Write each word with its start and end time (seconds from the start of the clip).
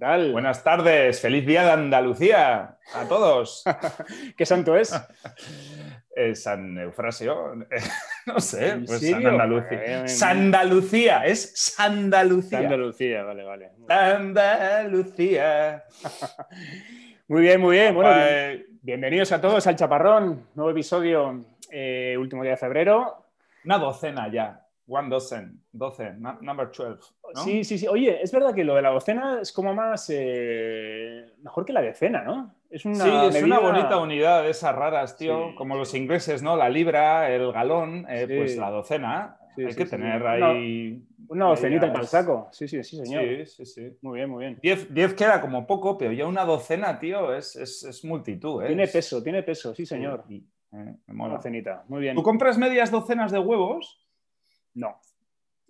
Buenas. 0.00 0.18
¿Qué 0.18 0.24
tal? 0.24 0.32
Buenas 0.32 0.64
tardes, 0.64 1.20
feliz 1.20 1.44
día 1.46 1.62
de 1.64 1.72
Andalucía 1.72 2.78
a 2.94 3.04
todos. 3.06 3.62
¿Qué 4.36 4.46
santo 4.46 4.74
es? 4.76 4.92
Eh, 6.16 6.34
San 6.34 6.76
Eufrasio, 6.76 7.54
no 8.26 8.40
sé, 8.40 8.70
¿En 8.70 8.84
pues? 8.84 9.08
San 9.08 9.24
Andalucía. 9.24 10.08
Sandalucía, 10.08 11.24
es 11.24 11.52
Sandalucía. 11.54 12.58
Andalucía, 12.58 13.22
vale, 13.22 13.44
vale. 13.44 13.70
Andalucía. 13.88 15.84
Muy 17.28 17.42
bien, 17.42 17.60
muy 17.60 17.76
bien. 17.76 17.94
Bueno, 17.94 18.10
bien- 18.12 18.66
bienvenidos 18.82 19.30
a 19.32 19.40
todos 19.40 19.64
al 19.68 19.76
Chaparrón, 19.76 20.48
nuevo 20.56 20.72
episodio, 20.72 21.40
eh, 21.70 22.16
último 22.18 22.42
día 22.42 22.52
de 22.52 22.58
febrero. 22.58 23.26
una 23.64 23.78
docena 23.78 24.28
ya. 24.30 24.66
One 24.88 25.08
dozen, 25.08 25.62
doce, 25.70 26.10
nu- 26.18 26.38
number 26.40 26.70
12. 26.72 27.00
¿No? 27.34 27.42
Sí, 27.44 27.64
sí, 27.64 27.78
sí. 27.78 27.86
Oye, 27.88 28.22
es 28.22 28.32
verdad 28.32 28.54
que 28.54 28.64
lo 28.64 28.74
de 28.74 28.82
la 28.82 28.90
docena 28.90 29.40
es 29.42 29.52
como 29.52 29.74
más 29.74 30.10
eh, 30.12 31.26
mejor 31.42 31.64
que 31.64 31.72
la 31.72 31.82
decena, 31.82 32.22
¿no? 32.22 32.54
Es 32.70 32.84
una, 32.84 33.04
Sí, 33.04 33.36
es 33.36 33.42
una 33.42 33.58
bonita 33.58 33.98
unidad 33.98 34.42
de 34.44 34.50
esas 34.50 34.74
raras, 34.74 35.16
tío. 35.16 35.48
Sí, 35.50 35.54
como 35.56 35.74
sí. 35.74 35.78
los 35.78 35.94
ingleses, 35.94 36.42
¿no? 36.42 36.56
La 36.56 36.68
libra, 36.68 37.30
el 37.34 37.52
galón, 37.52 38.06
eh, 38.08 38.26
Sí. 38.28 38.34
pues 38.36 38.56
la 38.56 38.70
docena. 38.70 39.36
Hay 39.56 39.74
que 39.74 39.84
tener 39.84 40.22
Una- 40.22 40.48
ahí. 40.50 41.02
Una 41.28 41.46
docenita 41.46 41.86
medidas. 41.86 41.92
para 41.92 42.02
el 42.02 42.08
saco. 42.08 42.48
Sí, 42.52 42.66
sí, 42.66 42.82
sí, 42.82 42.96
señor. 43.04 43.22
Sí, 43.24 43.46
sí, 43.46 43.66
sí. 43.66 43.98
Muy 44.00 44.18
bien, 44.18 44.30
muy 44.30 44.44
bien. 44.44 44.58
Diez, 44.62 44.92
diez 44.92 45.12
queda 45.14 45.40
como 45.40 45.66
poco, 45.66 45.98
pero 45.98 46.12
ya 46.12 46.26
una 46.26 46.44
docena, 46.44 46.98
tío, 46.98 47.34
es, 47.34 47.56
es, 47.56 47.84
es 47.84 48.04
multitud. 48.04 48.62
¿eh? 48.62 48.68
Tiene 48.68 48.84
Es- 48.84 48.92
peso, 48.92 49.22
tiene 49.22 49.42
peso, 49.42 49.74
sí, 49.74 49.84
señor. 49.84 50.24
Eh, 50.30 50.40
me 50.72 50.80
Una 50.80 50.94
mola. 51.14 51.34
docenita. 51.34 51.84
Muy 51.88 52.00
bien. 52.00 52.14
¿Tú 52.16 52.22
compras 52.22 52.56
medias 52.58 52.90
docenas 52.90 53.32
de 53.32 53.38
huevos? 53.38 54.00
No. 54.74 54.98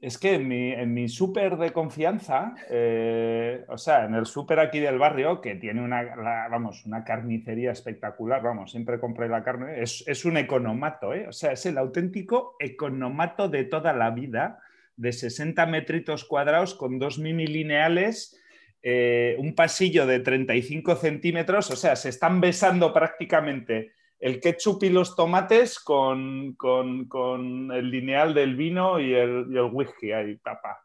Es 0.00 0.16
que 0.16 0.34
en 0.34 0.48
mi, 0.48 0.72
en 0.72 0.94
mi 0.94 1.10
súper 1.10 1.58
de 1.58 1.72
confianza, 1.72 2.54
eh, 2.70 3.64
o 3.68 3.76
sea, 3.76 4.06
en 4.06 4.14
el 4.14 4.24
súper 4.24 4.58
aquí 4.58 4.80
del 4.80 4.98
barrio, 4.98 5.42
que 5.42 5.56
tiene 5.56 5.82
una, 5.82 6.02
vamos, 6.48 6.86
una 6.86 7.04
carnicería 7.04 7.72
espectacular, 7.72 8.42
vamos, 8.42 8.70
siempre 8.70 8.98
compré 8.98 9.28
la 9.28 9.44
carne, 9.44 9.82
es, 9.82 10.02
es 10.06 10.24
un 10.24 10.38
economato, 10.38 11.12
¿eh? 11.12 11.28
o 11.28 11.32
sea, 11.32 11.52
es 11.52 11.66
el 11.66 11.76
auténtico 11.76 12.56
economato 12.60 13.50
de 13.50 13.64
toda 13.64 13.92
la 13.92 14.10
vida, 14.10 14.60
de 14.96 15.12
60 15.12 15.66
metritos 15.66 16.24
cuadrados 16.24 16.74
con 16.74 16.98
dos 16.98 17.18
mini 17.18 17.46
lineales, 17.46 18.40
eh, 18.82 19.36
un 19.38 19.54
pasillo 19.54 20.06
de 20.06 20.20
35 20.20 20.96
centímetros, 20.96 21.70
o 21.70 21.76
sea, 21.76 21.94
se 21.94 22.08
están 22.08 22.40
besando 22.40 22.94
prácticamente 22.94 23.92
el 24.20 24.38
ketchup 24.40 24.82
y 24.84 24.90
los 24.90 25.16
tomates 25.16 25.78
con, 25.80 26.52
con- 26.54 27.08
con 27.08 27.72
el 27.72 27.90
lineal 27.90 28.34
del 28.34 28.54
vino 28.54 29.00
y 29.00 29.14
el, 29.14 29.46
y 29.50 29.56
el 29.56 29.70
whisky 29.72 30.12
ahí, 30.12 30.36
tapa. 30.38 30.78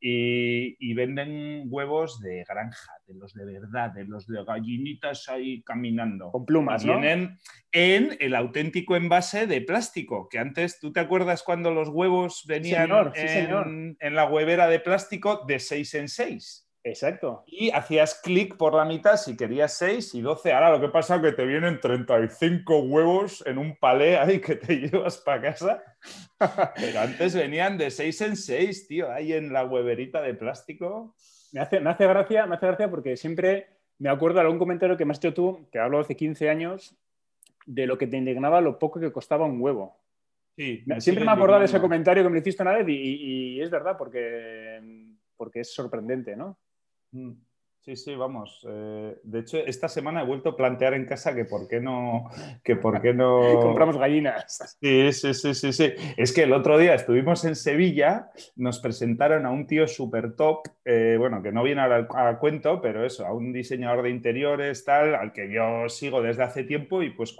Y, 0.00 0.76
y 0.78 0.94
venden 0.94 1.64
huevos 1.66 2.20
de 2.20 2.44
granja, 2.48 2.92
de 3.08 3.14
los 3.14 3.34
de 3.34 3.44
verdad, 3.46 3.90
de 3.90 4.04
los 4.04 4.28
de 4.28 4.44
gallinitas 4.44 5.28
ahí 5.28 5.60
caminando. 5.62 6.30
Con 6.30 6.46
plumas, 6.46 6.84
¿no? 6.84 7.00
Vienen 7.00 7.36
en 7.72 8.16
el 8.20 8.36
auténtico 8.36 8.94
envase 8.94 9.48
de 9.48 9.60
plástico, 9.60 10.28
que 10.28 10.38
antes, 10.38 10.78
¿tú 10.78 10.92
te 10.92 11.00
acuerdas 11.00 11.42
cuando 11.42 11.72
los 11.72 11.88
huevos 11.88 12.44
venían 12.46 12.82
señor, 12.86 13.12
sí, 13.16 13.22
en, 13.22 13.28
señor. 13.28 13.66
en 13.98 14.14
la 14.14 14.26
huevera 14.26 14.68
de 14.68 14.78
plástico 14.78 15.44
de 15.48 15.58
6 15.58 15.94
en 15.94 16.08
6? 16.08 16.67
Exacto. 16.84 17.42
y 17.46 17.70
hacías 17.70 18.20
clic 18.22 18.56
por 18.56 18.72
la 18.74 18.84
mitad 18.84 19.16
si 19.16 19.36
querías 19.36 19.74
6 19.74 20.14
y 20.14 20.20
12. 20.22 20.52
Ahora 20.52 20.70
lo 20.70 20.80
que 20.80 20.88
pasa 20.88 21.16
es 21.16 21.22
que 21.22 21.32
te 21.32 21.44
vienen 21.44 21.80
35 21.80 22.78
huevos 22.84 23.44
en 23.46 23.58
un 23.58 23.76
palé 23.76 24.16
ahí 24.16 24.40
que 24.40 24.56
te 24.56 24.76
llevas 24.80 25.18
para 25.18 25.42
casa. 25.42 25.82
Pero 26.76 27.00
antes 27.00 27.34
venían 27.34 27.76
de 27.76 27.90
6 27.90 28.20
en 28.22 28.36
6, 28.36 28.88
tío, 28.88 29.10
ahí 29.12 29.32
en 29.32 29.52
la 29.52 29.64
hueverita 29.64 30.22
de 30.22 30.34
plástico. 30.34 31.14
Me 31.52 31.60
hace, 31.60 31.80
me 31.80 31.90
hace 31.90 32.06
gracia, 32.06 32.46
me 32.46 32.54
hace 32.56 32.66
gracia 32.66 32.88
porque 32.90 33.16
siempre 33.16 33.66
me 33.98 34.08
acuerdo 34.08 34.36
de 34.36 34.42
algún 34.42 34.58
comentario 34.58 34.96
que 34.96 35.04
me 35.04 35.12
has 35.12 35.18
hecho 35.18 35.34
tú, 35.34 35.68
que 35.72 35.78
hablo 35.78 35.98
hace 35.98 36.14
15 36.16 36.48
años, 36.48 36.96
de 37.66 37.86
lo 37.86 37.98
que 37.98 38.06
te 38.06 38.16
indignaba 38.16 38.60
lo 38.60 38.78
poco 38.78 39.00
que 39.00 39.12
costaba 39.12 39.44
un 39.46 39.60
huevo. 39.60 39.98
Sí, 40.56 40.84
siempre 41.00 41.24
me 41.24 41.30
he 41.30 41.34
acordado 41.34 41.60
de 41.60 41.66
ese 41.66 41.80
comentario 41.80 42.22
que 42.22 42.28
me 42.30 42.38
hiciste 42.38 42.62
una 42.62 42.72
vez 42.74 42.88
y, 42.88 42.92
y- 42.92 43.58
y 43.58 43.60
es 43.62 43.70
verdad 43.70 43.96
porque, 43.98 44.80
porque 45.36 45.60
es 45.60 45.72
sorprendente, 45.74 46.34
¿no? 46.36 46.58
Mm, 47.14 47.36
Sí, 47.80 47.96
sí, 47.96 48.14
vamos. 48.14 48.66
eh, 48.68 49.16
de 49.22 49.40
hecho, 49.40 49.56
esta 49.58 49.88
semana 49.88 50.20
he 50.20 50.26
vuelto 50.26 50.50
a 50.50 50.56
plantear 50.56 50.92
en 50.94 51.06
casa 51.06 51.34
que 51.34 51.46
por 51.46 51.66
qué 51.68 51.80
no. 51.80 52.28
Que 52.62 52.76
por 52.76 53.00
qué 53.00 53.14
no... 53.14 53.40
Compramos 53.62 53.96
gallinas. 53.96 54.76
Sí, 54.80 55.12
sí, 55.12 55.32
sí, 55.32 55.54
sí, 55.54 55.72
sí. 55.72 55.92
Es 56.16 56.34
que 56.34 56.42
el 56.42 56.52
otro 56.52 56.76
día 56.76 56.94
estuvimos 56.94 57.44
en 57.46 57.56
Sevilla, 57.56 58.30
nos 58.56 58.80
presentaron 58.80 59.46
a 59.46 59.50
un 59.50 59.66
tío 59.66 59.88
súper 59.88 60.34
top, 60.36 60.66
eh, 60.84 61.16
bueno, 61.18 61.42
que 61.42 61.50
no 61.50 61.62
viene 61.62 61.80
ahora 61.80 62.06
a 62.14 62.38
cuento, 62.38 62.80
pero 62.82 63.06
eso, 63.06 63.26
a 63.26 63.32
un 63.32 63.52
diseñador 63.52 64.02
de 64.02 64.10
interiores, 64.10 64.84
tal, 64.84 65.14
al 65.14 65.32
que 65.32 65.50
yo 65.50 65.88
sigo 65.88 66.20
desde 66.20 66.42
hace 66.42 66.64
tiempo 66.64 67.02
y 67.02 67.10
pues 67.10 67.34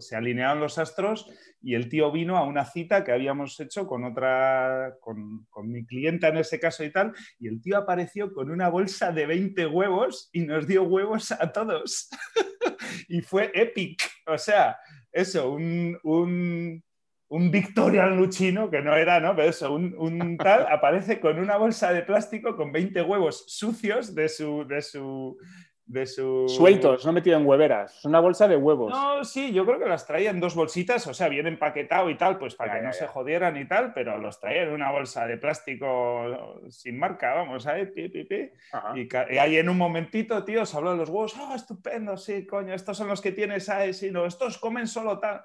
se 0.00 0.16
alinearon 0.16 0.60
los 0.60 0.78
astros 0.78 1.30
y 1.64 1.74
el 1.74 1.88
tío 1.88 2.12
vino 2.12 2.36
a 2.36 2.44
una 2.44 2.66
cita 2.66 3.04
que 3.04 3.12
habíamos 3.12 3.58
hecho 3.58 3.86
con 3.86 4.04
otra, 4.04 4.96
con, 5.00 5.46
con 5.48 5.70
mi 5.70 5.86
clienta 5.86 6.28
en 6.28 6.36
ese 6.36 6.60
caso 6.60 6.84
y 6.84 6.92
tal, 6.92 7.12
y 7.38 7.48
el 7.48 7.62
tío 7.62 7.78
apareció 7.78 8.32
con 8.34 8.50
una 8.50 8.68
bolsa 8.68 9.12
de 9.12 9.26
20 9.26 9.64
huevos 9.74 10.30
y 10.32 10.40
nos 10.42 10.66
dio 10.66 10.84
huevos 10.84 11.32
a 11.32 11.52
todos. 11.52 12.08
y 13.08 13.20
fue 13.20 13.50
epic. 13.54 14.00
O 14.26 14.38
sea, 14.38 14.78
eso, 15.12 15.50
un, 15.50 15.98
un, 16.02 16.82
un 17.28 17.50
Victorian 17.50 18.16
Luchino, 18.16 18.70
que 18.70 18.80
no 18.80 18.96
era, 18.96 19.20
¿no? 19.20 19.34
Pero 19.34 19.48
eso, 19.48 19.72
un, 19.72 19.94
un 19.98 20.36
tal, 20.36 20.66
aparece 20.70 21.20
con 21.20 21.38
una 21.38 21.56
bolsa 21.56 21.92
de 21.92 22.02
plástico 22.02 22.56
con 22.56 22.72
20 22.72 23.02
huevos 23.02 23.44
sucios 23.48 24.14
de 24.14 24.28
su. 24.28 24.64
De 24.66 24.80
su 24.82 25.36
de 25.86 26.06
su... 26.06 26.48
Sueltos, 26.48 27.04
no 27.04 27.12
metido 27.12 27.38
en 27.38 27.46
hueveras. 27.46 27.98
Es 27.98 28.04
una 28.04 28.20
bolsa 28.20 28.48
de 28.48 28.56
huevos. 28.56 28.90
No, 28.90 29.22
sí, 29.24 29.52
yo 29.52 29.66
creo 29.66 29.78
que 29.78 29.86
las 29.86 30.06
traía 30.06 30.30
en 30.30 30.40
dos 30.40 30.54
bolsitas, 30.54 31.06
o 31.06 31.14
sea, 31.14 31.28
bien 31.28 31.46
empaquetado 31.46 32.08
y 32.10 32.16
tal, 32.16 32.38
pues 32.38 32.54
para 32.54 32.72
Ya, 32.72 32.74
que 32.74 32.80
ya, 32.80 32.86
no 32.86 32.92
ya. 32.92 32.98
se 32.98 33.06
jodieran 33.06 33.56
y 33.56 33.66
tal, 33.66 33.92
pero 33.92 34.18
los 34.18 34.40
traía 34.40 34.62
en 34.62 34.72
una 34.72 34.90
bolsa 34.90 35.26
de 35.26 35.36
plástico 35.36 36.60
sin 36.68 36.98
marca, 36.98 37.34
vamos, 37.34 37.64
¿sabes? 37.64 37.90
Pi, 37.90 38.08
pi, 38.08 38.24
pi. 38.24 38.50
Y, 38.94 39.38
ahí 39.38 39.56
en 39.56 39.68
un 39.68 39.76
momentito, 39.76 40.42
tío, 40.44 40.64
se 40.64 40.76
habló 40.76 40.92
de 40.92 40.98
los 40.98 41.08
huevos. 41.10 41.34
¡Ah, 41.38 41.54
estupendo! 41.54 42.16
Sí, 42.16 42.46
coño, 42.46 42.74
estos 42.74 42.96
son 42.96 43.08
los 43.08 43.20
que 43.20 43.32
tienes 43.32 43.68
ahí, 43.68 43.92
sí, 43.92 44.10
no, 44.10 44.26
estos 44.26 44.58
comen 44.58 44.86
solo 44.86 45.18
tal. 45.18 45.42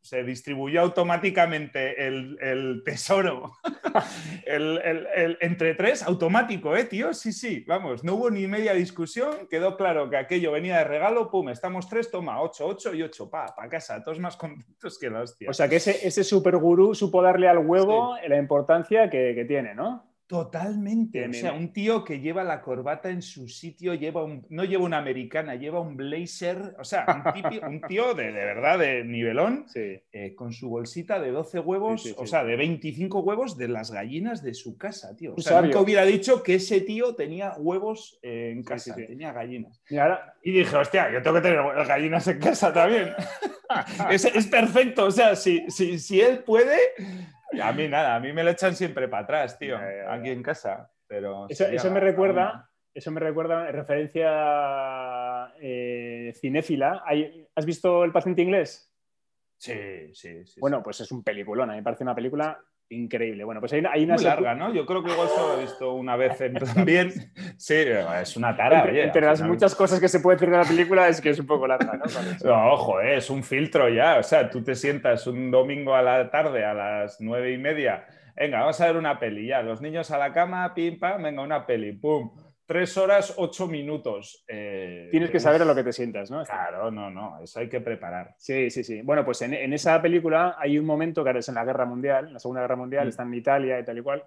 Se 0.00 0.22
distribuyó 0.22 0.80
automáticamente 0.82 2.06
el, 2.06 2.38
el 2.40 2.82
tesoro. 2.84 3.52
el, 4.46 4.78
el- 4.84 5.06
el- 5.14 5.38
entre 5.40 5.74
tres, 5.74 6.02
automático, 6.02 6.76
¿eh, 6.76 6.84
tío? 6.84 7.12
Sí, 7.14 7.32
sí, 7.32 7.64
vamos, 7.66 8.04
no 8.04 8.14
hubo 8.14 8.30
ni 8.30 8.46
media 8.46 8.74
discusión. 8.74 9.48
Quedó 9.50 9.76
claro 9.76 10.08
que 10.10 10.16
aquello 10.16 10.52
venía 10.52 10.78
de 10.78 10.84
regalo. 10.84 11.30
Pum, 11.30 11.48
estamos 11.48 11.88
tres, 11.88 12.10
toma, 12.10 12.40
ocho, 12.40 12.66
ocho 12.66 12.94
y 12.94 13.02
ocho, 13.02 13.28
pa, 13.30 13.46
pa 13.54 13.68
casa. 13.68 14.02
Todos 14.02 14.18
más 14.20 14.36
contentos 14.36 14.98
que 14.98 15.10
la 15.10 15.22
hostia. 15.22 15.50
O 15.50 15.52
sea 15.54 15.68
que 15.68 15.76
ese, 15.76 16.06
ese 16.06 16.24
super 16.24 16.56
gurú 16.56 16.94
supo 16.94 17.22
darle 17.22 17.48
al 17.48 17.58
huevo 17.58 18.16
la 18.26 18.36
importancia 18.38 19.10
que, 19.10 19.34
que 19.34 19.44
tiene, 19.44 19.74
¿no? 19.74 20.13
Totalmente. 20.26 21.28
O 21.28 21.32
sea, 21.34 21.52
un 21.52 21.72
tío 21.72 22.02
que 22.02 22.20
lleva 22.20 22.44
la 22.44 22.62
corbata 22.62 23.10
en 23.10 23.20
su 23.20 23.46
sitio, 23.48 23.92
lleva 23.94 24.24
un- 24.24 24.46
no 24.48 24.64
lleva 24.64 24.84
una 24.84 24.96
americana, 24.98 25.54
lleva 25.54 25.80
un 25.80 25.96
blazer. 25.96 26.74
O 26.78 26.84
sea, 26.84 27.04
un, 27.68 27.80
tío 27.88 28.14
de, 28.14 28.24
de 28.32 28.44
verdad 28.44 28.78
de 28.78 29.04
nivelón, 29.04 29.66
Sí. 29.68 30.00
eh, 30.12 30.34
con 30.34 30.52
su 30.52 30.70
bolsita 30.70 31.20
de 31.20 31.30
12 31.30 31.60
huevos, 31.60 32.02
Sí, 32.02 32.08
sí, 32.08 32.14
o 32.18 32.26
sea, 32.26 32.42
de 32.42 32.56
25 32.56 33.20
huevos 33.20 33.58
de 33.58 33.68
las 33.68 33.90
gallinas 33.90 34.42
de 34.42 34.54
su 34.54 34.78
casa, 34.78 35.14
tío. 35.14 35.34
O 35.36 35.40
sea, 35.40 35.60
nunca 35.60 35.80
hubiera 35.80 36.04
dicho 36.06 36.42
que 36.42 36.54
ese 36.54 36.80
tío 36.80 37.14
tenía 37.14 37.52
huevos 37.58 38.18
eh, 38.22 38.50
en 38.52 38.62
Sí, 38.62 38.68
casa, 38.68 38.94
sí, 38.94 39.00
sí. 39.02 39.06
tenía 39.06 39.32
gallinas. 39.32 39.82
Y 39.90 39.98
ahora, 39.98 40.34
Y 40.42 40.52
dije, 40.52 40.74
hostia, 40.76 41.12
yo 41.12 41.22
tengo 41.22 41.36
que 41.36 41.42
tener 41.42 41.60
gallinas 41.86 42.26
en 42.28 42.38
casa 42.38 42.72
también. 42.72 43.10
es, 44.10 44.24
es 44.24 44.46
perfecto, 44.46 45.04
o 45.06 45.10
sea, 45.10 45.36
si, 45.36 45.64
si, 45.70 45.98
si 45.98 46.20
él 46.20 46.38
puede, 46.40 46.78
a 47.62 47.72
mí 47.72 47.88
nada, 47.88 48.16
a 48.16 48.20
mí 48.20 48.32
me 48.32 48.44
lo 48.44 48.50
echan 48.50 48.74
siempre 48.74 49.08
para 49.08 49.24
atrás, 49.24 49.58
tío, 49.58 49.78
aquí 50.08 50.30
en 50.30 50.42
casa. 50.42 50.90
Pero 51.06 51.46
eso, 51.48 51.66
eso 51.66 51.90
me 51.90 52.00
recuerda, 52.00 52.70
eso 52.92 53.10
me 53.10 53.20
recuerda 53.20 53.68
en 53.68 53.74
referencia 53.74 55.52
eh, 55.60 56.32
cinéfila. 56.40 57.04
¿Has 57.54 57.66
visto 57.66 58.04
El 58.04 58.12
paciente 58.12 58.42
inglés? 58.42 58.90
Sí, 59.56 60.14
sí, 60.14 60.44
sí. 60.46 60.60
Bueno, 60.60 60.78
sí. 60.78 60.82
pues 60.84 61.00
es 61.00 61.12
un 61.12 61.22
peliculón, 61.22 61.70
a 61.70 61.72
mí 61.74 61.78
me 61.78 61.84
parece 61.84 62.04
una 62.04 62.14
película 62.14 62.62
increíble. 62.90 63.44
Bueno, 63.44 63.60
pues 63.60 63.72
hay, 63.72 63.82
hay 63.90 64.04
una 64.04 64.14
muy 64.14 64.22
secu- 64.22 64.26
larga, 64.28 64.54
¿no? 64.54 64.72
Yo 64.72 64.86
creo 64.86 65.02
que 65.02 65.10
igual 65.12 65.28
solo 65.28 65.58
he 65.58 65.62
visto 65.62 65.94
una 65.94 66.16
vez 66.16 66.38
bien. 66.84 67.12
Sí, 67.56 67.74
es 68.20 68.36
una 68.36 68.56
tara. 68.56 68.76
Entre, 68.78 68.92
oye, 68.92 69.02
entre 69.04 69.20
al 69.22 69.26
las 69.28 69.38
final- 69.40 69.50
muchas 69.52 69.74
cosas 69.74 70.00
que 70.00 70.08
se 70.08 70.20
puede 70.20 70.36
decir 70.36 70.50
de 70.50 70.56
la 70.58 70.64
película 70.64 71.08
es 71.08 71.20
que 71.20 71.30
es 71.30 71.38
un 71.38 71.46
poco 71.46 71.66
larga, 71.66 71.94
¿no? 71.96 72.04
No, 72.44 72.72
ojo, 72.72 73.00
eh, 73.00 73.16
es 73.16 73.30
un 73.30 73.42
filtro 73.42 73.88
ya. 73.88 74.18
O 74.18 74.22
sea, 74.22 74.48
tú 74.50 74.62
te 74.62 74.74
sientas 74.74 75.26
un 75.26 75.50
domingo 75.50 75.94
a 75.94 76.02
la 76.02 76.30
tarde 76.30 76.64
a 76.64 76.74
las 76.74 77.20
nueve 77.20 77.52
y 77.52 77.58
media. 77.58 78.06
Venga, 78.36 78.60
vamos 78.60 78.80
a 78.80 78.86
ver 78.86 78.96
una 78.96 79.18
peli 79.18 79.46
ya. 79.46 79.62
Los 79.62 79.80
niños 79.80 80.10
a 80.10 80.18
la 80.18 80.32
cama, 80.32 80.74
pim, 80.74 80.98
pam, 80.98 81.22
venga, 81.22 81.42
una 81.42 81.64
peli, 81.66 81.92
pum. 81.92 82.30
Tres 82.66 82.96
horas, 82.96 83.34
ocho 83.36 83.66
minutos. 83.66 84.44
Eh, 84.48 85.08
Tienes 85.10 85.30
que 85.30 85.38
saber 85.38 85.62
a 85.62 85.64
lo 85.66 85.74
que 85.74 85.84
te 85.84 85.92
sientas, 85.92 86.30
¿no? 86.30 86.42
Claro, 86.44 86.90
no, 86.90 87.10
no, 87.10 87.42
eso 87.42 87.60
hay 87.60 87.68
que 87.68 87.80
preparar. 87.80 88.34
Sí, 88.38 88.70
sí, 88.70 88.82
sí. 88.82 89.02
Bueno, 89.02 89.24
pues 89.24 89.42
en, 89.42 89.52
en 89.52 89.72
esa 89.72 90.00
película 90.00 90.56
hay 90.58 90.78
un 90.78 90.86
momento 90.86 91.22
que 91.22 91.28
ahora 91.28 91.40
es 91.40 91.48
en 91.48 91.56
la 91.56 91.64
Guerra 91.64 91.84
Mundial, 91.84 92.28
en 92.28 92.32
la 92.32 92.38
Segunda 92.38 92.62
Guerra 92.62 92.76
Mundial, 92.76 93.06
Mm. 93.06 93.08
está 93.08 93.22
en 93.22 93.34
Italia 93.34 93.78
y 93.78 93.84
tal 93.84 93.98
y 93.98 94.02
cual, 94.02 94.24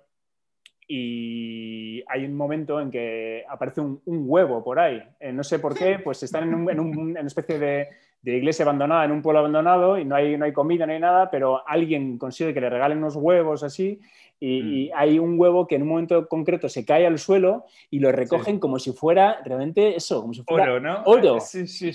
y 0.88 2.04
hay 2.08 2.26
un 2.26 2.36
momento 2.36 2.80
en 2.80 2.90
que 2.90 3.44
aparece 3.50 3.82
un, 3.82 4.02
huevo 4.06 4.64
por 4.64 4.80
ahí. 4.80 5.04
Eh, 5.20 5.34
no 5.34 5.44
sé 5.44 5.60
por 5.60 5.78
qué, 5.78 6.00
pues 6.00 6.24
están 6.24 6.70
en, 6.70 6.80
una 6.80 7.22
especie 7.22 7.60
de, 7.60 7.90
iglesia 8.32 8.64
abandonada, 8.64 9.06
en 9.06 9.12
un 9.12 9.22
pueblo 9.22 9.40
abandonado 9.40 9.98
y 9.98 10.06
no 10.06 10.16
hay, 10.16 10.38
no 10.38 10.46
hay 10.46 10.54
comida, 10.54 10.86
no 10.86 10.94
hay 10.94 11.00
nada, 11.00 11.30
pero 11.30 11.68
alguien 11.68 12.18
consigue 12.18 12.54
que 12.54 12.62
le 12.62 12.70
regalen 12.70 12.98
unos 12.98 13.16
huevos 13.16 13.64
así 13.64 14.00
y, 14.40 14.90
mm. 14.90 14.92
hay 14.96 15.20
un 15.20 15.40
huevo 15.40 15.66
que 15.68 15.76
en 15.76 15.82
un 15.84 15.88
momento 15.90 16.28
concreto 16.28 16.70
se 16.70 16.86
cae 16.86 17.08
al 17.08 17.18
suelo 17.18 17.66
y 17.90 18.00
lo 18.00 18.12
recogen 18.12 18.60
como 18.60 18.78
si 18.78 18.92
fuera 18.92 19.40
realmente 19.44 19.96
eso, 19.96 20.22
como 20.22 20.34
si 20.34 20.44
fuera 20.44 20.74
oro. 20.74 20.80
¿no? 20.80 21.02
oro. 21.06 21.38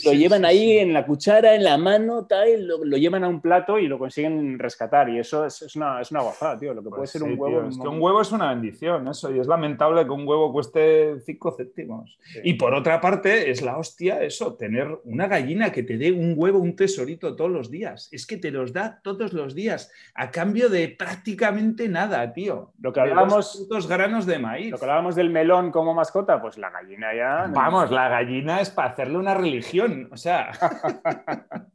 lo 0.04 0.12
llevan 0.12 0.44
ahí 0.44 0.78
en 0.78 0.92
la 0.92 1.06
cuchara, 1.06 1.54
en 1.54 1.62
la 1.62 1.78
mano, 1.78 2.26
tal, 2.26 2.66
lo, 2.66 2.84
lo, 2.84 2.96
llevan 2.96 3.22
a 3.22 3.28
un 3.28 3.40
plato 3.40 3.78
y 3.78 3.86
lo 3.86 3.98
consiguen 3.98 4.58
rescatar. 4.58 5.08
Y 5.10 5.18
eso 5.18 5.46
es, 5.46 5.62
es 5.62 5.76
una, 5.76 6.00
es 6.00 6.10
una 6.10 6.22
gozada, 6.22 6.58
tío. 6.58 6.74
Lo 6.74 6.82
que 6.82 6.88
puede 6.88 7.02
pues 7.02 7.10
ser 7.10 7.22
un 7.22 7.38
huevo. 7.38 7.68
Es 7.68 7.78
que 7.78 7.88
un 7.88 8.00
huevo 8.00 8.20
es 8.20 8.32
una 8.32 8.48
bendición, 8.48 9.06
eso. 9.06 9.32
Y 9.32 9.38
es 9.38 9.46
lamentable 9.46 10.04
que 10.04 10.10
un 10.10 10.26
huevo 10.26 10.52
cueste 10.52 11.20
5 11.20 11.54
céntimos. 11.56 12.18
Y 12.42 12.54
por 12.54 12.74
otra 12.74 13.00
parte, 13.00 13.50
es 13.50 13.62
la 13.62 13.78
hostia 13.78 14.20
eso, 14.22 14.54
tener 14.54 14.88
una 15.04 15.28
gallina 15.28 15.70
que 15.70 15.84
te 15.84 15.96
dé 15.96 16.10
un 16.10 16.21
huevo, 16.36 16.58
un 16.58 16.76
tesorito 16.76 17.34
todos 17.36 17.50
los 17.50 17.70
días. 17.70 18.08
Es 18.12 18.26
que 18.26 18.36
te 18.36 18.50
los 18.50 18.72
da 18.72 19.00
todos 19.02 19.32
los 19.32 19.54
días 19.54 19.90
a 20.14 20.30
cambio 20.30 20.68
de 20.68 20.88
prácticamente 20.88 21.88
nada, 21.88 22.32
tío. 22.32 22.72
Lo 22.80 22.92
que 22.92 23.00
hablábamos. 23.00 23.68
Dos 23.68 23.88
granos 23.88 24.26
de 24.26 24.38
maíz. 24.38 24.70
Lo 24.70 24.78
que 24.78 24.84
hablábamos 24.84 25.14
del 25.14 25.30
melón 25.30 25.70
como 25.70 25.94
mascota, 25.94 26.40
pues 26.40 26.58
la 26.58 26.70
gallina 26.70 27.14
ya. 27.14 27.50
Vamos, 27.52 27.90
la 27.90 28.08
gallina 28.08 28.60
es 28.60 28.70
para 28.70 28.90
hacerle 28.90 29.18
una 29.18 29.34
religión. 29.34 30.08
O 30.12 30.16
sea. 30.16 30.52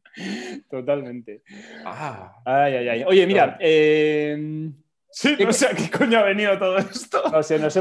Totalmente. 0.69 1.44
Ah. 1.85 2.41
Ay, 2.45 2.75
ay, 2.75 2.89
ay. 2.89 3.03
Oye, 3.05 3.27
mira. 3.27 3.57
Eh 3.59 4.71
Sí, 5.09 5.36
no 5.39 5.54
sé 5.54 5.68
a 5.68 5.69
qué 5.69 5.89
coño 5.89 6.19
ha 6.19 6.24
venido 6.24 6.57
todo 6.59 6.77
esto. 6.77 7.24
No 7.31 7.42
sé, 7.42 7.57
nos, 7.59 7.75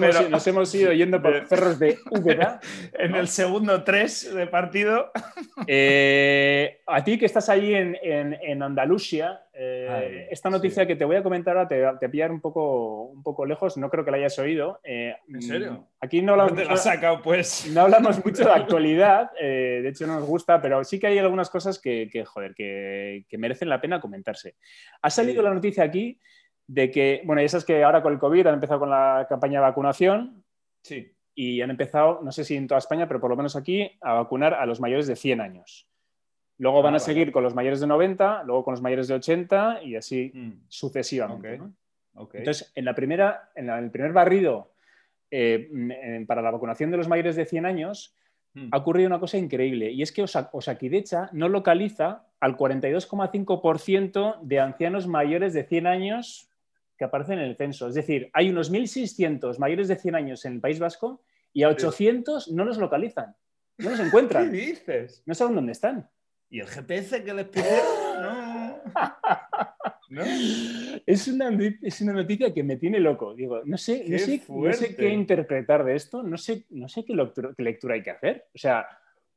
hemos, 0.47 0.75
ido 0.75 0.93
yendo 0.93 1.21
por 1.21 1.47
perros 1.49 1.79
de 1.79 1.99
Úbeda. 2.11 2.61
en 2.95 3.15
el 3.15 3.29
segundo 3.29 3.83
3 3.85 4.35
de 4.35 4.47
partido. 4.47 5.11
Eh, 5.69 6.83
a 6.87 7.03
ti 7.03 7.19
que 7.19 7.25
estás 7.25 7.49
ahí 7.49 7.75
en, 7.75 8.63
Andalucía, 8.63 9.43
eh, 9.55 10.29
esta 10.31 10.51
noticia 10.51 10.87
que 10.87 10.97
te 10.97 11.05
voy 11.05 11.17
a 11.17 11.23
comentar 11.23 11.57
ahora 11.57 11.67
te, 11.67 11.83
te 11.99 12.09
pillar 12.11 12.31
un 12.31 12.41
poco, 12.41 13.05
un 13.05 13.23
poco 13.23 13.47
lejos, 13.47 13.77
no 13.79 13.89
creo 13.89 14.05
que 14.05 14.11
la 14.11 14.19
hayas 14.19 14.39
oído. 14.39 14.81
Eh, 14.85 15.17
¿En 15.29 15.43
serio? 15.43 15.89
Aquí 15.99 16.21
no 16.21 16.33
hablamos, 16.33 16.65
la 16.65 16.77
sacado, 16.77 17.23
pues? 17.23 17.69
no 17.73 17.81
hablamos 17.81 18.23
mucho 18.25 18.45
de 18.45 18.51
actualidad, 18.53 19.33
de 19.33 19.89
hecho 19.89 20.07
no 20.07 20.21
nos 20.21 20.29
gusta, 20.29 20.61
pero 20.61 20.85
sí 20.85 21.01
que 21.01 21.07
hay 21.09 21.19
algunas 21.19 21.49
cosas 21.49 21.81
que, 21.81 22.25
joder, 22.25 22.55
que, 22.55 23.25
merecen 23.39 23.71
la 23.71 23.81
pena 23.81 24.01
comentarse. 24.01 24.57
Ha 25.03 25.11
salido 25.11 25.43
la 25.43 25.55
noticia 25.55 25.83
aquí 25.83 26.21
de 26.67 26.91
que, 26.91 27.23
bueno, 27.25 27.43
ya 27.43 27.49
sabes 27.49 27.65
que 27.65 27.85
ahora 27.85 28.03
con 28.03 28.13
el 28.13 28.19
COVID 28.19 28.47
han 28.47 28.55
empezado 28.55 28.81
con 28.81 28.91
la 28.91 29.27
campaña 29.29 29.61
de 29.61 29.67
vacunación. 29.67 30.45
Sí. 30.83 31.13
Y 31.35 31.61
han 31.61 31.71
empezado, 31.71 32.21
no 32.23 32.33
sé 32.33 32.45
si 32.45 32.57
en 32.57 32.67
toda 32.67 32.79
España, 32.79 33.07
pero 33.07 33.21
por 33.21 33.31
lo 33.31 33.37
menos 33.37 33.57
aquí, 33.57 33.91
a 34.01 34.15
vacunar 34.15 34.55
a 34.55 34.67
los 34.67 34.81
mayores 34.81 35.07
de 35.07 35.17
100 35.17 35.41
años. 35.41 35.87
Luego 36.59 36.83
van 36.83 36.95
ah, 36.95 36.97
a 36.97 37.01
seguir 37.01 37.33
con 37.33 37.43
los 37.43 37.55
mayores 37.55 37.81
de 37.81 37.87
90, 37.87 38.45
luego 38.45 38.65
con 38.65 38.73
los 38.73 38.81
mayores 38.81 39.09
de 39.09 39.15
80 39.15 39.83
y 39.83 39.97
así 39.97 40.33
mm. 40.35 40.53
sucesivamente. 40.69 41.61
Entonces, 42.33 42.73
en, 42.75 42.87
la 42.87 42.95
primera, 42.95 43.51
en, 43.55 43.69
el 43.69 43.91
primer 43.91 44.13
barrido 44.15 44.73
eh, 45.31 46.25
para 46.27 46.41
la 46.41 46.51
vacunación 46.51 46.91
de 46.91 46.97
los 46.97 47.09
mayores 47.09 47.37
de 47.37 47.45
100 47.45 47.67
años, 47.67 48.15
mm. 48.55 48.69
ha 48.73 48.79
ocurrido 48.79 49.07
una 49.09 49.21
cosa 49.21 49.37
increíble 49.37 49.91
y 49.91 50.01
es 50.01 50.13
que 50.13 50.23
Osakidecha 50.23 51.29
no 51.33 51.51
localiza 51.51 52.25
al 52.41 52.57
42,5% 52.57 54.41
de 54.41 54.61
ancianos 54.61 55.07
mayores 55.07 55.53
de 55.53 55.65
100 55.65 55.87
años 55.87 56.46
que 56.97 57.05
aparecen 57.05 57.39
en 57.39 57.47
el 57.47 57.57
censo. 57.57 57.89
Es 57.89 57.95
decir, 57.95 58.31
hay 58.33 58.51
unos 58.51 58.73
1.600 58.73 59.59
mayores 59.59 59.89
de 59.89 59.97
100 59.97 60.15
años 60.15 60.45
en 60.45 60.55
el 60.55 60.61
País 60.61 60.79
Vasco 60.79 61.23
y 61.53 61.63
a 61.63 61.69
800 61.69 62.53
no 62.53 62.65
los 62.65 62.79
localizan, 62.79 63.35
no 63.79 63.91
los 63.91 64.01
encuentran. 64.01 64.51
¿Qué 64.51 64.57
dices? 64.57 65.23
No 65.27 65.35
saben 65.35 65.55
dónde 65.55 65.73
están. 65.73 66.09
¿Y 66.49 66.61
el 66.61 66.67
GPS 66.67 67.25
que 67.25 67.35
les 67.35 67.47
pidieron? 67.47 67.83
No. 70.09 70.23
Es, 71.05 71.27
una, 71.27 71.51
es 71.83 72.01
una 72.01 72.13
noticia 72.13 72.55
que 72.55 72.63
me 72.63 72.77
tiene 72.77 73.01
loco. 73.01 73.35
Digo, 73.35 73.63
no 73.65 73.77
sé, 73.77 74.05
no 74.09 74.73
sé, 74.73 74.95
qué 74.95 75.09
interpretar 75.09 75.85
de 75.85 75.97
esto, 75.97 76.23
no 76.23 76.37
sé, 76.37 76.65
no 76.71 76.89
sé 76.89 77.05
qué 77.05 77.13
lectura 77.59 77.95
hay 77.95 78.05
que 78.05 78.13
hacer. 78.13 78.47
O 78.55 78.59
sea, 78.59 78.87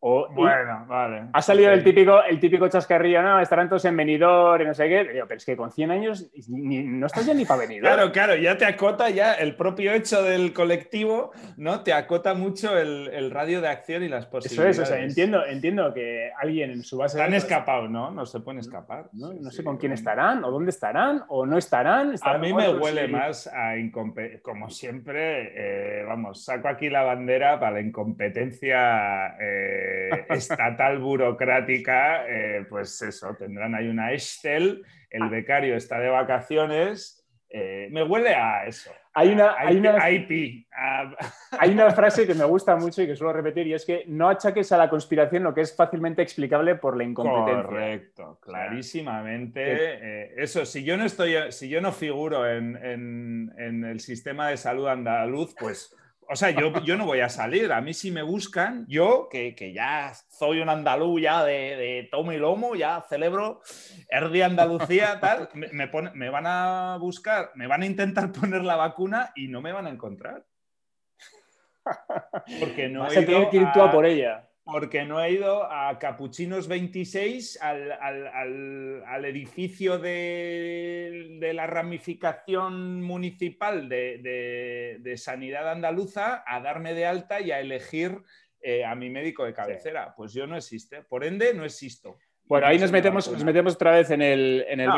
bueno, 0.01 0.85
vale. 0.87 1.23
Ha 1.33 1.41
salido 1.41 1.71
el, 1.71 1.83
típico, 1.83 2.23
el 2.23 2.39
típico 2.39 2.69
chascarrillo, 2.69 3.21
¿no? 3.21 3.41
Estarán 3.41 3.67
todos 3.67 3.83
en 3.83 3.97
venidor 3.97 4.61
y 4.61 4.65
no 4.65 4.73
sé 4.73 4.87
qué. 4.87 5.23
pero 5.27 5.37
es 5.37 5.45
que 5.45 5.57
con 5.57 5.71
100 5.71 5.91
años 5.91 6.31
no 6.47 7.05
estás 7.05 7.25
ya 7.25 7.33
ni 7.33 7.43
para 7.43 7.61
venidor. 7.61 7.81
Claro, 7.81 8.11
claro, 8.11 8.35
ya 8.35 8.57
te 8.57 8.65
acota 8.65 9.09
ya 9.09 9.33
el 9.33 9.55
propio 9.55 9.91
hecho 9.93 10.23
del 10.23 10.53
colectivo, 10.53 11.31
¿no? 11.57 11.83
Te 11.83 11.91
acota 11.91 12.33
mucho 12.33 12.77
el, 12.77 13.29
radio 13.29 13.61
de 13.61 13.67
acción 13.67 14.03
y 14.03 14.07
las 14.07 14.25
posibilidades. 14.25 14.77
Eso 14.77 14.83
es, 14.83 14.89
o 14.89 14.93
sea, 14.93 15.03
entiendo, 15.03 15.45
entiendo 15.45 15.93
que 15.93 16.31
alguien 16.39 16.71
en 16.71 16.83
su 16.83 16.97
base... 16.97 17.21
Han 17.21 17.33
escapado, 17.33 17.87
¿no? 17.89 18.09
No 18.09 18.25
se 18.25 18.39
pueden 18.39 18.59
escapar. 18.59 19.09
No, 19.11 19.51
sé 19.51 19.63
con 19.63 19.77
quién 19.77 19.91
estarán, 19.91 20.43
o 20.45 20.51
dónde 20.51 20.69
estarán, 20.69 21.23
o 21.27 21.45
no 21.45 21.57
estarán. 21.57 22.15
a 22.21 22.37
mí 22.37 22.53
me 22.53 22.69
huele 22.69 23.07
más 23.09 23.47
a 23.47 23.77
incompetencia. 23.77 24.41
Como 24.41 24.69
siempre, 24.69 25.99
eh, 26.01 26.03
vamos, 26.05 26.45
saco 26.45 26.69
aquí 26.69 26.89
la 26.89 27.03
bandera 27.03 27.59
para 27.59 27.73
la 27.73 27.81
incompetencia... 27.81 29.35
Eh, 29.39 29.88
estatal 30.29 30.99
burocrática, 30.99 32.25
eh, 32.27 32.65
pues 32.69 33.01
eso, 33.01 33.35
tendrán 33.35 33.75
ahí 33.75 33.87
una 33.87 34.13
Excel, 34.13 34.83
el 35.09 35.23
ah. 35.23 35.29
becario 35.29 35.75
está 35.75 35.99
de 35.99 36.09
vacaciones, 36.09 37.27
eh, 37.49 37.87
me 37.91 38.03
huele 38.03 38.35
a 38.35 38.65
eso. 38.65 38.91
Hay 39.11 39.29
una, 39.29 39.55
hay, 39.57 39.75
una, 39.77 39.97
hay 40.01 41.71
una 41.71 41.91
frase 41.91 42.27
que 42.27 42.35
me 42.35 42.45
gusta 42.45 42.75
mucho 42.75 43.01
y 43.01 43.07
que 43.07 43.15
suelo 43.15 43.33
repetir 43.33 43.65
y 43.67 43.73
es 43.73 43.83
que 43.83 44.03
no 44.07 44.29
achaques 44.29 44.71
a 44.71 44.77
la 44.77 44.89
conspiración 44.89 45.43
lo 45.43 45.53
que 45.53 45.61
es 45.61 45.75
fácilmente 45.75 46.21
explicable 46.21 46.75
por 46.75 46.95
la 46.95 47.03
incompetencia. 47.03 47.63
Correcto, 47.63 48.39
clarísimamente. 48.39 49.61
Eh, 49.65 50.33
eso, 50.37 50.63
si 50.63 50.83
yo 50.83 50.95
no 50.95 51.05
estoy, 51.05 51.51
si 51.51 51.67
yo 51.67 51.81
no 51.81 51.91
figuro 51.91 52.47
en, 52.47 52.77
en 52.77 53.83
el 53.83 53.99
sistema 53.99 54.47
de 54.49 54.57
salud 54.57 54.87
andaluz, 54.87 55.55
pues 55.59 55.97
o 56.31 56.35
sea, 56.35 56.51
yo, 56.51 56.71
yo 56.83 56.95
no 56.95 57.05
voy 57.05 57.21
a 57.21 57.29
salir. 57.29 57.71
A 57.71 57.81
mí 57.81 57.93
si 57.93 58.11
me 58.11 58.21
buscan, 58.21 58.85
yo, 58.87 59.27
que, 59.31 59.73
ya 59.73 60.13
soy 60.29 60.61
un 60.61 60.69
andaluz 60.69 61.21
ya 61.21 61.43
de, 61.43 61.75
de, 61.75 62.07
tomo 62.11 62.31
y 62.31 62.37
lomo, 62.37 62.75
ya 62.75 63.03
celebro 63.09 63.61
Erdi 64.07 64.43
Andalucía, 64.43 65.19
tal, 65.21 65.49
me, 65.53 65.69
me, 66.13 66.29
van 66.29 66.45
a 66.45 66.97
buscar, 66.99 67.51
me 67.55 67.65
van 67.65 67.81
a 67.81 67.87
intentar 67.87 68.31
poner 68.39 68.63
la 68.63 68.75
vacuna 68.75 69.31
y 69.35 69.47
no 69.47 69.61
me 69.61 69.71
van 69.71 69.87
a 69.87 69.89
encontrar. 69.89 70.45
Porque 72.59 72.89
no 72.89 73.01
Vas 73.01 73.17
a 73.17 73.25
tener 73.25 73.49
que 73.49 73.57
ir 73.57 73.67
tú 73.73 73.81
a 73.81 73.91
por 73.91 74.05
ella 74.05 74.48
porque 74.71 75.05
no 75.05 75.21
he 75.21 75.31
ido 75.31 75.63
a 75.71 75.97
Capuchinos 75.99 76.67
26, 76.67 77.59
al, 77.61 79.25
edificio 79.25 79.99
de, 79.99 81.51
la 81.53 81.67
ramificación 81.67 83.01
municipal 83.01 83.89
de, 83.89 85.13
Sanidad 85.17 85.69
Andaluza, 85.71 86.43
a 86.45 86.59
darme 86.61 86.93
de 86.93 87.05
alta 87.05 87.41
y 87.41 87.51
a 87.51 87.59
elegir 87.59 88.23
eh, 88.61 88.85
a 88.85 88.95
mi 88.95 89.09
médico 89.09 89.45
de 89.45 89.53
cabecera. 89.53 90.13
Pues 90.15 90.33
yo 90.33 90.47
no 90.47 90.57
existe. 90.57 91.03
Por 91.03 91.23
ende, 91.23 91.53
no 91.53 91.65
existo. 91.65 92.17
Bueno, 92.49 92.65
ahí 92.65 92.79
nos 92.79 92.91
metemos, 92.91 93.31
nos 93.31 93.43
metemos 93.43 93.75
otra 93.75 93.91
vez 93.91 94.09
en 94.09 94.23
el, 94.23 94.65
en 94.67 94.79
el 94.79 94.89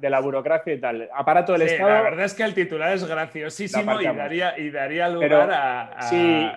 de 0.00 0.10
la, 0.10 0.20
burocracia 0.20 0.74
y 0.74 0.80
tal. 0.80 1.08
Aparato 1.14 1.52
del 1.52 1.62
Estado. 1.62 1.88
La 1.88 2.02
verdad 2.02 2.24
es 2.24 2.34
que 2.34 2.42
el 2.42 2.52
titular 2.52 2.92
es 2.92 3.06
graciosísimo 3.06 4.00
y 4.00 4.04
daría, 4.06 4.58
y 4.58 4.70
daría 4.70 5.08
lugar 5.08 5.50
a, 5.52 6.02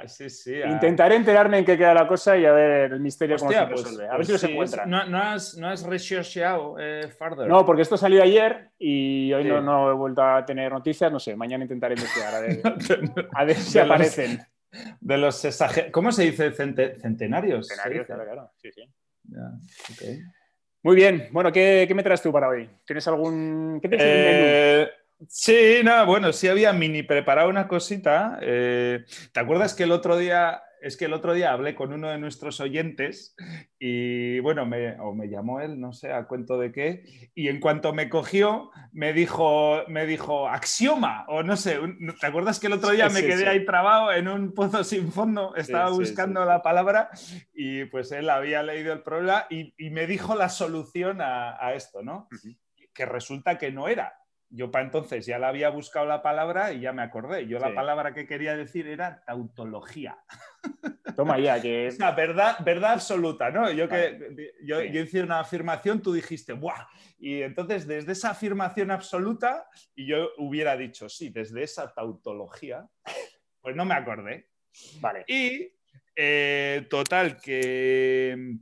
Sí, 0.07 0.27
sí, 0.27 0.59
Intentaré 0.65 1.17
enterarme 1.17 1.59
en 1.59 1.65
qué 1.65 1.77
queda 1.77 1.93
la 1.93 2.07
cosa 2.07 2.35
y 2.35 2.45
a 2.47 2.51
ver 2.51 2.93
el 2.93 2.99
misterio 2.99 3.37
cómo 3.37 3.51
se 3.51 3.57
pues, 3.67 3.83
resuelve. 3.83 4.07
a 4.09 4.17
ver 4.17 4.25
si 4.25 4.31
pues 4.31 4.43
lo 4.43 4.49
encuentra. 4.49 4.85
No, 4.87 5.05
no, 5.05 5.21
has, 5.21 5.55
no 5.55 5.69
has 5.69 5.85
eh, 5.85 7.01
No, 7.47 7.63
porque 7.63 7.83
esto 7.83 7.95
salió 7.95 8.23
ayer 8.23 8.71
y 8.79 9.31
hoy 9.33 9.43
no, 9.43 9.61
no, 9.61 9.91
he 9.91 9.93
vuelto 9.93 10.23
a 10.23 10.43
tener 10.43 10.71
noticias. 10.71 11.11
No 11.11 11.19
sé, 11.19 11.35
mañana 11.35 11.63
intentaré 11.63 11.93
investigar 11.93 12.33
a 12.33 12.39
ver, 12.39 12.61
a 13.35 13.43
ver 13.45 13.55
si 13.55 13.77
aparecen. 13.77 14.39
de 14.99 15.17
los 15.19 15.47
¿Cómo 15.91 16.11
se 16.11 16.23
dice? 16.23 16.51
centenarios. 16.53 17.67
Centenarios, 17.67 18.07
claro, 18.07 18.23
claro. 18.25 18.51
Sí, 18.55 18.71
sí. 18.71 18.89
Muy 20.83 20.95
bien. 20.95 21.29
Bueno, 21.31 21.51
¿qué, 21.51 21.91
me 21.93 22.03
traes 22.03 22.21
tú 22.21 22.31
para 22.31 22.49
hoy? 22.49 22.69
¿Tienes 22.85 23.07
algún. 23.07 23.79
¿Qué 23.81 23.89
eh, 23.91 24.89
Sí, 25.27 25.81
no, 25.83 26.05
bueno, 26.05 26.31
sí 26.31 26.47
había 26.47 26.71
mini 26.73 27.03
preparado 27.03 27.49
una 27.49 27.67
cosita. 27.67 28.37
Eh, 28.41 29.03
¿Te 29.31 29.39
acuerdas 29.39 29.73
que 29.73 29.83
el 29.83 29.91
otro 29.91 30.17
día 30.17 30.61
es 30.81 30.97
que 30.97 31.05
el 31.05 31.13
otro 31.13 31.33
día 31.33 31.51
hablé 31.51 31.75
con 31.75 31.93
uno 31.93 32.09
de 32.09 32.17
nuestros 32.17 32.59
oyentes 32.59 33.35
y 33.79 34.39
bueno, 34.39 34.65
me, 34.65 34.99
o 34.99 35.13
me 35.13 35.29
llamó 35.29 35.59
él, 35.59 35.79
no 35.79 35.93
sé, 35.93 36.11
a 36.11 36.27
cuento 36.27 36.57
de 36.57 36.71
qué, 36.71 37.03
y 37.35 37.47
en 37.47 37.59
cuanto 37.59 37.93
me 37.93 38.09
cogió, 38.09 38.71
me 38.91 39.13
dijo, 39.13 39.83
me 39.87 40.05
dijo 40.05 40.47
axioma, 40.47 41.25
o 41.27 41.43
no 41.43 41.57
sé, 41.57 41.79
¿te 42.19 42.27
acuerdas 42.27 42.59
que 42.59 42.67
el 42.67 42.73
otro 42.73 42.91
día 42.91 43.09
me 43.09 43.21
quedé 43.21 43.47
ahí 43.47 43.65
trabado 43.65 44.11
en 44.13 44.27
un 44.27 44.53
pozo 44.53 44.83
sin 44.83 45.11
fondo? 45.11 45.55
Estaba 45.55 45.89
buscando 45.89 46.43
la 46.45 46.61
palabra 46.61 47.09
y 47.53 47.85
pues 47.85 48.11
él 48.11 48.29
había 48.29 48.63
leído 48.63 48.93
el 48.93 49.01
problema 49.01 49.45
y, 49.49 49.73
me 49.89 50.05
dijo 50.05 50.35
la 50.35 50.49
solución 50.49 51.19
a, 51.21 51.73
esto, 51.73 52.03
¿no? 52.03 52.27
Que 52.93 53.05
resulta 53.05 53.57
que 53.57 53.71
no 53.71 53.87
era 53.87 54.13
yo 54.49 54.71
para 54.71 54.85
entonces 54.85 55.25
ya 55.25 55.39
la 55.39 55.49
había 55.49 55.69
buscado 55.69 56.05
la 56.05 56.21
palabra 56.21 56.71
y 56.71 56.81
ya 56.81 56.93
me 56.93 57.01
acordé. 57.01 57.47
Yo 57.47 57.59
la 57.59 57.73
palabra 57.73 58.13
que 58.13 58.25
quería 58.25 58.55
decir 58.55 58.87
era 58.87 59.23
tautología. 59.25 60.17
Toma 61.15 61.39
ya, 61.39 61.61
que... 61.61 61.87
O 61.87 61.91
sea, 61.91 62.11
verdad, 62.11 62.57
verdad 62.63 62.93
absoluta, 62.93 63.49
¿no? 63.49 63.71
Yo, 63.71 63.89
que, 63.89 64.53
yo, 64.63 64.81
hice 64.81 65.21
una 65.21 65.39
afirmación, 65.39 66.01
tú 66.01 66.13
dijiste, 66.13 66.53
¡buah! 66.53 66.87
Y 67.19 67.41
entonces, 67.41 67.87
desde 67.87 68.11
esa 68.11 68.31
afirmación 68.31 68.91
absoluta, 68.91 69.67
y 69.95 70.07
yo 70.07 70.29
hubiera 70.37 70.77
dicho, 70.77 71.09
sí, 71.09 71.29
desde 71.29 71.63
esa 71.63 71.93
tautología, 71.93 72.87
pues 73.61 73.75
no 73.75 73.85
me 73.85 73.95
acordé. 73.95 74.49
Vale. 75.01 75.25
Y, 75.27 75.73
eh, 76.15 76.85
total, 76.89 77.37
que 77.37 78.57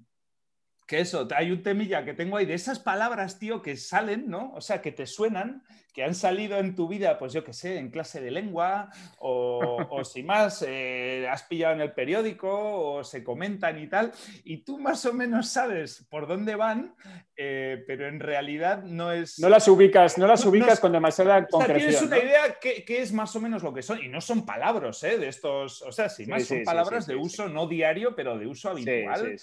que 0.86 1.00
eso, 1.00 1.28
hay 1.36 1.52
un 1.52 1.64
temilla 1.64 2.06
que 2.06 2.14
tengo 2.14 2.38
ahí 2.38 2.46
de 2.46 2.54
esas 2.54 2.80
palabras, 2.80 3.40
tío, 3.40 3.62
que 3.62 3.76
salen, 3.76 4.30
¿no? 4.30 4.54
O 4.54 4.62
sea, 4.62 4.82
que 4.82 4.92
te 4.92 5.08
suenan, 5.08 5.64
que 5.96 6.04
han 6.04 6.14
salido 6.14 6.58
en 6.58 6.76
tu 6.76 6.90
vida, 6.90 7.18
pues 7.18 7.32
yo 7.32 7.46
qué 7.46 7.54
sé, 7.54 7.78
en 7.78 7.90
clase 7.90 8.20
de 8.20 8.30
lengua, 8.30 8.90
o, 9.18 9.78
o 9.90 10.04
si 10.04 10.24
más, 10.24 10.62
eh, 10.68 11.26
has 11.32 11.44
pillado 11.44 11.74
en 11.76 11.80
el 11.80 11.94
periódico, 11.94 12.50
o 12.52 13.02
se 13.06 13.24
comentan 13.24 13.82
y 13.82 13.88
tal, 13.88 14.12
y 14.44 14.58
tú 14.58 14.78
más 14.78 15.06
o 15.06 15.14
menos 15.14 15.48
sabes 15.48 16.06
por 16.10 16.28
dónde 16.28 16.56
van, 16.56 16.96
eh, 17.38 17.82
pero 17.88 18.10
en 18.10 18.20
realidad 18.20 18.84
no 18.84 19.14
es... 19.14 19.40
No 19.40 19.48
las 19.48 19.70
ubicas, 19.70 20.18
no 20.18 20.28
las 20.28 20.46
ubicas 20.46 20.82
con 20.82 20.92
demasiada 20.92 21.48
concreción. 21.48 21.90
tienes 21.90 22.02
una 22.02 22.18
idea 22.18 22.60
que, 22.60 22.84
es 22.88 23.14
más 23.14 23.34
o 23.38 23.40
menos 23.40 23.64
lo 23.64 23.74
que 23.74 23.82
son, 23.82 24.04
y 24.04 24.10
no 24.10 24.20
son 24.20 24.46
palabras, 24.46 25.02
¿eh? 25.04 25.18
De 25.18 25.30
estos, 25.30 25.82
o 25.82 25.94
sea, 25.94 26.10
si 26.10 26.26
más 26.26 26.44
son 26.44 26.66
palabras 26.66 27.08
de 27.08 27.16
uso 27.16 27.48
no 27.48 27.68
diario, 27.68 28.14
pero 28.18 28.38
de 28.38 28.48
uso 28.48 28.70
habitual. 28.70 29.38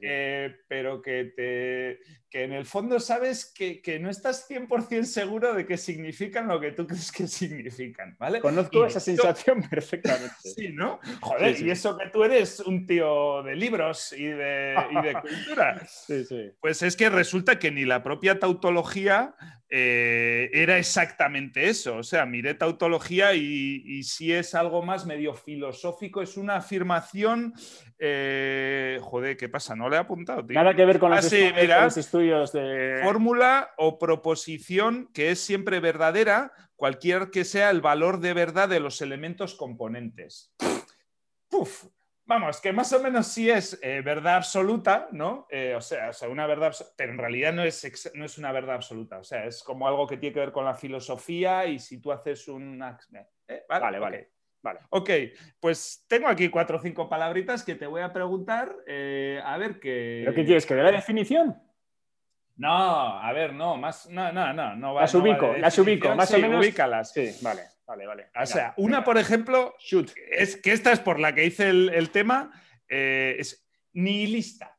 Eh, 0.00 0.56
pero 0.68 1.02
que, 1.02 1.24
te, 1.36 2.00
que 2.30 2.44
en 2.44 2.52
el 2.52 2.66
fondo 2.66 3.00
sabes 3.00 3.46
que, 3.46 3.98
no 3.98 4.10
estás 4.10 4.48
100% 4.48 5.04
seguro 5.04 5.54
de 5.54 5.66
que 5.66 5.76
significan 5.98 6.46
lo 6.46 6.60
que 6.60 6.72
tú 6.72 6.86
crees 6.86 7.10
que 7.10 7.26
significan, 7.26 8.16
¿vale? 8.18 8.40
Conozco 8.40 8.86
esa 8.86 9.00
sensación 9.00 9.62
perfectamente. 9.70 10.34
Sí, 10.42 10.68
¿no? 10.68 11.00
Joder, 11.20 11.60
y 11.60 11.70
eso 11.70 11.96
que 11.98 12.08
tú 12.10 12.22
eres 12.22 12.60
un 12.60 12.86
tío 12.86 13.42
de 13.42 13.56
libros 13.56 14.12
y 14.12 14.26
de, 14.26 14.76
y 14.90 15.02
de 15.02 15.12
cultura. 15.20 15.84
Sí, 15.86 16.24
sí. 16.24 16.52
Pues 16.60 16.82
es 16.82 16.96
que 16.96 17.10
resulta 17.10 17.58
que 17.58 17.70
ni 17.72 17.84
la 17.84 18.02
propia 18.02 18.38
tautología 18.38 19.34
eh, 19.70 20.50
era 20.52 20.78
exactamente 20.78 21.68
eso. 21.68 21.98
O 21.98 22.02
sea, 22.02 22.24
miré 22.24 22.54
tautología 22.54 23.34
y, 23.34 24.02
si 24.02 24.32
es 24.32 24.54
algo 24.54 24.82
más 24.82 25.04
medio 25.06 25.34
filosófico, 25.34 26.22
es 26.22 26.36
una 26.36 26.56
afirmación. 26.56 27.52
Eh, 27.98 28.98
joder, 29.02 29.36
¿qué 29.36 29.48
pasa? 29.48 29.76
No 29.76 29.88
le 29.88 29.96
he 29.96 29.98
apuntado. 29.98 30.42
Nada 30.48 30.74
que 30.74 30.84
ver 30.84 30.98
con 30.98 31.10
los, 31.10 31.32
ah, 31.32 31.86
estudios, 31.94 32.52
de. 32.52 33.00
Fórmula 33.02 33.70
o 33.76 33.98
proposición 33.98 35.10
que 35.12 35.30
es 35.30 35.40
siempre 35.40 35.80
verdadera, 35.80 36.52
cualquier 36.76 37.30
que 37.30 37.44
sea 37.44 37.70
el 37.70 37.80
valor 37.80 38.20
de 38.20 38.34
verdad 38.34 38.68
de 38.68 38.80
los 38.80 39.02
elementos 39.02 39.54
componentes. 39.54 40.54
Puf, 41.48 41.86
Vamos, 42.28 42.60
que 42.60 42.74
más 42.74 42.92
o 42.92 43.00
menos 43.02 43.26
sí 43.26 43.48
es 43.48 43.80
eh, 43.82 44.02
verdad 44.04 44.36
absoluta, 44.36 45.08
¿no? 45.12 45.46
Eh, 45.48 45.74
o, 45.74 45.80
sea, 45.80 46.12
una 46.28 46.46
verdad, 46.46 46.74
pero 46.94 47.12
en 47.12 47.18
realidad 47.18 47.54
no 47.54 47.64
es, 47.64 48.12
no 48.14 48.26
es 48.26 48.36
una 48.36 48.52
verdad 48.52 48.74
absoluta. 48.74 49.18
O 49.18 49.24
sea, 49.24 49.46
es 49.46 49.62
como 49.62 49.88
algo 49.88 50.06
que 50.06 50.18
tiene 50.18 50.34
que 50.34 50.40
ver 50.40 50.52
con 50.52 50.66
la 50.66 50.74
filosofía 50.74 51.64
y 51.64 51.78
si 51.78 52.02
tú 52.02 52.12
haces 52.12 52.46
un... 52.48 52.84
Eh, 53.48 53.64
vale, 53.66 53.98
vale, 53.98 54.32
vale. 54.60 54.80
Ok, 54.90 55.08
pues 55.58 56.04
tengo 56.06 56.28
aquí 56.28 56.50
cuatro 56.50 56.76
o 56.76 56.82
cinco 56.82 57.08
palabritas 57.08 57.64
que 57.64 57.76
te 57.76 57.86
voy 57.86 58.02
a 58.02 58.12
preguntar. 58.12 58.76
a 58.76 59.56
ver 59.56 59.80
qué... 59.80 60.20
¿Pero 60.26 60.34
qué 60.34 60.44
quieres? 60.44 60.66
¿Que 60.66 60.74
dé 60.74 60.82
la 60.82 60.92
definición? 60.92 61.56
No, 62.58 63.18
a 63.20 63.32
ver, 63.32 63.54
no, 63.54 63.76
más... 63.76 64.08
No, 64.10 64.32
no, 64.32 64.52
no. 64.52 64.74
no 64.76 64.94
va, 64.94 65.02
las 65.02 65.14
ubico, 65.14 65.54
las 65.54 65.78
ubico, 65.78 66.14
más 66.14 66.32
o 66.32 66.38
menos. 66.38 66.64
Ubícalas. 66.64 67.12
Sí, 67.12 67.30
vale. 67.40 67.62
Vale, 67.86 68.06
vale. 68.06 68.26
O 68.38 68.44
sea, 68.44 68.74
una, 68.76 69.02
por 69.02 69.16
ejemplo, 69.16 69.74
shoot, 69.78 70.10
es 70.30 70.56
que 70.56 70.72
esta 70.72 70.92
es 70.92 71.00
por 71.00 71.18
la 71.18 71.34
que 71.34 71.46
hice 71.46 71.70
el, 71.70 72.10
tema, 72.10 72.50
eh, 72.86 73.36
es 73.38 73.66
nihilista. 73.94 74.76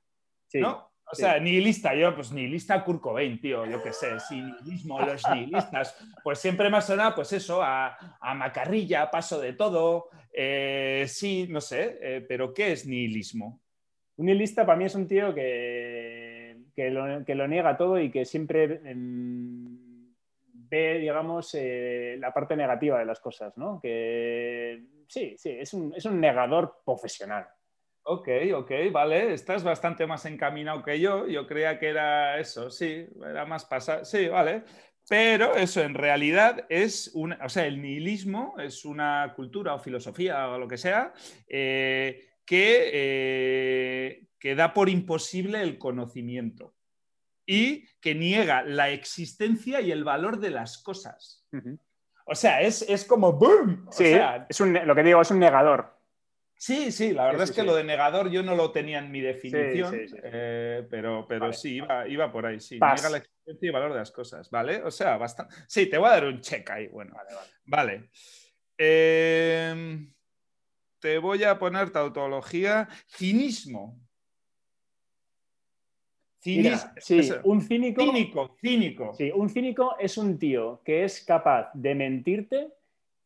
¿No? 0.54 0.92
O 1.12 1.16
sea, 1.16 1.40
nihilista, 1.40 1.96
yo, 1.96 2.14
pues 2.14 2.32
nihilista 2.32 2.84
Kurt 2.84 3.02
Cobain, 3.02 3.42
tío, 3.42 3.66
yo 3.66 3.82
qué 3.82 3.94
sé, 3.94 4.20
si 4.20 4.40
nihilismo, 4.40 5.00
los 5.02 5.28
nihilistas, 5.28 5.98
pues 6.24 6.38
siempre 6.38 6.70
me 6.70 6.78
ha 6.78 6.82
sonado, 6.82 7.16
pues 7.16 7.34
eso, 7.34 7.64
a, 7.64 7.98
macarrilla, 8.36 9.10
paso 9.10 9.42
de 9.42 9.54
todo, 9.54 10.10
eh, 10.32 11.06
sí, 11.08 11.48
no 11.50 11.62
sé, 11.62 11.98
eh, 12.00 12.26
pero 12.28 12.54
¿qué 12.54 12.74
es 12.74 12.86
nihilismo? 12.86 13.60
Un 14.18 14.28
nihilista 14.28 14.68
para 14.68 14.78
mí 14.78 14.86
es 14.86 14.94
un 14.94 15.08
tío 15.08 15.34
que, 15.34 16.19
que, 17.26 17.36
lo, 17.36 17.48
niega 17.48 17.76
todo 17.76 18.00
y 18.00 18.10
que 18.10 18.24
siempre 18.24 18.80
ve, 20.54 21.00
digamos, 21.00 21.54
eh, 21.56 22.16
la 22.20 22.34
parte 22.34 22.56
negativa 22.56 23.00
de 23.00 23.06
las 23.06 23.20
cosas, 23.20 23.58
¿no? 23.58 23.80
Que 23.82 24.82
sí, 25.08 25.36
sí, 25.38 25.58
es 25.60 25.74
un, 25.74 26.22
negador 26.22 26.82
profesional. 26.86 27.48
Ok, 28.04 28.30
ok, 28.56 28.72
vale, 28.92 29.34
estás 29.34 29.64
bastante 29.64 30.08
más 30.08 30.26
encaminado 30.26 30.82
que 30.84 31.00
yo. 31.00 31.28
Yo 31.28 31.46
creía 31.46 31.78
que 31.78 31.90
era 31.90 32.40
eso, 32.40 32.70
sí, 32.70 33.06
era 33.24 33.46
más 33.46 33.66
pasar. 33.66 34.06
Sí, 34.06 34.28
vale. 34.28 34.64
Pero 35.08 35.56
eso 35.56 35.82
en 35.82 35.96
realidad 35.96 36.66
es 36.70 37.12
un, 37.14 37.34
o 37.34 37.50
sea, 37.50 37.66
el 37.66 37.82
nihilismo 37.82 38.56
es 38.60 38.86
una 38.86 39.34
cultura 39.36 39.74
o 39.74 39.80
filosofía 39.80 40.50
o 40.50 40.60
lo 40.60 40.68
que 40.68 40.78
sea 40.78 41.14
eh, 41.48 42.30
que, 42.46 42.90
eh, 42.92 43.79
que 44.40 44.56
da 44.56 44.74
por 44.74 44.90
imposible 44.90 45.62
el 45.62 45.78
conocimiento 45.78 46.74
y 47.46 47.88
que 48.00 48.16
niega 48.16 48.64
la 48.64 48.90
existencia 48.90 49.82
y 49.82 49.92
el 49.92 50.04
valor 50.04 50.40
de 50.40 50.52
las 50.52 50.78
cosas. 50.78 51.46
O 52.26 52.36
sea, 52.36 52.62
es, 52.62 53.06
como 53.08 53.34
¡boom! 53.34 53.88
Sí, 53.92 54.16
es 54.48 54.60
lo 54.60 54.96
que 54.96 55.04
digo, 55.04 55.22
es 55.22 55.32
un 55.32 55.40
negador. 55.40 55.98
Sí, 56.56 56.92
sí, 56.92 57.14
la 57.14 57.26
verdad 57.26 57.44
es 57.44 57.52
que 57.52 57.64
lo 57.64 57.74
de 57.74 57.86
negador 57.86 58.30
yo 58.30 58.44
no 58.44 58.54
lo 58.54 58.72
tenía 58.72 59.00
en 59.00 59.10
mi 59.12 59.22
definición, 59.22 59.98
eh, 60.24 60.86
pero, 60.92 61.26
pero 61.28 61.54
sí, 61.54 61.82
iba, 62.08 62.32
por 62.32 62.46
ahí, 62.46 62.60
sí. 62.60 62.80
Niega 62.80 63.10
la 63.10 63.18
existencia 63.18 63.66
y 63.66 63.68
el 63.68 63.72
valor 63.72 63.94
de 63.94 64.00
las 64.00 64.12
cosas, 64.12 64.50
¿vale? 64.52 64.84
O 64.84 64.92
sea, 64.92 65.18
bastante. 65.18 65.56
Sí, 65.68 65.88
te 65.88 65.98
voy 65.98 66.10
a 66.10 66.12
dar 66.12 66.26
un 66.26 66.42
check 66.42 66.70
ahí, 66.70 66.88
bueno. 66.88 67.16
Vale, 67.16 67.32
vale. 67.66 68.10
Em, 68.78 70.14
te 71.00 71.18
voy 71.18 71.46
a 71.46 71.58
poner 71.58 71.90
tautología. 71.92 72.90
Cinismo 73.08 74.09
sí, 76.40 77.32
un 77.44 77.62
cínico. 77.62 78.04
Cínico, 78.04 78.56
cínico. 78.62 79.14
Sí, 79.16 79.32
un 79.34 79.50
cínico 79.50 79.96
es 80.00 80.18
un 80.18 80.40
tío 80.40 80.82
que 80.84 81.04
es 81.04 81.22
capaz 81.22 81.70
de 81.74 81.96
mentirte 81.96 82.74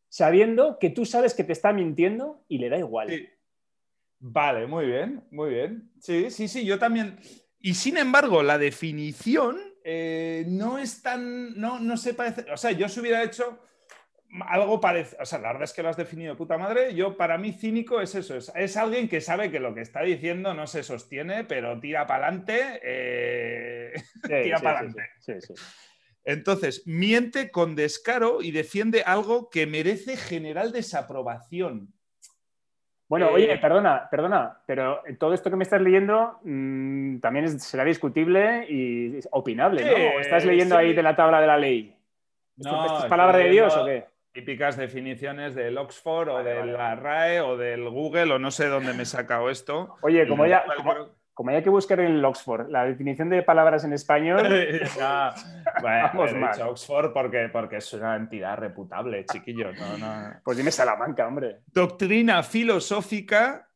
sabiendo 0.09 0.77
que 0.77 0.91
tú 0.91 1.05
sabes 1.05 1.33
que 1.33 1.43
te 1.43 1.53
está 1.53 1.73
mintiendo 1.73 2.43
y 2.47 2.59
le 2.59 2.69
da 2.69 2.77
igual. 2.77 3.29
Vale, 4.19 4.67
muy 4.67 4.85
bien, 4.85 5.23
muy 5.31 5.49
bien. 5.49 5.91
Sí, 5.99 6.29
sí, 6.29 6.47
sí, 6.47 6.65
yo 6.65 6.77
también. 6.79 7.17
Y 7.59 7.73
sin 7.73 7.97
embargo, 7.97 8.43
la 8.43 8.57
definición 8.57 9.57
eh, 9.83 10.45
no 10.47 10.77
es 10.77 11.01
tan. 11.01 11.59
No, 11.59 11.79
no 11.79 11.97
se 11.97 12.13
parece. 12.13 12.45
O 12.51 12.57
sea, 12.57 12.71
yo 12.71 12.87
se 12.89 13.01
hubiera 13.01 13.23
hecho 13.23 13.59
algo 14.47 14.81
parece, 14.81 15.15
o 15.19 15.25
sea, 15.25 15.39
la 15.39 15.49
verdad 15.49 15.63
es 15.63 15.73
que 15.73 15.83
lo 15.83 15.89
has 15.89 15.97
definido 15.97 16.33
de 16.33 16.37
puta 16.37 16.57
madre. 16.57 16.93
Yo, 16.95 17.15
para 17.17 17.37
mí, 17.37 17.53
cínico 17.53 18.01
es 18.01 18.15
eso, 18.15 18.35
es, 18.35 18.77
alguien 18.77 19.07
que 19.07 19.21
sabe 19.21 19.51
que 19.51 19.59
lo 19.59 19.73
que 19.73 19.81
está 19.81 20.01
diciendo 20.01 20.53
no 20.53 20.65
se 20.67 20.83
sostiene, 20.83 21.43
pero 21.43 21.79
tira 21.79 22.07
para 22.07 22.27
adelante, 22.27 22.79
eh, 22.83 23.93
tira 24.43 24.59
para 24.59 24.79
adelante. 24.79 25.09
Entonces, 26.25 26.83
miente 26.85 27.51
con 27.51 27.75
descaro 27.75 28.41
y 28.41 28.51
defiende 28.51 29.03
algo 29.05 29.49
que 29.49 29.67
merece 29.67 30.15
general 30.15 30.71
desaprobación. 30.71 31.93
Bueno, 33.09 33.29
oye, 33.29 33.53
eh, 33.53 33.57
perdona, 33.59 34.07
perdona, 34.09 34.57
pero 34.65 35.01
todo 35.19 35.33
esto 35.33 35.49
que 35.49 35.57
me 35.57 35.63
estás 35.63 35.81
leyendo 35.81 36.39
mm, 36.43 37.19
también 37.19 37.59
será 37.59 37.83
discutible 37.83 38.65
y 38.67 39.19
opinable, 39.31 39.85
¿no? 39.85 40.19
¿Estás 40.19 40.45
leyendo 40.45 40.77
ahí 40.77 40.93
de 40.93 41.03
la 41.03 41.15
tabla 41.15 41.39
de 41.41 41.47
la 41.47 41.57
ley? 41.57 41.95
¿Esto, 42.57 42.99
es 42.99 43.05
palabra 43.05 43.37
de 43.37 43.49
Dios 43.49 43.75
o 43.75 43.85
qué? 43.85 44.12
Típicas 44.33 44.77
definiciones 44.77 45.53
del 45.53 45.77
Oxford 45.77 46.29
o 46.29 46.43
de 46.43 46.65
la 46.65 46.95
RAE 46.95 47.41
o 47.41 47.55
del 47.55 47.87
Google 47.89 48.33
o 48.33 48.39
no 48.39 48.49
sé 48.49 48.67
dónde 48.67 48.93
me 48.93 49.03
he 49.03 49.05
sacado 49.05 49.49
esto. 49.49 49.95
Oye, 50.01 50.27
como 50.27 50.47
ya, 50.47 50.63
como, 51.35 51.51
hay 51.51 51.61
que 51.61 51.69
buscar 51.69 51.99
en 51.99 52.13
el 52.13 52.25
Oxford 52.25 52.69
la 52.69 52.83
definición 52.83 53.29
de 53.29 53.43
palabras 53.43 53.83
en 53.83 53.93
español. 53.93 54.41
Vamos 55.83 56.31
he 56.31 56.37
dicho 56.37 56.69
Oxford 56.69 57.13
porque, 57.13 57.49
porque 57.51 57.77
es 57.77 57.93
una 57.93 58.15
entidad 58.15 58.57
reputable, 58.57 59.23
chiquillo. 59.25 59.69
Pues 60.43 60.57
dime 60.57 60.71
Salamanca, 60.71 61.27
hombre. 61.27 61.59
Doctrina 61.67 62.41
filosófica 62.41 63.69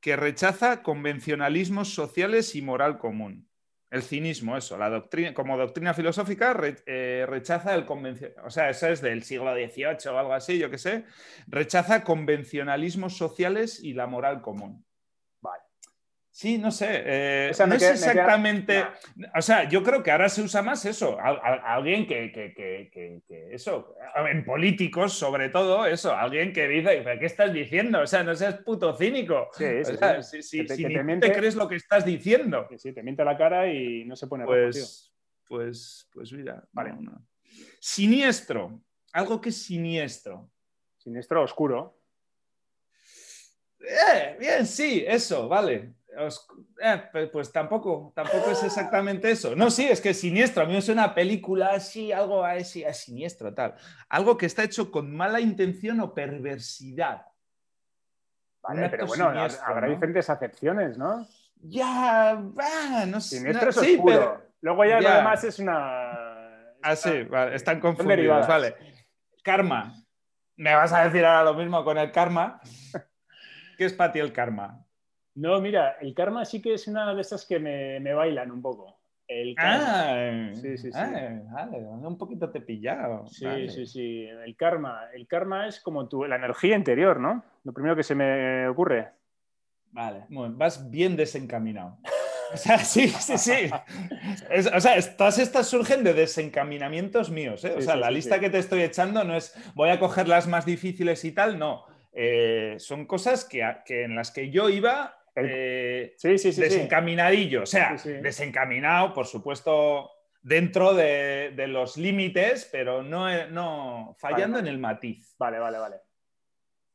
que 0.00 0.14
rechaza 0.14 0.84
convencionalismos 0.84 1.92
sociales 1.92 2.54
y 2.54 2.62
moral 2.62 2.98
común. 2.98 3.45
El 3.90 4.02
cinismo, 4.02 4.56
eso, 4.56 4.76
la 4.76 4.90
doctrina, 4.90 5.32
como 5.32 5.56
doctrina 5.56 5.94
filosófica 5.94 6.56
eh, 6.86 7.24
rechaza 7.28 7.74
el 7.74 7.84
convencionalismo, 7.84 8.46
o 8.46 8.50
sea, 8.50 8.70
eso 8.70 8.88
es 8.88 9.00
del 9.00 9.22
siglo 9.22 9.54
XVIII 9.54 10.10
o 10.12 10.18
algo 10.18 10.32
así, 10.32 10.58
yo 10.58 10.70
qué 10.70 10.78
sé, 10.78 11.04
rechaza 11.46 12.02
convencionalismos 12.02 13.16
sociales 13.16 13.80
y 13.82 13.94
la 13.94 14.06
moral 14.06 14.42
común. 14.42 14.85
Sí, 16.36 16.58
no 16.58 16.70
sé. 16.70 16.86
Eh, 16.90 17.52
no 17.66 17.74
es 17.76 17.82
exactamente. 17.82 18.84
O 19.34 19.40
sea, 19.40 19.66
yo 19.70 19.82
creo 19.82 20.02
que 20.02 20.10
ahora 20.10 20.28
se 20.28 20.42
usa 20.42 20.60
más 20.60 20.84
eso. 20.84 21.16
alguien 21.18 22.06
que, 22.06 22.30
que, 22.30 23.22
Eso. 23.50 23.96
En 24.30 24.44
políticos, 24.44 25.14
sobre 25.14 25.48
todo, 25.48 25.86
eso. 25.86 26.14
Alguien 26.14 26.52
que 26.52 26.68
dice, 26.68 27.02
¿qué 27.18 27.24
estás 27.24 27.54
diciendo? 27.54 28.02
O 28.02 28.06
sea, 28.06 28.22
no 28.22 28.34
seas 28.34 28.56
puto 28.58 28.94
cínico. 28.94 29.48
Sí, 29.54 29.64
sí, 29.82 30.42
Si, 30.42 30.66
te, 30.66 31.32
crees 31.32 31.54
lo 31.54 31.66
que 31.66 31.76
estás 31.76 32.04
diciendo. 32.04 32.68
Sí, 32.76 32.92
te 32.92 33.02
miente 33.02 33.24
la 33.24 33.38
cara 33.38 33.72
y 33.72 34.04
no 34.04 34.14
se 34.14 34.26
pone 34.26 34.44
pues, 34.44 35.10
Pues, 35.48 36.06
pues 36.12 36.30
mira. 36.34 36.62
Vale. 36.70 36.96
Siniestro. 37.80 38.82
Algo 39.14 39.40
que 39.40 39.48
es 39.48 39.62
siniestro. 39.62 40.50
Siniestro 40.98 41.42
oscuro. 41.42 41.98
Eh, 43.80 44.36
bien, 44.38 44.66
sí, 44.66 45.02
eso, 45.06 45.48
vale. 45.48 45.95
Eh, 46.18 47.28
pues 47.32 47.52
tampoco, 47.52 48.12
tampoco 48.14 48.50
es 48.50 48.62
exactamente 48.62 49.30
eso. 49.30 49.54
No, 49.54 49.70
sí, 49.70 49.86
es 49.86 50.00
que 50.00 50.10
es 50.10 50.20
siniestro. 50.20 50.62
A 50.62 50.66
mí 50.66 50.76
es 50.76 50.88
una 50.88 51.14
película 51.14 51.72
así, 51.72 52.12
algo 52.12 52.44
así, 52.44 52.82
es 52.82 52.96
siniestro, 52.98 53.52
tal. 53.52 53.74
Algo 54.08 54.36
que 54.36 54.46
está 54.46 54.64
hecho 54.64 54.90
con 54.90 55.14
mala 55.14 55.40
intención 55.40 56.00
o 56.00 56.14
perversidad. 56.14 57.26
Vale, 58.62 58.88
pero 58.88 59.06
bueno, 59.06 59.28
habrá 59.64 59.88
diferentes 59.88 60.28
acepciones, 60.28 60.98
¿no? 60.98 61.26
Ya, 61.60 62.42
no 63.06 63.20
sé. 63.20 63.36
Siniestro 63.36 63.70
es 63.70 63.76
oscuro. 63.76 64.42
Luego 64.60 64.84
ya, 64.84 65.00
lo 65.00 65.10
demás 65.10 65.44
es 65.44 65.58
una. 65.58 66.12
Ah, 66.82 66.96
sí, 66.96 67.24
vale, 67.24 67.56
están 67.56 67.80
confundidos, 67.80 68.46
vale. 68.46 68.74
Karma. 69.42 69.94
Me 70.56 70.74
vas 70.74 70.92
a 70.92 71.04
decir 71.04 71.24
ahora 71.24 71.44
lo 71.44 71.54
mismo 71.54 71.84
con 71.84 71.98
el 71.98 72.10
karma. 72.10 72.60
¿Qué 73.76 73.84
es 73.84 73.92
para 73.92 74.10
ti 74.10 74.18
el 74.18 74.32
karma? 74.32 74.85
No, 75.36 75.60
mira, 75.60 75.98
el 76.00 76.14
karma 76.14 76.44
sí 76.44 76.62
que 76.62 76.74
es 76.74 76.88
una 76.88 77.14
de 77.14 77.20
esas 77.20 77.44
que 77.44 77.58
me, 77.58 78.14
bailan 78.14 78.50
un 78.50 78.62
poco. 78.62 78.98
El 79.28 79.54
karma. 79.54 79.84
Ah, 79.86 80.50
sí, 80.54 80.78
sí, 80.78 80.90
sí. 80.90 80.98
Ah, 80.98 81.68
vale, 81.70 81.78
un 81.78 82.16
poquito 82.16 82.50
te 82.50 82.60
pillado. 82.60 83.26
Sí, 83.26 83.68
sí, 83.68 83.86
sí. 83.86 84.26
El 84.26 84.56
karma. 84.56 85.10
El 85.12 85.26
karma 85.26 85.66
es 85.66 85.80
como 85.80 86.08
tu, 86.08 86.24
la 86.24 86.36
energía 86.36 86.76
interior, 86.76 87.20
¿no? 87.20 87.44
Lo 87.64 87.72
primero 87.72 87.94
que 87.94 88.02
se 88.02 88.14
me 88.14 88.66
ocurre. 88.68 89.10
Vale, 89.90 90.24
vas 90.28 90.90
bien 90.90 91.16
desencaminado. 91.16 91.98
O 92.54 92.56
sea, 92.56 92.78
sí, 92.78 93.08
sí, 93.08 93.38
sí. 93.38 93.70
o 94.72 94.80
sea, 94.80 95.16
todas 95.16 95.40
estas 95.40 95.66
surgen 95.66 96.04
de 96.04 96.14
desencaminamientos 96.14 97.28
míos. 97.28 97.64
¿eh? 97.64 97.74
O 97.76 97.82
sea, 97.82 97.96
la 97.96 98.08
lista 98.08 98.38
que 98.38 98.50
te 98.50 98.58
estoy 98.58 98.82
echando 98.82 99.24
no 99.24 99.34
es 99.34 99.52
voy 99.74 99.90
a 99.90 99.98
coger 99.98 100.28
las 100.28 100.46
más 100.46 100.64
difíciles 100.64 101.24
y 101.24 101.32
tal, 101.32 101.58
no. 101.58 101.84
Eh, 102.12 102.76
son 102.78 103.04
cosas 103.04 103.44
que, 103.44 103.62
en 103.88 104.14
las 104.14 104.30
que 104.30 104.50
yo 104.50 104.68
iba 104.68 105.15
eh, 105.36 106.16
desencaminadillo. 106.22 107.62
O 107.62 107.66
sea, 107.66 107.96
desencaminado, 108.22 109.12
por 109.12 109.26
supuesto, 109.26 110.10
dentro 110.42 110.94
de, 110.94 111.52
los 111.68 111.96
límites, 111.96 112.68
pero 112.70 113.02
no, 113.02 113.46
no 113.48 114.16
fallando 114.18 114.58
en 114.58 114.66
el 114.66 114.78
matiz. 114.78 115.34
Vale, 115.38 115.58
vale, 115.58 115.78
vale. 115.78 115.96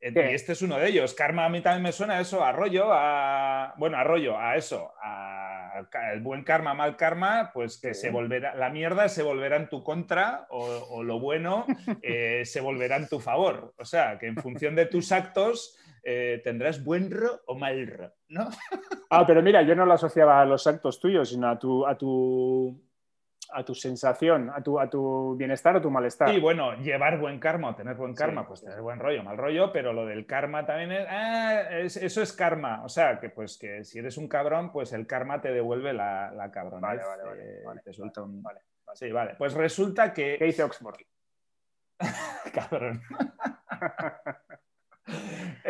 Y 0.00 0.18
este 0.18 0.52
es 0.52 0.62
uno 0.62 0.78
de 0.78 0.88
ellos. 0.88 1.14
Karma 1.14 1.44
a 1.44 1.48
mí 1.48 1.60
también 1.60 1.84
me 1.84 1.92
suena 1.92 2.14
a 2.14 2.20
eso, 2.20 2.44
a 2.44 2.50
rollo, 2.50 2.88
a. 2.92 3.74
Bueno, 3.78 3.96
a 3.98 4.02
rollo, 4.02 4.36
a 4.36 4.56
eso, 4.56 4.92
a 5.00 5.32
el 6.12 6.20
buen 6.20 6.44
karma, 6.44 6.74
mal 6.74 6.96
karma, 6.96 7.50
pues 7.52 7.78
que 7.78 7.94
se 7.94 8.10
volverá, 8.10 8.54
la 8.54 8.70
mierda 8.70 9.08
se 9.08 9.22
volverá 9.22 9.56
en 9.56 9.68
tu 9.68 9.82
contra 9.82 10.46
o, 10.50 11.02
lo 11.02 11.18
bueno 11.18 11.66
eh, 12.02 12.42
se 12.44 12.60
volverá 12.60 12.96
en 12.96 13.08
tu 13.08 13.20
favor. 13.20 13.74
O 13.78 13.84
sea, 13.84 14.18
que 14.18 14.26
en 14.26 14.36
función 14.36 14.74
de 14.74 14.86
tus 14.86 15.12
actos 15.12 15.78
eh, 16.02 16.40
tendrás 16.42 16.82
buen 16.82 17.10
ro 17.10 17.40
o 17.46 17.54
mal 17.54 17.86
ro, 17.86 18.12
¿no? 18.28 18.48
ah, 19.10 19.24
pero 19.26 19.42
mira, 19.42 19.62
yo 19.62 19.74
no 19.74 19.86
lo 19.86 19.94
asociaba 19.94 20.40
a 20.40 20.44
los 20.44 20.66
actos 20.66 21.00
tuyos, 21.00 21.28
sino 21.28 21.48
a 21.48 21.58
tu, 21.58 21.86
a 21.86 21.96
tu 21.96 22.82
a 23.54 23.64
tu 23.64 23.74
sensación, 23.74 24.50
a 24.50 24.62
tu, 24.62 24.80
a 24.80 24.88
tu 24.88 25.36
bienestar 25.36 25.76
o 25.76 25.82
tu 25.82 25.90
malestar. 25.90 26.30
Sí, 26.30 26.40
bueno, 26.40 26.74
llevar 26.76 27.18
buen 27.18 27.38
karma 27.38 27.70
o 27.70 27.74
tener 27.74 27.96
buen 27.96 28.14
karma, 28.14 28.46
pues 28.46 28.62
tener 28.62 28.80
buen 28.80 28.98
rollo, 28.98 29.22
mal 29.22 29.36
rollo, 29.36 29.70
pero 29.72 29.92
lo 29.92 30.06
del 30.06 30.26
karma 30.26 30.64
también 30.64 30.92
ah, 31.08 31.68
es, 31.70 31.96
eso 31.96 32.22
es 32.22 32.32
karma. 32.32 32.82
O 32.82 32.88
sea, 32.88 33.20
que 33.20 33.28
pues 33.28 33.58
que 33.58 33.84
si 33.84 33.98
eres 33.98 34.16
un 34.16 34.26
cabrón, 34.28 34.72
pues 34.72 34.92
el 34.92 35.06
karma 35.06 35.40
te 35.40 35.52
devuelve 35.52 35.92
la, 35.92 36.32
la 36.32 36.50
cabrona. 36.50 36.88
Vale, 36.88 37.02
vale, 37.04 37.62
vale. 37.64 37.82
Resulta 37.84 38.22
un... 38.22 38.42
vale, 38.42 38.60
Sí, 38.94 39.10
vale. 39.10 39.34
Pues 39.36 39.54
resulta 39.54 40.12
que... 40.12 40.36
¿Qué 40.38 40.44
dice 40.44 40.62
Oxford? 40.62 40.96
cabrón. 42.54 43.02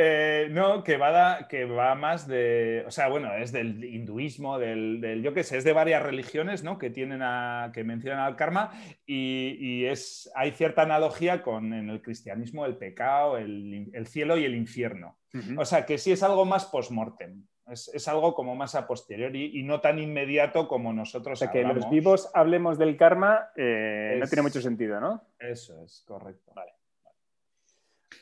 Eh, 0.04 0.48
no, 0.50 0.82
que 0.82 0.96
va, 0.96 1.46
que 1.46 1.64
va 1.64 1.94
más 1.94 2.26
de, 2.26 2.82
o 2.86 2.90
sea, 2.90 3.08
bueno, 3.08 3.32
es 3.34 3.52
del 3.52 3.84
hinduismo, 3.84 4.58
del, 4.58 5.22
yo 5.22 5.32
qué 5.32 5.44
sé, 5.44 5.58
es 5.58 5.64
de 5.64 5.72
varias 5.72 6.02
religiones, 6.02 6.64
¿no? 6.64 6.76
Que 6.76 6.90
tienen 6.90 7.22
a, 7.22 7.70
que 7.72 7.84
mencionan 7.84 8.20
al 8.20 8.34
karma 8.34 8.72
y, 9.06 9.84
es, 9.84 10.30
hay 10.34 10.50
cierta 10.50 10.82
analogía 10.82 11.42
con 11.42 11.72
en 11.72 11.88
el 11.88 12.02
cristianismo 12.02 12.66
el 12.66 12.76
pecado, 12.76 13.38
el, 13.38 14.06
cielo 14.06 14.36
y 14.36 14.44
el 14.44 14.56
infierno. 14.56 15.18
O 15.56 15.64
sea, 15.64 15.86
que 15.86 15.98
sí 15.98 16.12
es 16.12 16.22
algo 16.22 16.44
más 16.44 16.66
post-mortem. 16.66 17.46
Es, 17.70 18.08
algo 18.08 18.34
como 18.34 18.56
más 18.56 18.74
a 18.74 18.86
posteriori 18.86 19.52
y 19.54 19.62
no 19.62 19.80
tan 19.80 19.98
inmediato 20.00 20.66
como 20.66 20.92
nosotros. 20.92 21.40
O 21.40 21.44
sea, 21.44 21.52
que 21.52 21.62
los 21.62 21.88
vivos 21.88 22.28
hablemos 22.34 22.76
del 22.76 22.96
karma 22.96 23.50
eh, 23.56 24.18
no 24.20 24.26
tiene 24.26 24.42
mucho 24.42 24.60
sentido, 24.60 25.00
¿no? 25.00 25.22
Eso 25.38 25.80
es, 25.84 26.02
correcto. 26.06 26.52
Vale. 26.54 26.72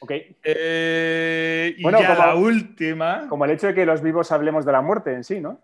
Ok. 0.01 0.13
Eh, 0.43 1.75
y 1.77 1.83
ya 1.83 2.15
la 2.15 2.35
última. 2.35 3.27
Como 3.29 3.45
el 3.45 3.53
hecho 3.53 3.69
de 3.69 3.75
que 3.75 3.87
los 3.87 4.03
vivos 4.03 4.33
hablemos 4.33 4.65
de 4.65 4.73
la 4.73 4.81
muerte 4.81 5.13
en 5.13 5.25
sí, 5.25 5.41
¿no? 5.41 5.61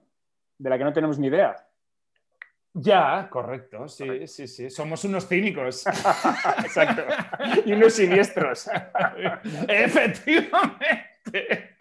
De 0.58 0.70
la 0.70 0.78
que 0.78 0.84
no 0.84 0.92
tenemos 0.92 1.18
ni 1.18 1.28
idea. 1.28 1.56
Ya, 2.78 3.26
correcto, 3.30 3.88
sí, 3.88 4.26
sí, 4.26 4.46
sí. 4.46 4.68
Somos 4.68 5.02
unos 5.04 5.26
cínicos. 5.26 5.86
Exacto. 6.62 7.04
Y 7.64 7.72
unos 7.72 7.94
siniestros. 7.94 8.68
Efectivamente. 9.68 11.74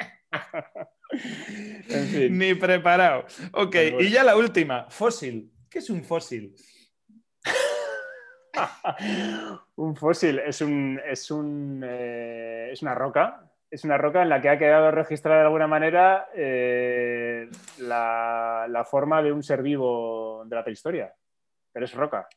En 1.89 2.07
fin. 2.07 2.37
Ni 2.37 2.53
preparado. 2.53 3.25
Ok, 3.51 3.75
y 3.99 4.09
ya 4.09 4.23
la 4.23 4.37
última. 4.37 4.89
Fósil. 4.89 5.51
¿Qué 5.69 5.79
es 5.79 5.89
un 5.89 6.01
fósil? 6.01 6.55
un 9.75 9.95
fósil 9.95 10.39
es, 10.39 10.61
un, 10.61 10.99
es, 11.05 11.31
un, 11.31 11.83
eh, 11.85 12.69
es, 12.71 12.81
una 12.81 12.95
roca. 12.95 13.51
Es 13.69 13.83
una 13.83 13.97
roca 13.97 14.21
en 14.21 14.29
la 14.29 14.41
que 14.41 14.49
ha 14.49 14.57
quedado 14.57 14.91
registrada 14.91 15.39
de 15.39 15.45
alguna 15.45 15.67
manera 15.67 16.29
eh, 16.33 17.49
la, 17.79 18.85
forma 18.89 19.21
de 19.21 19.31
un 19.31 19.43
ser 19.43 19.61
vivo 19.61 20.43
de 20.45 20.55
la 20.55 20.63
prehistoria. 20.63 21.13
Pero 21.73 21.85
es 21.85 21.93
roca. 21.93 22.27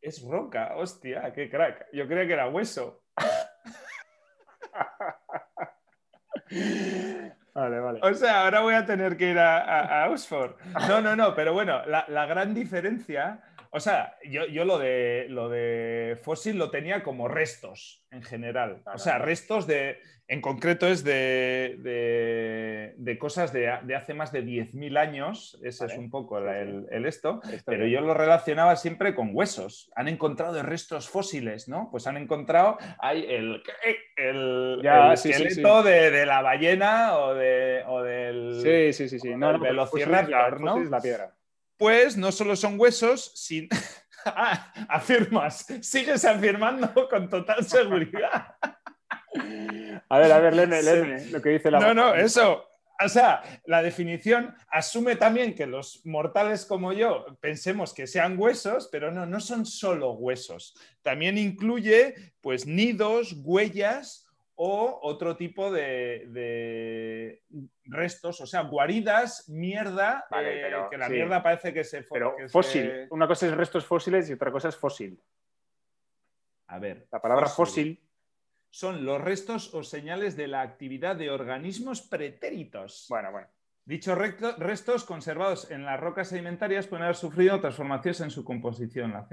Es 0.00 0.22
roca, 0.22 0.76
hostia, 0.76 1.32
qué 1.32 1.50
crack. 1.50 1.86
Yo 1.92 2.06
creía 2.06 2.26
que 2.26 2.32
era 2.32 2.48
hueso. 2.48 3.02
Vale, 7.54 7.80
vale. 7.80 8.00
O 8.04 8.14
sea, 8.14 8.44
ahora 8.44 8.60
voy 8.60 8.74
a 8.74 8.86
tener 8.86 9.16
que 9.16 9.32
ir 9.32 9.38
a, 9.38 10.06
Oxford. 10.10 10.54
No, 10.88 11.00
no, 11.00 11.16
no, 11.16 11.34
pero 11.34 11.52
bueno, 11.52 11.84
la, 11.86 12.04
la 12.06 12.24
gran 12.24 12.54
diferencia 12.54 13.42
o 13.70 13.80
sea, 13.80 14.16
yo, 14.24 14.64
lo, 14.64 14.78
de, 14.78 15.26
lo 15.28 15.48
de 15.48 16.18
fósil 16.22 16.56
lo 16.58 16.70
tenía 16.70 17.02
como 17.02 17.28
restos 17.28 18.04
en 18.10 18.22
general. 18.22 18.82
O 18.94 18.98
sea, 18.98 19.18
restos 19.18 19.66
de, 19.66 19.98
en 20.28 20.40
concreto 20.40 20.86
es 20.86 21.04
de, 21.04 21.76
de, 22.96 23.18
cosas 23.18 23.52
de, 23.52 23.68
hace 23.68 24.14
más 24.14 24.30
de 24.30 24.44
10.000 24.44 24.98
años, 24.98 25.58
ese 25.62 25.86
es 25.86 25.96
un 25.96 26.10
poco 26.10 26.38
el, 26.38 26.86
esto, 27.06 27.40
pero 27.64 27.86
yo 27.86 28.00
lo 28.00 28.12
relacionaba 28.14 28.76
siempre 28.76 29.14
con 29.14 29.30
huesos. 29.32 29.90
Han 29.96 30.08
encontrado 30.08 30.62
restos 30.62 31.08
fósiles, 31.08 31.68
¿no? 31.68 31.88
Pues 31.90 32.06
han 32.06 32.16
encontrado 32.16 32.78
hay 32.98 33.24
el, 33.28 33.62
el, 34.16 34.86
esqueleto 35.12 35.82
De, 35.82 36.26
la 36.26 36.42
ballena 36.42 37.16
o, 37.18 37.34
de, 37.34 37.82
o 37.86 38.02
del, 38.02 38.60
sí, 38.62 38.92
sí, 38.92 39.08
sí, 39.08 39.18
sí. 39.18 39.34
No, 39.34 39.52
no, 39.52 39.60
velociraptor, 39.60 40.60
¿no? 40.60 40.78
la 40.84 41.00
piedra 41.00 41.37
pues 41.78 42.16
no 42.16 42.32
solo 42.32 42.56
son 42.56 42.78
huesos, 42.78 43.32
sin... 43.34 43.68
ah, 44.26 44.72
afirmas, 44.88 45.66
sigues 45.80 46.24
afirmando 46.24 47.08
con 47.08 47.28
total 47.28 47.64
seguridad. 47.64 48.56
A 50.10 50.18
ver, 50.18 50.32
a 50.32 50.38
ver, 50.40 50.54
léeme, 50.54 51.26
lo 51.30 51.40
que 51.40 51.50
dice 51.50 51.70
la... 51.70 51.80
No, 51.80 51.94
no, 51.94 52.14
eso. 52.14 52.64
O 53.00 53.08
sea, 53.08 53.42
la 53.66 53.80
definición 53.80 54.56
asume 54.68 55.14
también 55.14 55.54
que 55.54 55.66
los 55.66 56.04
mortales 56.04 56.66
como 56.66 56.92
yo 56.92 57.38
pensemos 57.40 57.94
que 57.94 58.08
sean 58.08 58.36
huesos, 58.36 58.88
pero 58.90 59.12
no, 59.12 59.24
no 59.24 59.38
son 59.38 59.66
solo 59.66 60.12
huesos. 60.12 60.74
También 61.02 61.38
incluye 61.38 62.16
pues 62.40 62.66
nidos, 62.66 63.36
huellas 63.44 64.27
o 64.60 64.98
otro 65.02 65.36
tipo 65.36 65.70
de, 65.70 67.42
restos, 67.84 68.40
o 68.40 68.46
sea, 68.46 68.62
guaridas, 68.62 69.48
mierda, 69.48 70.26
eh, 70.36 70.72
que 70.90 70.98
la 70.98 71.08
mierda 71.08 71.40
parece 71.40 71.72
que 71.72 71.84
se... 71.84 72.02
Pero 72.02 72.34
fósil, 72.48 73.06
una 73.10 73.28
cosa 73.28 73.46
es 73.46 73.56
restos 73.56 73.86
fósiles 73.86 74.28
y 74.28 74.32
otra 74.32 74.50
cosa 74.50 74.68
es 74.68 74.76
fósil. 74.76 75.22
A 76.66 76.80
ver. 76.80 77.06
La 77.12 77.22
palabra 77.22 77.46
fósil. 77.46 78.02
Son 78.70 79.04
los 79.04 79.20
restos 79.20 79.72
o 79.74 79.84
señales 79.84 80.36
de 80.36 80.48
la 80.48 80.60
actividad 80.60 81.14
de 81.14 81.30
organismos 81.30 82.02
pretéritos. 82.02 83.06
Bueno, 83.08 83.30
bueno. 83.30 83.46
Dichos 83.84 84.18
restos 84.58 85.04
conservados 85.04 85.70
en 85.70 85.84
las 85.84 85.98
rocas 86.00 86.28
sedimentarias 86.28 86.88
pueden 86.88 87.04
haber 87.04 87.16
sufrido 87.16 87.60
transformaciones 87.60 88.20
en 88.20 88.30
su 88.30 88.44
composición. 88.44 89.12
La 89.12 89.24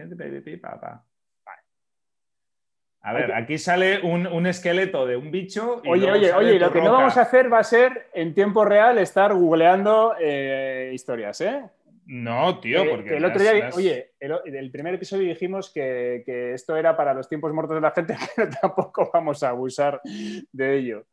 A 3.05 3.13
ver, 3.13 3.33
aquí 3.33 3.59
sale 3.59 4.01
un, 4.01 4.47
esqueleto 4.47 5.05
de 5.05 5.15
un 5.15 5.29
bicho. 5.29 5.79
oye, 5.87 6.11
oye, 6.11 6.33
oye, 6.33 6.57
lo 6.57 6.71
que 6.71 6.81
no 6.81 6.91
vamos 6.91 7.15
a 7.17 7.21
hacer 7.21 7.53
va 7.53 7.59
a 7.59 7.63
ser 7.63 8.07
en 8.15 8.33
tiempo 8.33 8.65
real 8.65 8.97
estar 8.97 9.31
googleando 9.31 10.15
eh, 10.19 10.89
historias, 10.91 11.39
¿eh? 11.41 11.69
No, 12.07 12.59
tío, 12.59 12.83
porque. 12.89 13.15
el 13.15 13.25
otro 13.25 13.43
día, 13.43 13.69
oye, 13.75 14.13
el, 14.19 14.33
el, 14.45 14.71
primer 14.71 14.95
episodio 14.95 15.27
dijimos 15.27 15.71
que, 15.71 16.23
esto 16.55 16.75
era 16.75 16.97
para 16.97 17.13
los 17.13 17.29
tiempos 17.29 17.53
muertos 17.53 17.75
de 17.75 17.81
la 17.81 17.91
gente, 17.91 18.15
pero 18.35 18.49
tampoco 18.59 19.11
vamos 19.13 19.43
a 19.43 19.49
abusar 19.49 20.01
de 20.03 20.75
ello. 20.75 21.05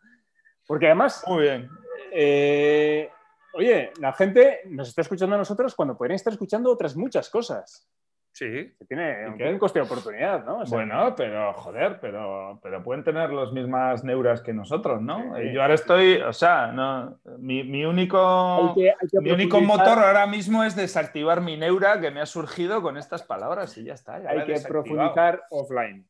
Porque 0.66 0.86
además. 0.86 1.22
Muy 1.26 1.42
bien. 1.42 1.68
Eh, 2.10 3.10
oye, 3.52 3.90
la 4.00 4.14
gente 4.14 4.60
nos 4.64 4.88
está 4.88 5.02
escuchando 5.02 5.34
a 5.34 5.38
nosotros 5.38 5.74
cuando 5.74 5.98
podrían 5.98 6.16
estar 6.16 6.32
escuchando 6.32 6.72
otras 6.72 6.96
muchas 6.96 7.28
cosas. 7.28 7.86
Sí. 8.32 8.74
tiene, 8.88 9.28
un 9.28 9.58
coste 9.58 9.78
de 9.78 9.84
oportunidad, 9.84 10.42
¿no? 10.44 10.64
bueno, 10.64 11.14
pero 11.14 11.52
joder, 11.52 12.00
pero, 12.00 12.58
pero 12.62 12.82
pueden 12.82 13.04
tener 13.04 13.30
las 13.30 13.52
mismas 13.52 14.04
neuras 14.04 14.40
que 14.40 14.54
nosotros, 14.54 15.02
¿no? 15.02 15.38
Yo 15.38 15.60
ahora 15.60 15.74
estoy, 15.74 16.16
o 16.16 16.32
sea, 16.32 16.68
no, 16.68 17.20
mi, 17.38 17.84
único, 17.84 18.74
mi 19.20 19.30
único 19.30 19.60
motor 19.60 19.98
ahora 19.98 20.26
mismo 20.26 20.64
es 20.64 20.74
desactivar 20.74 21.42
mi 21.42 21.58
neura 21.58 22.00
que 22.00 22.10
me 22.10 22.22
ha 22.22 22.26
surgido 22.26 22.80
con 22.80 22.96
estas 22.96 23.22
palabras 23.22 23.76
y 23.76 23.84
ya 23.84 23.94
está. 23.94 24.14
hay 24.14 24.46
que 24.46 24.60
profundizar 24.66 25.42
offline. 25.50 26.08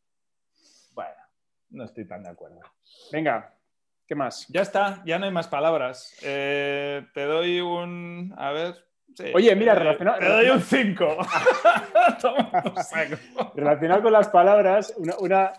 Bueno, 0.94 1.20
no 1.70 1.84
estoy 1.84 2.06
tan 2.06 2.22
de 2.22 2.30
acuerdo. 2.30 2.60
Venga, 3.10 3.52
¿qué 4.06 4.14
más? 4.14 4.46
Ya 4.48 4.62
está, 4.62 5.02
ya 5.04 5.18
no 5.18 5.24
hay 5.24 5.32
más 5.32 5.48
palabras. 5.48 6.16
Eh, 6.22 7.04
te 7.14 7.24
doy 7.24 7.60
un, 7.60 8.32
a 8.38 8.52
ver, 8.52 8.91
Oye, 9.34 9.54
mira, 9.56 9.74
relacionado. 9.74 10.18
Te 10.18 10.28
doy 10.28 10.50
un 10.50 10.60
5. 10.60 11.16
relacionado 13.54 14.02
con 14.02 14.12
las 14.12 14.28
palabras, 14.28 14.94
una, 15.18 15.52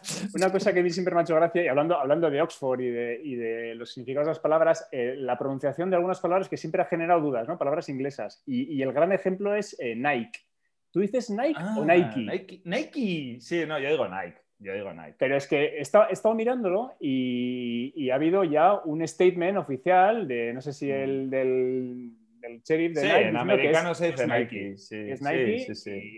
cosa 0.52 0.74
que 0.74 0.80
a 0.80 0.84
mí 0.84 0.90
siempre 0.90 1.14
me 1.14 1.22
ha 1.22 1.24
hecho 1.24 1.36
gracia, 1.36 1.64
y 1.64 1.68
hablando, 1.68 1.98
hablando 1.98 2.30
de 2.30 2.42
Oxford 2.42 2.82
y 2.82 3.36
de, 3.36 3.76
los 3.76 3.92
significados 3.94 4.28
de 4.28 4.32
las 4.32 4.40
palabras, 4.40 4.88
eh, 4.92 5.16
la 5.18 5.38
pronunciación 5.38 5.90
de 5.90 5.96
algunas 5.96 6.20
palabras 6.20 6.50
que 6.50 6.58
siempre 6.58 6.82
ha 6.82 6.86
generado 6.86 7.22
dudas, 7.22 7.48
¿no? 7.48 7.58
Palabras 7.58 7.90
inglesas. 7.90 8.44
Y, 8.46 8.82
el 8.82 8.92
gran 8.94 9.12
ejemplo 9.12 9.56
es 9.56 9.76
eh, 9.80 9.96
Nike. 9.96 10.40
¿Tú 10.92 11.00
dices 11.00 11.30
Nike 11.30 11.60
o 11.78 11.82
ah, 11.82 11.86
Nike? 11.86 12.62
Nike? 12.66 13.38
Sí, 13.40 13.66
no, 13.66 13.80
yo 13.80 13.90
digo 13.90 14.08
Nike. 14.08 14.44
Yo 14.60 14.74
digo 14.74 14.94
Nike. 14.94 15.16
Pero 15.18 15.36
es 15.36 15.48
que 15.48 15.78
he 15.78 15.82
estado, 15.82 16.36
mirándolo 16.36 16.96
y, 17.00 18.10
ha 18.10 18.16
habido 18.16 18.44
ya 18.44 18.76
un 18.76 19.06
statement 19.08 19.58
oficial 19.58 20.28
de, 20.28 20.54
no 20.54 20.62
sé 20.62 20.72
si 20.72 20.90
el 20.90 21.30
del 21.30 22.12
el 22.44 22.62
sheriff 22.62 22.94
de 22.94 23.02
sí, 23.02 23.08
Nike. 23.08 23.28
En 23.28 23.38
americano 23.38 23.94
se 23.96 24.12
dice 24.12 24.28
Nike. 24.28 24.78
Sí, 24.78 25.10
es 25.10 25.22
Nike 25.22 25.68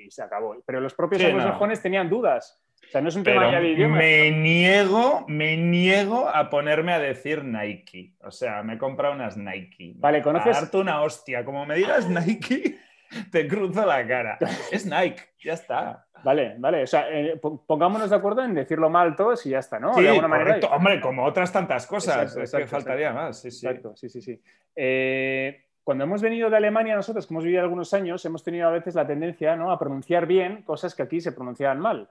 y 0.06 0.12
se 0.12 0.24
acabó. 0.24 0.56
Pero 0.66 0.80
los 0.82 0.94
propios 0.94 1.24
anglosajones 1.24 1.82
tenían 1.82 2.10
dudas. 2.10 2.62
O 2.88 2.92
sea, 2.92 3.02
no 3.02 3.10
es 3.10 3.16
un 3.16 3.24
tema 3.24 3.52
ya 3.52 3.60
de 3.60 3.70
idioma. 3.70 3.98
Me 3.98 4.32
niego, 4.32 5.26
me 5.28 5.58
niego 5.58 6.30
a 6.30 6.50
ponerme 6.50 6.94
a 6.94 7.00
decir 7.00 7.44
Nike. 7.44 8.14
O 8.22 8.32
sea, 8.32 8.62
me 8.64 8.76
he 8.76 8.78
comprado 8.78 9.16
unas 9.16 9.38
Nike. 9.38 9.94
Vale, 9.98 10.22
¿conoces? 10.22 10.52
Para 10.52 10.62
darte 10.62 10.78
una 10.78 11.02
hostia. 11.02 11.44
Como 11.44 11.66
me 11.66 11.76
digas 11.76 12.08
Nike, 12.08 12.78
te 13.32 13.48
cruzo 13.48 13.86
la 13.86 14.06
cara. 14.08 14.38
Es 14.72 14.86
Nike, 14.86 15.24
ya 15.44 15.54
está. 15.54 16.06
Vale, 16.24 16.56
vale. 16.58 16.84
O 16.84 16.88
sea, 16.88 17.08
eh, 17.12 17.40
pongámonos 17.68 18.10
de 18.10 18.16
acuerdo 18.16 18.44
en 18.44 18.54
decirlo 18.54 18.90
mal 18.90 19.16
todos 19.16 19.46
y 19.46 19.52
ya 19.52 19.60
está, 19.60 19.80
¿no? 19.80 19.94
Sí, 19.94 20.02
de 20.02 20.10
alguna 20.10 20.28
manera. 20.28 20.60
Hombre, 20.72 21.00
como 21.00 21.24
otras 21.24 21.52
tantas 21.52 21.86
cosas. 21.88 22.36
es 22.36 22.52
que 22.52 22.68
faltaría 22.68 23.14
más. 23.14 23.42
Sí, 23.42 23.52
sí. 23.52 23.66
Exacto, 23.66 23.96
sí, 23.96 24.10
sí, 24.10 24.22
sí. 24.22 24.42
Eh, 24.76 25.64
cuando 25.86 26.04
hemos 26.04 26.19
venido 26.19 26.50
de 26.50 26.58
Alemania, 26.58 26.95
nosotros 26.95 27.28
que 27.28 27.34
hemos 27.34 27.43
vivido 27.43 27.62
algunos 27.62 27.93
años, 27.93 28.26
hemos 28.26 28.43
tenido 28.43 28.67
a 28.67 28.71
veces 28.71 28.95
la 28.95 29.06
tendencia 29.06 29.56
¿no? 29.56 29.71
a 29.71 29.78
pronunciar 29.78 30.26
bien 30.26 30.63
cosas 30.63 30.95
que 30.95 31.04
aquí 31.04 31.21
se 31.21 31.32
pronunciaban 31.32 31.80
mal. 31.80 32.10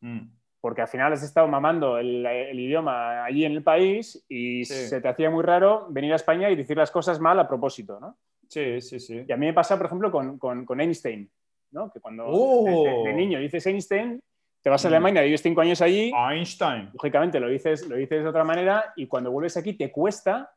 Mm. 0.00 0.22
Porque 0.60 0.82
al 0.82 0.88
final 0.88 1.12
has 1.12 1.22
estado 1.22 1.46
mamando 1.46 1.98
el, 1.98 2.26
idioma 2.58 3.24
allí 3.24 3.44
en 3.44 3.52
el 3.52 3.62
país 3.62 4.24
y 4.28 4.64
se 4.64 5.00
te 5.00 5.06
hacía 5.06 5.30
muy 5.30 5.44
raro 5.44 5.86
venir 5.90 6.12
a 6.12 6.16
España 6.16 6.50
y 6.50 6.56
decir 6.56 6.76
las 6.76 6.90
cosas 6.90 7.20
mal 7.20 7.38
a 7.38 7.46
propósito, 7.46 8.00
¿no? 8.00 8.16
Sí, 8.48 8.80
sí, 8.80 8.98
sí. 8.98 9.24
Y 9.26 9.32
a 9.32 9.36
mí 9.36 9.46
me 9.46 9.54
pasa, 9.54 9.76
por 9.76 9.86
ejemplo, 9.86 10.10
con, 10.10 10.80
Einstein, 10.80 11.30
¿no? 11.70 11.92
Que 11.92 12.00
cuando 12.00 12.24
de, 12.24 12.30
¡Oh! 12.32 13.08
niño 13.14 13.38
dices 13.38 13.64
Einstein, 13.66 14.20
te 14.60 14.68
vas 14.68 14.84
a 14.84 14.88
mm. 14.88 14.92
Alemania, 14.92 15.22
vives 15.22 15.42
cinco 15.42 15.60
años 15.60 15.80
allí. 15.80 16.12
Einstein. 16.12 16.90
Lógicamente 16.92 17.38
lo 17.38 17.48
dices, 17.48 17.88
lo 17.88 17.94
dices 17.94 18.24
de 18.24 18.28
otra 18.28 18.42
manera 18.42 18.92
y 18.96 19.06
cuando 19.06 19.30
vuelves 19.30 19.56
aquí 19.56 19.74
te 19.74 19.92
cuesta 19.92 20.52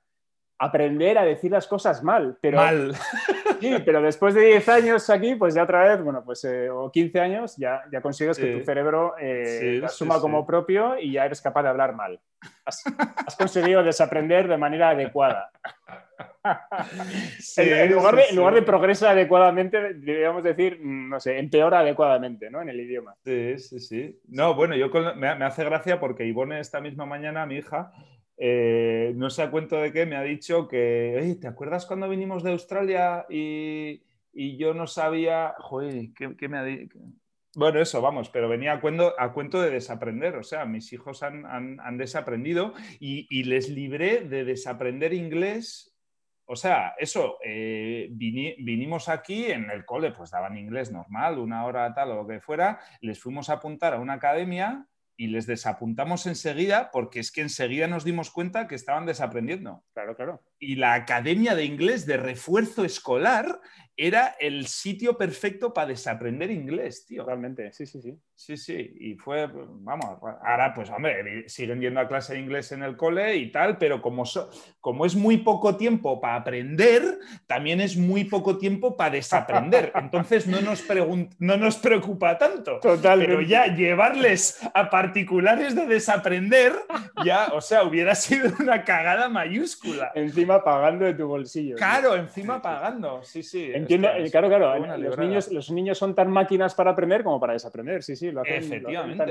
aprender 0.58 1.18
a 1.18 1.26
decir 1.26 1.52
las 1.52 1.68
cosas 1.68 2.04
mal. 2.04 2.38
Pero, 2.42 2.58
mal. 2.58 2.94
Sí, 3.60 3.74
pero 3.86 4.02
después 4.02 4.34
de 4.34 4.42
10 4.42 4.70
años 4.70 5.10
aquí, 5.10 5.36
pues 5.36 5.56
ya 5.56 5.64
otra 5.64 5.84
vez, 5.84 6.04
bueno, 6.04 6.24
pues 6.24 6.44
eh, 6.44 6.70
o 6.70 6.92
15 6.92 7.20
años, 7.20 7.56
ya, 7.58 7.84
ya 7.92 8.02
consigues 8.02 8.38
que 8.38 8.58
tu 8.58 8.66
cerebro 8.66 9.16
eh, 9.20 9.82
asuma 9.84 10.20
como 10.20 10.46
propio 10.46 10.98
y 11.00 11.14
ya 11.14 11.26
eres 11.26 11.42
capaz 11.42 11.64
de 11.64 11.70
hablar 11.70 11.96
mal. 11.96 12.20
Has, 12.66 12.84
conseguido 13.38 13.84
desaprender 13.84 14.48
de 14.48 14.58
manera 14.58 14.90
adecuada. 14.90 15.50
en, 17.58 17.92
lugar 17.92 18.16
de, 18.16 18.24
en, 18.30 18.36
lugar 18.36 18.54
de, 18.54 18.62
progresa 18.62 19.12
adecuadamente, 19.12 19.94
deberíamos 19.94 20.44
decir, 20.44 20.80
mm, 20.80 21.10
no 21.10 21.20
sé, 21.20 21.40
empeora 21.40 21.80
adecuadamente, 21.80 22.52
¿no? 22.52 22.62
En 22.62 22.70
el 22.70 22.80
idioma. 22.80 23.16
Sí, 23.24 23.58
sí, 23.58 23.80
sí. 23.80 24.20
No, 24.28 24.54
bueno, 24.54 24.76
yo 24.76 24.90
me, 25.16 25.36
me 25.36 25.46
hace 25.46 25.64
gracia 25.64 26.00
porque 26.00 26.26
Ivone 26.26 26.60
esta 26.60 26.82
misma 26.82 27.06
mañana, 27.06 27.46
mi 27.46 27.58
hija, 27.58 27.92
eh, 28.38 29.14
no 29.16 29.30
sé 29.30 29.44
a 29.44 29.52
cuento 29.52 29.78
de 29.78 29.92
qué, 29.94 30.06
me 30.06 30.16
ha 30.16 30.22
dicho 30.22 30.68
que, 30.68 31.38
¿te 31.40 31.48
acuerdas 31.48 31.86
cuando 31.86 32.10
vinimos 32.10 32.44
de 32.44 32.52
Australia 32.52 33.26
y, 33.30 34.02
yo 34.58 34.74
no 34.74 34.88
sabía, 34.88 35.56
joder, 35.60 36.10
¿qué, 36.14 36.50
me 36.50 36.58
ha 36.58 36.64
dicho? 36.64 37.00
Bueno, 37.56 37.80
eso, 37.80 38.02
vamos, 38.02 38.30
pero 38.30 38.50
venía 38.50 38.74
a 38.74 38.82
cuento, 38.82 39.14
a 39.18 39.32
cuento 39.32 39.62
de 39.62 39.70
desaprender, 39.70 40.36
o 40.36 40.44
sea, 40.44 40.66
mis 40.66 40.92
hijos 40.92 41.24
han, 41.24 41.98
desaprendido 41.98 42.74
y, 43.00 43.44
les 43.44 43.70
libré 43.70 44.22
de 44.22 44.44
desaprender 44.44 45.14
inglés. 45.14 45.94
O 46.48 46.58
sea, 46.58 46.94
eso, 47.00 47.38
eh, 47.44 48.10
vinimos 48.12 49.08
aquí 49.08 49.46
en 49.46 49.72
el 49.72 49.86
cole, 49.86 50.12
pues 50.12 50.32
daban 50.32 50.58
inglés 50.58 50.92
normal, 50.92 51.40
una 51.40 51.66
hora 51.66 51.94
tal 51.94 52.12
o 52.12 52.16
lo 52.16 52.28
que 52.28 52.42
fuera, 52.42 52.80
les 53.00 53.20
fuimos 53.20 53.50
a 53.50 53.54
apuntar 53.54 53.94
a 53.94 54.00
una 54.00 54.14
academia 54.14 54.86
y 55.18 55.28
les 55.28 55.48
desapuntamos 55.48 56.26
enseguida 56.26 56.92
porque 56.92 57.20
es 57.20 57.32
que 57.32 57.42
enseguida 57.42 57.88
nos 57.88 58.04
dimos 58.04 58.32
cuenta 58.32 58.68
que 58.68 58.76
estaban 58.76 59.06
desaprendiendo. 59.06 59.84
Claro, 59.94 60.16
claro. 60.16 60.44
Y 60.60 60.76
la 60.76 60.94
Academia 60.94 61.56
de 61.56 61.66
Inglés 61.66 62.06
de 62.06 62.18
Refuerzo 62.18 62.84
Escolar 62.84 63.62
era 63.98 64.36
el 64.40 64.68
sitio 64.68 65.18
perfecto 65.18 65.74
para 65.74 65.88
desaprender 65.88 66.52
inglés, 66.52 67.06
tío. 67.06 67.26
Realmente, 67.26 67.72
sí, 67.72 67.86
sí, 67.86 68.02
sí. 68.02 68.20
Sí, 68.38 68.58
sí, 68.58 68.98
y 69.00 69.16
fue, 69.16 69.48
vamos, 69.48 70.20
ahora 70.44 70.74
pues 70.76 70.90
hombre, 70.90 71.48
siguen 71.48 71.80
yendo 71.80 72.02
a 72.02 72.08
clase 72.08 72.34
de 72.34 72.42
inglés 72.42 72.70
en 72.74 72.84
el 72.84 72.98
cole 72.98 73.38
y 73.38 73.50
tal, 73.50 73.78
pero 73.78 74.02
como, 74.02 74.26
como 74.82 75.06
es 75.06 75.16
muy 75.16 75.38
poco 75.38 75.78
tiempo 75.78 76.20
para 76.20 76.36
aprender, 76.36 77.18
también 77.48 77.80
es 77.80 77.96
muy 77.96 78.26
poco 78.26 78.58
tiempo 78.58 78.98
para 78.98 79.12
desaprender. 79.12 79.94
Entonces 79.96 80.48
no 80.48 80.60
nos, 80.60 80.84
no 81.40 81.56
nos 81.56 81.78
preocupa 81.78 82.38
tanto. 82.38 82.82
Total. 82.82 83.20
Pero 83.20 83.40
ya 83.40 83.68
llevarles 83.68 84.60
a 84.74 84.90
particulares 84.90 85.74
de 85.74 85.86
desaprender, 85.86 86.74
ya, 87.24 87.48
o 87.54 87.62
sea, 87.62 87.84
hubiera 87.84 88.16
sido 88.16 88.52
una 88.60 88.84
cagada 88.84 89.30
mayúscula. 89.30 90.12
Encima 90.14 90.62
pagando 90.62 91.06
de 91.06 91.14
tu 91.14 91.26
bolsillo. 91.26 91.78
Claro, 91.78 92.16
encima 92.18 92.62
pagando, 92.62 93.24
sí, 93.24 93.42
sí. 93.44 93.72
Entiendo, 93.74 94.10
claro, 94.30 94.50
claro, 94.50 94.98
los 94.98 95.18
niños, 95.18 95.50
los 95.54 95.72
niños 95.72 95.98
son 95.98 96.14
tan 96.14 96.30
máquinas 96.30 96.76
para 96.76 96.92
aprender 96.92 97.24
como 97.24 97.40
para 97.40 97.54
desaprender, 97.54 98.04
sí, 98.04 98.18
sí. 98.18 98.25
Efectivamente. 98.46 99.24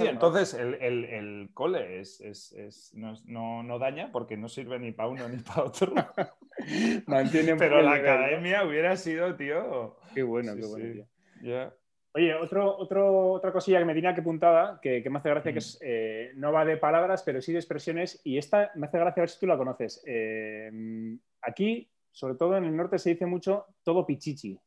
entonces 0.00 0.54
el, 0.54 1.50
cole 1.54 2.00
es, 2.00 2.92
no, 2.94 3.78
daña 3.78 4.10
porque 4.12 4.36
no 4.36 4.48
sirve 4.48 4.78
ni 4.78 4.92
para 4.92 5.08
uno 5.08 5.28
ni 5.28 5.38
para 5.38 5.64
otro. 5.64 5.92
Pero 7.58 7.82
la 7.82 7.94
academia 7.94 8.64
hubiera 8.64 8.96
sido, 8.96 9.34
tío. 9.36 9.96
Qué 10.14 10.22
bueno, 10.22 10.54
qué 10.56 10.66
bueno. 10.66 11.72
Oye, 12.16 12.34
otro, 12.34 12.78
otra 12.78 13.52
cosilla 13.52 13.78
que 13.78 13.84
me 13.84 13.92
tenía 13.92 14.14
que 14.14 14.22
apuntada, 14.22 14.80
que, 14.80 15.04
me 15.10 15.18
hace 15.18 15.28
gracia, 15.28 15.52
que 15.52 15.58
es, 15.58 15.78
eh, 15.82 16.32
no 16.36 16.50
va 16.50 16.64
de 16.64 16.78
palabras, 16.78 17.22
pero 17.22 17.42
sí 17.42 17.52
de 17.52 17.58
expresiones, 17.58 18.22
y 18.24 18.38
esta 18.38 18.70
me 18.74 18.86
hace 18.86 18.98
gracia 18.98 19.20
a 19.20 19.24
ver 19.24 19.28
si 19.28 19.38
tú 19.38 19.46
la 19.46 19.58
conoces. 19.58 20.02
Eh, 20.06 21.18
aquí, 21.42 21.90
sobre 22.10 22.36
todo 22.36 22.56
en 22.56 22.64
el 22.64 22.74
norte, 22.74 22.98
se 22.98 23.10
dice 23.10 23.26
mucho 23.26 23.66
todo 23.82 24.06
pichichi. 24.06 24.58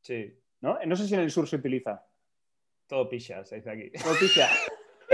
Sí. 0.00 0.36
¿No? 0.62 0.76
No 0.84 0.96
sé 0.96 1.06
si 1.06 1.14
en 1.14 1.20
el 1.20 1.30
sur 1.30 1.46
se 1.46 1.56
utiliza. 1.56 2.04
Todo 2.86 3.08
picha, 3.08 3.44
se 3.44 3.56
dice 3.56 3.70
aquí. 3.70 3.90
Todo 3.90 4.14
picha. 4.18 4.48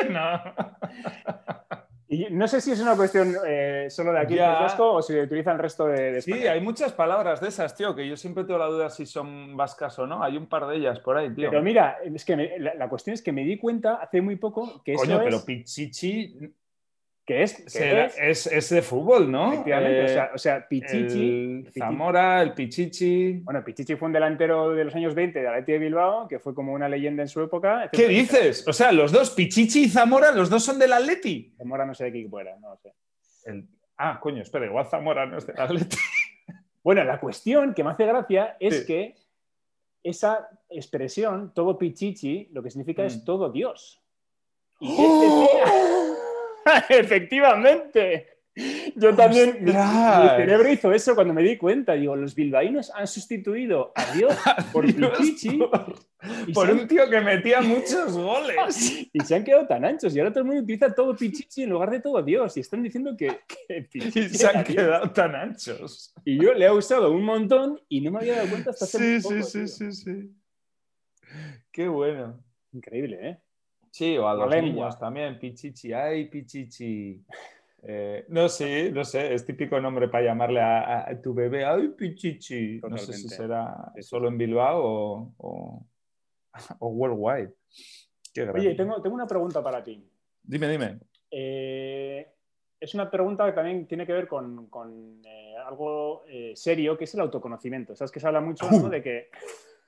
no. 0.10 0.40
Y 2.12 2.26
no 2.28 2.48
sé 2.48 2.60
si 2.60 2.72
es 2.72 2.80
una 2.80 2.96
cuestión 2.96 3.36
eh, 3.46 3.86
solo 3.88 4.12
de 4.12 4.18
aquí 4.18 4.34
en 4.34 4.40
Vasco 4.40 4.94
o 4.94 5.00
si 5.00 5.12
se 5.12 5.22
utiliza 5.22 5.52
el 5.52 5.60
resto 5.60 5.86
de, 5.86 6.20
Sí, 6.20 6.32
hay 6.32 6.60
muchas 6.60 6.92
palabras 6.92 7.40
de 7.40 7.46
esas, 7.46 7.76
tío, 7.76 7.94
que 7.94 8.08
yo 8.08 8.16
siempre 8.16 8.42
tengo 8.42 8.58
la 8.58 8.66
duda 8.66 8.90
si 8.90 9.06
son 9.06 9.56
vascas 9.56 9.96
o 10.00 10.08
no. 10.08 10.20
Hay 10.20 10.36
un 10.36 10.48
par 10.48 10.66
de 10.66 10.76
ellas 10.76 10.98
por 10.98 11.16
ahí, 11.16 11.32
tío. 11.32 11.50
Pero 11.50 11.62
mira, 11.62 11.98
es 12.02 12.24
que 12.24 12.58
la, 12.58 12.88
cuestión 12.88 13.14
es 13.14 13.22
que 13.22 13.30
me 13.30 13.44
di 13.44 13.58
cuenta 13.58 13.94
hace 13.94 14.20
muy 14.20 14.34
poco 14.34 14.82
que 14.84 14.94
Coño, 14.94 15.20
eso 15.20 15.24
pero 15.24 15.44
pichichi 15.44 16.52
Que 17.30 17.44
es, 17.44 18.48
es, 18.48 18.70
de 18.70 18.82
fútbol, 18.82 19.30
¿no? 19.30 19.52
Efectivamente, 19.52 20.20
o, 20.34 20.38
sea, 20.38 20.56
eh, 20.56 20.64
Pichichi. 20.68 21.64
Zamora, 21.78 22.42
el 22.42 22.54
Pichichi. 22.54 23.34
Bueno, 23.44 23.62
Pichichi 23.62 23.94
fue 23.94 24.06
un 24.06 24.12
delantero 24.12 24.70
de 24.70 24.84
los 24.84 24.94
años 24.96 25.14
20 25.14 25.40
de 25.40 25.46
Atleti 25.46 25.70
de 25.70 25.78
Bilbao, 25.78 26.26
que 26.26 26.40
fue 26.40 26.56
como 26.56 26.72
una 26.72 26.88
leyenda 26.88 27.22
en 27.22 27.28
su 27.28 27.40
época. 27.40 27.88
¿Qué 27.92 28.08
dices? 28.08 28.66
O 28.66 28.72
sea, 28.72 28.90
los 28.90 29.12
dos, 29.12 29.30
Pichichi 29.30 29.84
y 29.84 29.88
Zamora, 29.88 30.32
los 30.32 30.50
dos 30.50 30.64
son 30.64 30.80
del 30.80 30.92
Atleti. 30.92 31.54
Zamora 31.56 31.86
no 31.86 31.94
sé 31.94 32.04
de 32.06 32.12
qué 32.12 32.18
equipo 32.18 32.40
era, 32.40 32.56
no 32.58 32.76
sé. 32.78 32.92
Ah, 33.96 34.18
coño, 34.20 34.42
espera, 34.42 34.66
igual 34.66 34.86
Zamora 34.86 35.24
no 35.24 35.38
es 35.38 35.46
del 35.46 35.60
Atleti. 35.60 35.96
bueno, 36.82 37.04
la 37.04 37.20
cuestión 37.20 37.74
que 37.74 37.84
me 37.84 37.90
hace 37.90 38.06
gracia 38.06 38.56
es 38.58 38.84
que 38.84 39.14
esa 40.02 40.48
expresión, 40.68 41.52
todo 41.54 41.78
Pichichi, 41.78 42.48
lo 42.50 42.60
que 42.60 42.72
significa 42.72 43.04
es 43.04 43.18
mm. 43.18 43.24
todo 43.24 43.52
Dios. 43.52 44.02
¿Y 44.80 44.96
¡Oh! 44.98 46.09
Efectivamente. 46.88 48.40
Yo 48.96 49.14
también, 49.14 49.58
mi, 49.64 49.72
cerebro 49.72 50.70
hizo 50.70 50.92
eso 50.92 51.14
cuando 51.14 51.32
me 51.32 51.42
di 51.42 51.56
cuenta. 51.56 51.94
Digo, 51.94 52.16
los 52.16 52.34
bilbaínos 52.34 52.90
han 52.94 53.06
sustituido 53.06 53.92
a 53.94 54.12
Dios 54.12 54.34
por 54.72 54.84
Pichichi. 54.86 55.60
Por, 56.52 56.70
un 56.70 56.86
tío 56.86 57.08
que 57.08 57.20
metía 57.20 57.60
muchos 57.60 58.12
goles. 58.16 59.08
Y 59.12 59.20
se 59.20 59.36
han 59.36 59.44
quedado 59.44 59.66
tan 59.66 59.84
anchos. 59.84 60.14
Y 60.14 60.18
ahora 60.18 60.32
todo 60.32 60.40
el 60.40 60.46
mundo 60.46 60.62
utiliza 60.62 60.92
todo 60.94 61.16
Pichichi 61.16 61.62
en 61.62 61.70
lugar 61.70 61.90
de 61.90 62.00
todo 62.00 62.22
Dios. 62.22 62.56
Y 62.56 62.60
están 62.60 62.82
diciendo 62.82 63.16
que, 63.16 63.40
Pichichi 63.90 64.28
se 64.28 64.46
han 64.46 64.64
quedado 64.64 65.10
tan 65.10 65.34
anchos. 65.34 66.12
Y 66.24 66.42
yo 66.42 66.52
le 66.52 66.66
he 66.66 66.70
usado 66.70 67.12
un 67.12 67.24
montón 67.24 67.80
y 67.88 68.00
no 68.00 68.10
me 68.10 68.18
había 68.18 68.36
dado 68.36 68.50
cuenta 68.50 68.70
hasta 68.70 68.84
hace 68.84 69.20
sí, 69.20 69.42
Sí, 69.42 69.42
sí, 69.42 69.68
sí, 69.68 69.92
sí. 69.92 70.34
Qué 71.70 71.88
bueno. 71.88 72.42
Increíble, 72.72 73.18
¿eh? 73.20 73.38
Sí, 73.90 74.16
o 74.16 74.28
a 74.28 74.34
los 74.34 74.48
niños 74.50 74.98
también, 74.98 75.38
Pichichi, 75.38 75.92
ay, 75.92 76.28
Pichichi. 76.28 77.20
Eh, 77.82 78.24
no 78.28 78.48
sé, 78.48 78.92
no 78.92 79.04
sé, 79.04 79.34
es 79.34 79.44
típico 79.44 79.80
nombre 79.80 80.08
para 80.08 80.24
llamarle 80.24 80.60
a, 80.60 81.18
tu 81.22 81.34
bebé, 81.34 81.64
ay, 81.64 81.88
Pichichi. 81.88 82.80
No 82.88 82.96
sé 82.96 83.12
si 83.12 83.28
será 83.28 83.92
solo 84.00 84.28
en 84.28 84.38
Bilbao 84.38 84.80
o, 84.82 85.34
o, 85.38 85.86
worldwide. 86.88 87.52
Oye, 88.54 88.74
tengo, 88.74 89.02
tengo, 89.02 89.16
una 89.16 89.26
pregunta 89.26 89.62
para 89.62 89.82
ti. 89.82 90.08
Dime, 90.42 90.68
dime. 90.68 91.00
Eh, 91.30 92.32
es 92.78 92.94
una 92.94 93.10
pregunta 93.10 93.44
que 93.46 93.52
también 93.52 93.86
tiene 93.86 94.06
que 94.06 94.12
ver 94.12 94.28
con, 94.28 94.68
con 94.68 95.20
eh, 95.24 95.54
algo 95.66 96.22
serio, 96.54 96.96
que 96.96 97.04
es 97.04 97.14
el 97.14 97.20
autoconocimiento. 97.20 97.96
Sabes 97.96 98.12
que 98.12 98.20
se 98.20 98.26
habla 98.28 98.40
mucho 98.40 98.68
de 98.68 99.02
que 99.02 99.30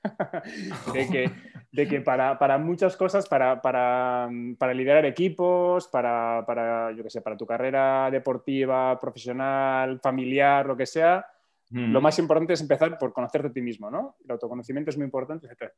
de 0.93 1.07
que, 1.09 1.31
de 1.73 1.87
que 1.87 2.01
para, 2.01 2.37
para, 2.37 2.59
muchas 2.59 2.95
cosas, 2.95 3.27
para, 3.27 3.59
para, 3.59 4.29
para 4.59 4.73
liderar 4.75 5.05
equipos, 5.05 5.87
para, 5.87 6.43
para, 6.45 6.91
yo 6.91 7.03
que 7.03 7.09
sé, 7.09 7.21
para 7.21 7.35
tu 7.35 7.47
carrera 7.47 8.09
deportiva, 8.11 8.99
profesional, 8.99 9.99
familiar, 9.99 10.67
lo 10.67 10.77
que 10.77 10.85
sea, 10.85 11.25
lo 11.71 12.01
más 12.01 12.19
importante 12.19 12.53
es 12.53 12.61
empezar 12.61 12.95
por 12.99 13.11
conocerte 13.11 13.47
a 13.47 13.51
ti 13.51 13.61
mismo, 13.61 13.89
¿no? 13.89 14.17
El 14.23 14.31
autoconocimiento 14.31 14.91
es 14.91 14.97
muy 14.97 15.05
importante, 15.05 15.47
etcétera, 15.47 15.73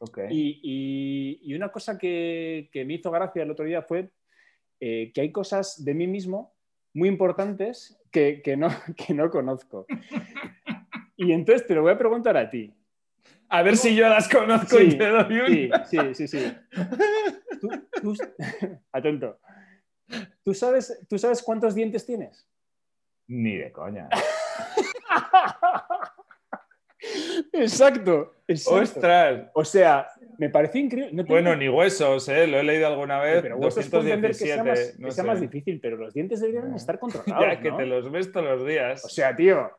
Okay. 0.00 0.28
Y, 0.30 1.40
y, 1.42 1.54
una 1.56 1.72
cosa 1.72 1.98
que, 1.98 2.70
que, 2.72 2.84
me 2.84 2.94
hizo 2.94 3.10
gracia 3.10 3.42
el 3.42 3.50
otro 3.50 3.64
día 3.64 3.82
fue 3.82 4.12
eh, 4.78 5.10
que 5.12 5.22
hay 5.22 5.32
cosas 5.32 5.84
de 5.84 5.92
mí 5.92 6.06
mismo 6.06 6.54
muy 6.94 7.08
importantes 7.08 8.00
que, 8.12 8.40
que, 8.40 8.56
no, 8.56 8.68
que 8.96 9.14
no 9.14 9.28
conozco. 9.28 9.86
Y 11.20 11.32
entonces 11.32 11.66
te 11.66 11.74
lo 11.74 11.82
voy 11.82 11.90
a 11.90 11.98
preguntar 11.98 12.36
a 12.36 12.48
ti. 12.48 12.72
A 13.48 13.62
ver 13.62 13.76
si 13.76 13.94
yo 13.94 14.08
las 14.08 14.28
conozco 14.28 14.78
y 14.78 14.96
te 14.96 15.08
doy 15.08 15.70
un... 15.70 15.86
Sí, 15.86 15.98
sí, 16.14 16.28
sí. 16.28 16.52
Atento. 18.92 19.40
¿Tú 20.44 20.54
sabes, 20.54 21.06
¿Tú 21.08 21.18
sabes 21.18 21.42
cuántos 21.42 21.74
dientes 21.74 22.04
tienes? 22.04 22.46
Ni 23.26 23.56
de 23.56 23.72
coña. 23.72 24.08
exacto, 27.52 28.34
¡Ostras! 28.66 29.50
O 29.52 29.64
sea, 29.64 30.08
me 30.38 30.48
parece 30.48 30.78
increíble. 30.78 31.22
bueno, 31.24 31.54
ni 31.54 31.68
huesos, 31.68 32.28
¿eh? 32.28 32.46
lo 32.46 32.58
he 32.58 32.62
leído 32.62 32.86
alguna 32.86 33.20
vez. 33.20 33.42
pero 33.42 33.58
huesos 33.58 33.92
entender 33.92 34.30
que 34.30 34.34
sea, 34.34 34.64
más, 34.64 34.96
que 34.98 35.10
sea 35.10 35.24
más, 35.24 35.40
difícil, 35.40 35.80
pero 35.80 35.96
los 35.96 36.14
dientes 36.14 36.40
deberían 36.40 36.74
estar 36.74 36.98
controlados. 36.98 37.46
ya 37.46 37.60
que 37.60 37.72
te 37.72 37.86
los 37.86 38.10
ves 38.10 38.32
todos 38.32 38.46
los 38.46 38.66
días. 38.66 39.04
O 39.04 39.08
sea, 39.08 39.36
tío, 39.36 39.70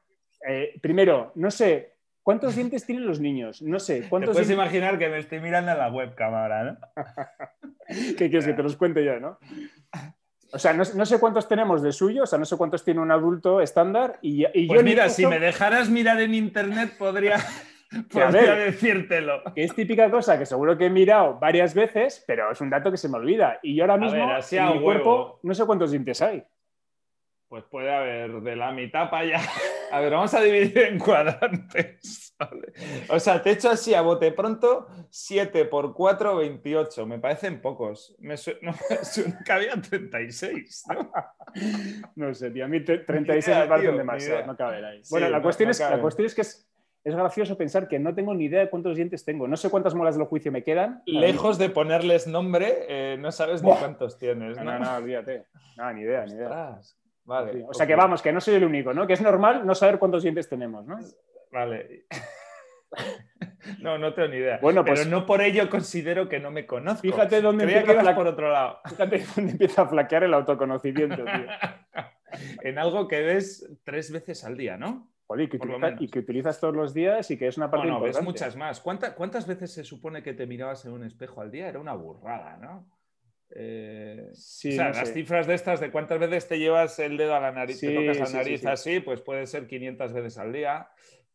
eh, 0.48 0.76
primero, 0.82 1.32
no 1.36 1.50
sé, 1.50 1.96
¿Cuántos 2.30 2.56
dientes 2.56 2.86
tienen 2.86 3.08
los 3.08 3.20
niños? 3.20 3.60
No 3.64 3.80
sé. 3.80 4.06
¿cuántos 4.08 4.30
te 4.30 4.34
puedes 4.34 4.52
imaginar 4.52 5.00
que 5.00 5.10
me 5.10 5.18
estoy 5.18 5.40
mirando 5.40 5.72
en 5.72 5.80
la 5.80 5.92
webcam 5.92 6.32
ahora, 6.32 6.64
¿no? 6.64 6.78
¿Qué 7.88 8.30
quieres 8.30 8.46
que 8.46 8.54
te 8.54 8.62
los 8.62 8.76
cuente 8.76 9.04
ya, 9.04 9.20
no? 9.20 9.40
O 10.54 10.60
sea, 10.60 10.74
no, 10.74 10.86
sé 10.86 11.20
cuántos 11.20 11.48
tenemos 11.48 11.82
de 11.82 11.92
suyo, 11.92 12.22
o 12.22 12.26
sea, 12.28 12.38
no 12.38 12.46
sé 12.46 12.56
cuántos 12.56 12.86
tiene 12.86 13.00
un 13.00 13.10
adulto 13.10 13.62
estándar. 13.62 14.20
Y, 14.22 14.46
y 14.54 14.68
pues 14.68 14.84
mira, 14.84 15.10
si 15.10 15.26
me 15.26 15.40
dejaras 15.40 15.90
mirar 15.90 16.22
en 16.22 16.36
internet, 16.36 16.94
podría, 17.00 17.38
podría 18.14 18.54
decírtelo. 18.54 19.42
Que 19.56 19.64
es 19.64 19.74
típica 19.74 20.12
cosa 20.12 20.38
que 20.38 20.46
seguro 20.46 20.78
que 20.78 20.86
he 20.86 20.92
mirado 20.92 21.40
varias 21.40 21.74
veces, 21.74 22.24
pero 22.28 22.52
es 22.52 22.62
un 22.62 22.70
dato 22.70 22.92
que 22.92 22.98
se 22.98 23.10
me 23.10 23.18
olvida. 23.18 23.58
Y 23.64 23.74
yo 23.74 23.86
ahora 23.86 23.98
mismo, 23.98 24.30
en 24.52 24.74
mi 24.74 24.84
cuerpo, 24.84 25.40
no 25.42 25.56
sé 25.56 25.66
cuántos 25.66 25.90
dientes 25.90 26.22
hay. 26.22 26.44
Pues 27.50 27.64
puede 27.64 27.92
haber 27.92 28.42
de 28.42 28.56
la 28.56 28.72
mitad 28.72 29.10
para 29.10 29.24
allá. 29.24 29.42
A 29.92 30.00
ver, 30.02 30.14
vamos 30.14 30.32
a 30.36 30.42
dividir 30.42 30.78
en 30.78 31.00
cuadrantes. 31.00 32.26
O 33.10 33.20
sea, 33.20 33.42
te 33.42 33.52
echo 33.52 33.70
así 33.70 33.94
a 33.94 34.00
bote 34.00 34.32
pronto 34.32 34.88
7 35.10 35.66
por 35.66 35.94
4, 35.94 36.38
28. 36.38 37.06
Me 37.06 37.20
parecen 37.20 37.60
pocos. 37.60 38.16
Me 38.18 38.38
suena, 38.38 38.74
que 39.46 39.52
había 39.52 39.74
36. 39.74 40.86
¿no? 40.88 41.12
no 42.16 42.34
sé, 42.34 42.50
tío. 42.52 42.64
A 42.64 42.70
mí 42.70 42.80
36 42.82 43.58
me 43.58 43.68
parecen 43.68 43.98
demasiado. 43.98 44.46
No 44.46 44.56
cabe 44.56 44.86
ahí. 44.86 45.02
Bueno, 45.10 45.28
la, 45.28 45.42
cuestión 45.42 45.70
es, 45.70 45.82
la 45.82 46.00
cuestión 46.00 46.28
es 46.28 46.34
que 46.34 46.42
es, 46.44 46.72
es 47.04 47.14
gracioso 47.14 47.58
pensar 47.58 47.90
que 47.90 48.00
no 48.00 48.16
tengo 48.16 48.34
ni 48.34 48.46
idea 48.46 48.62
de 48.62 48.70
cuántos 48.70 48.96
dientes 48.96 49.26
tengo. 49.26 49.46
No 49.46 49.58
sé 49.58 49.70
cuántas 49.70 49.94
molas 49.94 50.18
del 50.18 50.26
juicio 50.26 50.50
me 50.50 50.64
quedan. 50.64 51.04
Lejos 51.06 51.58
de 51.58 51.70
ponerles 51.70 52.26
nombre, 52.26 52.86
eh, 52.88 53.18
no 53.20 53.34
sabes 53.34 53.62
ni 53.64 53.72
cuántos 53.72 54.18
tienes. 54.18 54.56
No, 54.58 54.64
no, 54.64 54.80
no, 54.80 54.96
olvídate. 54.96 55.48
No, 55.76 55.92
ni 55.92 56.04
idea, 56.04 56.26
ni 56.26 56.36
idea. 56.36 56.80
Vale. 57.30 57.64
O 57.70 57.74
sea 57.76 57.86
que 57.86 57.96
vamos, 57.96 58.24
que 58.24 58.34
no 58.34 58.42
soy 58.42 58.56
el 58.56 58.64
único, 58.64 58.92
¿no? 58.92 59.06
Que 59.06 59.14
es 59.14 59.22
normal 59.22 59.64
no 59.64 59.76
saber 59.76 60.00
cuántos 60.00 60.24
dientes 60.24 60.50
tenemos, 60.50 60.86
¿no? 60.86 61.00
Vale. 61.52 62.06
No, 63.82 64.00
no 64.00 64.14
tengo 64.16 64.30
ni 64.30 64.38
idea. 64.38 64.58
Bueno, 64.62 64.84
pues, 64.84 65.02
Pero 65.02 65.12
no 65.12 65.26
por 65.28 65.42
ello 65.42 65.70
considero 65.70 66.28
que 66.28 66.40
no 66.40 66.50
me 66.50 66.66
conozco. 66.66 67.02
Fíjate 67.02 67.40
dónde 67.40 67.66
empieza 67.66 68.16
por 68.16 68.26
otro 68.26 68.52
lado. 68.52 68.80
Fíjate 68.90 69.24
dónde 69.36 69.52
empieza 69.52 69.84
a 69.84 69.88
flaquear 69.88 70.24
el 70.24 70.34
autoconocimiento, 70.34 71.24
tío. 71.24 71.46
en 72.64 72.80
algo 72.80 73.08
que 73.08 73.22
ves 73.22 73.70
tres 73.84 74.12
veces 74.12 74.44
al 74.44 74.58
día, 74.58 74.76
¿no? 74.78 75.12
y, 75.38 76.08
que 76.08 76.20
utilizas 76.20 76.60
todos 76.60 76.76
los 76.76 76.94
días 76.94 77.30
y 77.30 77.38
que 77.38 77.48
es 77.48 77.58
una 77.58 77.70
parte 77.70 77.88
no, 77.88 78.00
no, 78.00 78.02
ves 78.02 78.20
muchas 78.24 78.56
más. 78.56 78.82
¿Cuántas 78.82 79.46
veces 79.46 79.72
se 79.72 79.84
supone 79.84 80.24
que 80.24 80.34
te 80.34 80.48
mirabas 80.48 80.86
en 80.86 80.94
un 80.94 81.04
espejo 81.04 81.42
al 81.42 81.52
día? 81.52 81.68
Era 81.68 81.80
una 81.80 81.94
burrada, 81.94 82.58
¿no? 82.58 82.88
Eh, 83.52 84.30
sí, 84.34 84.70
o 84.70 84.72
sea, 84.74 84.90
las 84.90 85.12
cifras 85.12 85.48
de 85.48 85.56
estas 85.56 85.80
de 85.80 85.92
cuántas 85.92 86.20
veces 86.20 86.48
te 86.48 86.60
llevas 86.60 87.00
el 87.00 87.18
dedo 87.18 87.36
a 87.36 87.40
la 87.40 87.52
nariz, 87.52 87.80
te 87.80 87.94
tocas 87.94 88.32
la 88.32 88.40
nariz 88.40 88.66
así, 88.66 89.00
pues 89.00 89.22
puede 89.22 89.48
ser 89.48 89.68
500 89.68 90.14
veces 90.14 90.38
al 90.38 90.54
día. 90.54 90.90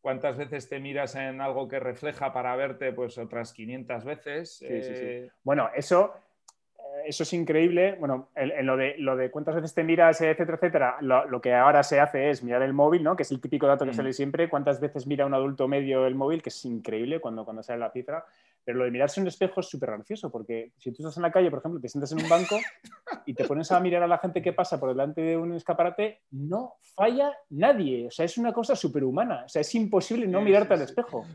¿Cuántas 0.05 0.37
veces 0.37 0.69
te 0.69 0.79
miras 0.79 1.15
en 1.15 1.41
algo 1.41 1.67
que 1.67 1.79
refleja 1.79 2.31
para 2.31 2.55
verte? 2.55 2.93
Pues 2.93 3.17
otras 3.17 3.51
500 3.53 4.05
veces. 4.05 4.61
Eh, 4.61 5.31
bueno, 5.43 5.71
eso, 5.75 6.13
eh, 6.77 7.07
eso 7.07 7.23
es 7.23 7.33
increíble. 7.33 7.95
Bueno, 7.99 8.29
en, 8.35 8.67
lo, 8.67 8.77
de, 8.77 8.93
lo 8.99 9.15
de 9.15 9.31
cuántas 9.31 9.55
veces 9.55 9.73
te 9.73 9.83
miras, 9.83 10.21
etcétera, 10.21 10.57
etcétera, 10.57 10.97
lo, 11.01 11.41
que 11.41 11.55
ahora 11.55 11.81
se 11.81 11.99
hace 11.99 12.29
es 12.29 12.43
mirar 12.43 12.61
el 12.61 12.73
móvil, 12.73 13.01
¿no? 13.01 13.15
Que 13.15 13.23
es 13.23 13.31
el 13.31 13.41
típico 13.41 13.65
dato 13.65 13.83
que 13.83 13.91
mm. 13.91 13.95
sale 13.95 14.13
siempre. 14.13 14.47
¿Cuántas 14.47 14.79
veces 14.79 15.07
mira 15.07 15.25
un 15.25 15.33
adulto 15.33 15.67
medio 15.67 16.05
el 16.05 16.13
móvil? 16.13 16.43
Que 16.43 16.49
es 16.49 16.65
increíble 16.65 17.19
cuando, 17.19 17.43
cuando 17.43 17.63
sale 17.63 17.79
la 17.79 17.89
cifra. 17.89 18.25
Pero 18.65 18.79
lo 18.79 18.85
de 18.85 18.91
mirarse 18.91 19.19
en 19.19 19.25
un 19.25 19.27
espejo 19.27 19.59
es 19.59 19.67
súper 19.67 19.91
gracioso, 19.91 20.31
porque 20.31 20.71
si 20.77 20.91
tú 20.91 21.03
estás 21.03 21.15
en 21.17 21.23
la 21.23 21.31
calle, 21.31 21.51
por 21.51 21.59
ejemplo, 21.59 21.79
te 21.79 21.87
sientas 21.87 22.11
en 22.11 22.23
un 22.23 22.27
banco 22.29 22.57
y 23.25 23.35
te 23.35 23.45
pones 23.45 23.71
a 23.71 23.79
mirar 23.79 24.01
a 24.03 24.07
la 24.07 24.17
gente 24.17 24.41
que 24.41 24.53
pasa 24.53 24.79
por 24.79 24.89
delante 24.89 25.21
de 25.21 25.37
un 25.37 25.53
escaparate, 25.53 26.23
no 26.31 26.77
falla 26.81 27.31
nadie. 27.51 28.07
O 28.07 28.11
sea, 28.11 28.25
es 28.25 28.37
una 28.37 28.51
cosa 28.51 28.73
humana. 29.03 29.43
O 29.45 29.49
sea, 29.49 29.61
es 29.61 29.75
imposible 29.75 30.27
no 30.27 30.41
mirarte 30.41 30.73
al 30.73 30.81
espejo. 30.81 31.25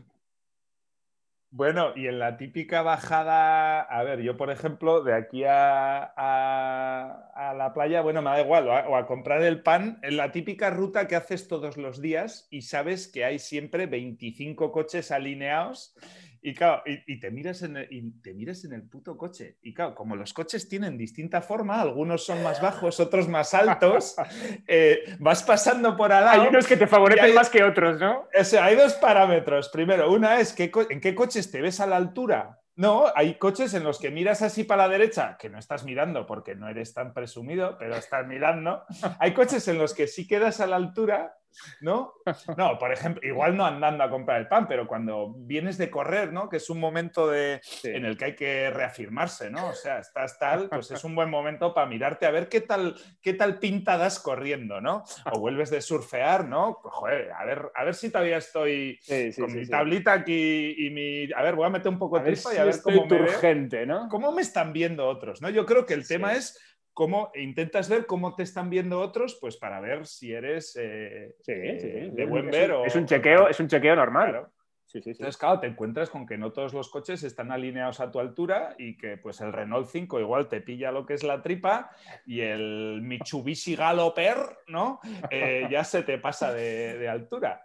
Bueno, 1.53 1.91
y 1.97 2.07
en 2.07 2.17
la 2.17 2.37
típica 2.37 2.81
bajada, 2.81 3.81
a 3.81 4.03
ver, 4.03 4.21
yo 4.21 4.37
por 4.37 4.51
ejemplo, 4.51 5.03
de 5.03 5.13
aquí 5.13 5.43
a, 5.43 6.01
a, 6.15 7.53
la 7.53 7.73
playa, 7.73 8.01
bueno, 8.01 8.21
me 8.21 8.29
da 8.29 8.39
igual, 8.39 8.69
o 8.69 8.95
a, 8.95 9.05
comprar 9.05 9.43
el 9.43 9.61
pan, 9.61 9.99
en 10.01 10.15
la 10.15 10.31
típica 10.31 10.69
ruta 10.69 11.09
que 11.09 11.17
haces 11.17 11.49
todos 11.49 11.75
los 11.75 11.99
días 11.99 12.47
y 12.51 12.61
sabes 12.61 13.09
que 13.09 13.25
hay 13.25 13.37
siempre 13.37 13.85
25 13.85 14.71
coches 14.71 15.11
alineados 15.11 15.93
y 16.43 16.55
claro, 16.55 16.81
y, 16.85 17.19
te 17.19 17.29
miras 17.29 17.61
en 17.61 17.77
el, 17.77 17.87
y 17.91 18.19
te 18.19 18.33
miras 18.33 18.63
en 18.65 18.73
el 18.73 18.81
puto 18.81 19.15
coche. 19.15 19.57
Y 19.61 19.75
claro, 19.75 19.93
como 19.93 20.15
los 20.15 20.33
coches 20.33 20.67
tienen 20.67 20.97
distinta 20.97 21.41
forma, 21.41 21.79
algunos 21.79 22.25
son 22.25 22.41
más 22.41 22.59
bajos, 22.59 22.99
otros 22.99 23.27
más 23.27 23.53
altos, 23.53 24.15
eh, 24.67 25.15
vas 25.19 25.43
pasando 25.43 25.95
por 25.95 26.11
al 26.11 26.25
lado. 26.25 26.41
Hay 26.41 26.47
unos 26.47 26.65
que 26.65 26.77
te 26.77 26.87
favorecen 26.87 27.35
más 27.35 27.49
que 27.49 27.63
otros, 27.63 27.99
¿no? 27.99 28.27
O 28.39 28.43
sea, 28.43 28.65
hay 28.65 28.75
dos 28.75 28.93
parámetros. 28.93 29.69
Primero, 29.69 30.11
una 30.11 30.39
es 30.39 30.53
que, 30.53 30.71
en 30.89 30.99
qué 30.99 31.13
coches 31.13 31.51
te 31.51 31.61
ves 31.61 31.79
a 31.79 31.85
la 31.85 31.97
altura 31.97 32.59
No, 32.75 33.05
hay 33.13 33.35
coches 33.35 33.75
en 33.75 33.83
los 33.83 33.99
que 33.99 34.09
miras 34.09 34.41
así 34.41 34.63
para 34.63 34.87
la 34.87 34.89
derecha, 34.89 35.37
que 35.39 35.49
no 35.49 35.59
estás 35.59 35.83
mirando 35.83 36.25
porque 36.25 36.55
no 36.55 36.67
eres 36.69 36.95
tan 36.95 37.13
presumido, 37.13 37.77
pero 37.77 37.95
estás 37.95 38.25
mirando. 38.25 38.83
Hay 39.19 39.35
coches 39.35 39.67
en 39.67 39.77
los 39.77 39.93
que 39.93 40.07
sí 40.07 40.27
quedas 40.27 40.59
a 40.59 40.65
la 40.65 40.77
altura 40.77 41.35
¿no? 41.81 42.13
No, 42.57 42.77
por 42.77 42.91
ejemplo, 42.91 43.27
igual 43.27 43.55
no 43.55 43.65
andando 43.65 44.03
a 44.03 44.09
comprar 44.09 44.39
el 44.39 44.47
pan, 44.47 44.67
pero 44.67 44.87
cuando 44.87 45.33
vienes 45.35 45.77
de 45.77 45.89
correr, 45.89 46.31
¿no? 46.33 46.49
Que 46.49 46.57
es 46.57 46.69
un 46.69 46.79
momento 46.79 47.29
de, 47.29 47.61
en 47.83 48.05
el 48.05 48.17
que 48.17 48.25
hay 48.25 48.35
que 48.35 48.69
reafirmarse, 48.69 49.49
¿no? 49.49 49.69
O 49.69 49.73
sea, 49.73 49.99
estás 49.99 50.37
tal, 50.39 50.69
pues 50.69 50.91
es 50.91 51.03
un 51.03 51.15
buen 51.15 51.29
momento 51.29 51.73
para 51.73 51.87
mirarte 51.87 52.25
a 52.25 52.31
ver 52.31 52.49
qué 52.49 52.61
tal, 52.61 52.95
qué 53.21 53.33
tal 53.33 53.59
pintadas 53.59 54.19
corriendo, 54.19 54.81
¿no? 54.81 55.03
O 55.31 55.39
vuelves 55.39 55.69
de 55.69 55.81
surfear, 55.81 56.45
¿no? 56.45 56.79
Pues, 56.81 56.93
joder, 56.93 57.31
a 57.31 57.45
ver, 57.45 57.71
a 57.75 57.83
ver 57.83 57.95
si 57.95 58.09
todavía 58.09 58.37
estoy 58.37 58.99
con 59.37 59.53
mi 59.53 59.67
tablita 59.67 60.13
aquí 60.13 60.75
y 60.77 60.89
mi... 60.89 61.31
A 61.33 61.41
ver, 61.41 61.55
voy 61.55 61.65
a 61.65 61.69
meter 61.69 61.89
un 61.89 61.99
poco 61.99 62.19
de 62.19 62.31
tripa 62.31 62.53
y 62.53 62.57
a 62.57 62.65
ver 62.65 62.81
cómo 62.81 63.05
me 63.05 63.85
¿no? 63.85 64.07
¿Cómo 64.09 64.31
me 64.31 64.41
están 64.41 64.73
viendo 64.73 65.07
otros, 65.07 65.41
no? 65.41 65.49
Yo 65.49 65.65
creo 65.65 65.85
que 65.85 65.93
el 65.93 66.07
tema 66.07 66.33
es 66.33 66.59
cómo 66.93 67.31
intentas 67.35 67.89
ver 67.89 68.05
cómo 68.05 68.35
te 68.35 68.43
están 68.43 68.69
viendo 68.69 68.99
otros, 68.99 69.37
pues 69.39 69.57
para 69.57 69.79
ver 69.79 70.05
si 70.05 70.33
eres 70.33 70.75
eh, 70.79 71.35
eh, 71.47 72.11
de 72.13 72.25
buen 72.25 72.49
ver 72.49 72.71
o... 72.71 72.85
Es 72.85 72.95
un 72.95 73.05
chequeo, 73.05 73.47
es 73.47 73.59
un 73.59 73.67
chequeo 73.67 73.95
normal. 73.95 74.47
Entonces, 74.93 75.37
claro, 75.37 75.59
te 75.59 75.67
encuentras 75.67 76.09
con 76.09 76.25
que 76.25 76.37
no 76.37 76.51
todos 76.51 76.73
los 76.73 76.89
coches 76.89 77.23
están 77.23 77.51
alineados 77.51 77.99
a 77.99 78.11
tu 78.11 78.19
altura 78.19 78.75
y 78.77 78.97
que 78.97 79.17
pues 79.17 79.39
el 79.41 79.53
Renault 79.53 79.87
5 79.87 80.19
igual 80.19 80.49
te 80.49 80.61
pilla 80.61 80.91
lo 80.91 81.05
que 81.05 81.13
es 81.13 81.23
la 81.23 81.41
tripa 81.41 81.91
y 82.25 82.41
el 82.41 82.99
Mitsubishi 83.01 83.75
Galoper, 83.75 84.37
¿no? 84.67 84.99
Eh, 85.29 85.67
ya 85.71 85.83
se 85.83 86.03
te 86.03 86.17
pasa 86.17 86.51
de, 86.53 87.07
altura. 87.07 87.63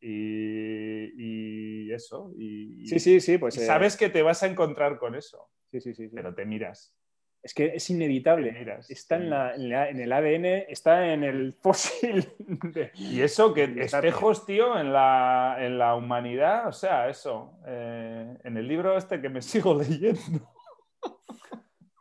Y, 0.00 1.90
eso. 1.90 2.32
Y, 2.38 2.86
sí, 2.86 3.00
sí, 3.00 3.20
sí. 3.20 3.38
Pues, 3.38 3.54
sabes 3.54 3.96
que 3.96 4.08
te 4.08 4.22
vas 4.22 4.42
a 4.42 4.46
encontrar 4.46 4.96
con 4.98 5.14
eso. 5.14 5.50
Sí, 5.70 5.80
sí, 5.80 5.94
sí. 5.94 6.08
Pero 6.08 6.34
te 6.34 6.44
miras. 6.44 6.94
Es 7.42 7.54
que 7.54 7.66
es 7.74 7.88
inevitable. 7.88 8.54
está 8.88 9.16
en, 9.16 9.32
el 10.00 10.12
ADN, 10.12 10.44
está 10.68 11.12
en 11.12 11.24
el 11.24 11.54
fósil. 11.54 12.28
y 12.94 13.22
eso, 13.22 13.54
que 13.54 13.64
espejos, 13.78 14.44
tío, 14.44 14.78
en 14.78 14.92
la, 14.92 15.94
humanidad, 15.96 16.68
o 16.68 16.72
sea, 16.72 17.08
eso, 17.08 17.58
eh, 17.66 18.36
en 18.44 18.56
el 18.56 18.68
libro 18.68 18.96
este 18.96 19.20
que 19.20 19.28
me 19.28 19.42
sigo 19.42 19.74
leyendo. 19.74 20.48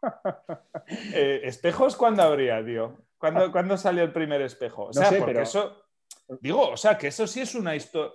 Eh, 1.14 1.42
¿Espejos 1.44 1.96
cuándo 1.96 2.24
habría, 2.24 2.66
tío? 2.66 2.98
¿Cuándo, 3.20 3.78
salió 3.78 4.02
el 4.02 4.12
primer 4.12 4.42
espejo? 4.42 4.86
O 4.86 4.94
sea, 4.94 5.12
porque 5.20 5.42
eso. 5.42 5.84
Digo, 6.40 6.70
o 6.70 6.78
sea, 6.78 6.98
que 6.98 7.08
eso 7.08 7.28
sí 7.28 7.42
es 7.42 7.54
una 7.54 7.76
historia. 7.76 8.14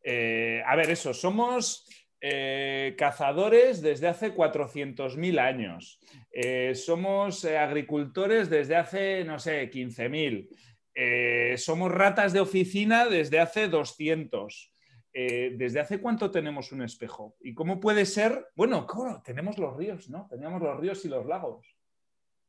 Eh, 0.00 0.62
a 0.64 0.76
ver, 0.76 0.90
eso, 0.90 1.12
somos 1.12 1.86
eh, 2.26 2.94
cazadores 2.96 3.82
desde 3.82 4.08
hace 4.08 4.34
400.000 4.34 5.38
años. 5.38 6.00
Eh, 6.32 6.74
somos 6.74 7.44
eh, 7.44 7.58
agricultores 7.58 8.48
desde 8.48 8.76
hace, 8.76 9.24
no 9.24 9.38
sé, 9.38 9.70
15.000. 9.70 11.58
somos 11.58 11.92
ratas 11.92 12.32
de 12.32 12.40
oficina 12.40 13.04
desde 13.08 13.40
hace 13.40 13.68
200. 13.68 14.72
¿Desde 15.12 15.80
hace 15.80 16.00
cuánto 16.00 16.30
tenemos 16.30 16.72
un 16.72 16.82
espejo? 16.82 17.36
¿Y 17.42 17.52
cómo 17.52 17.78
puede 17.78 18.06
ser? 18.06 18.46
Bueno, 18.56 18.86
tenemos 19.22 19.58
los 19.58 19.76
ríos, 19.76 20.08
¿no? 20.08 20.26
Teníamos 20.28 20.62
los 20.62 20.80
ríos 20.80 21.04
y 21.04 21.08
los 21.08 21.26
lagos. 21.26 21.73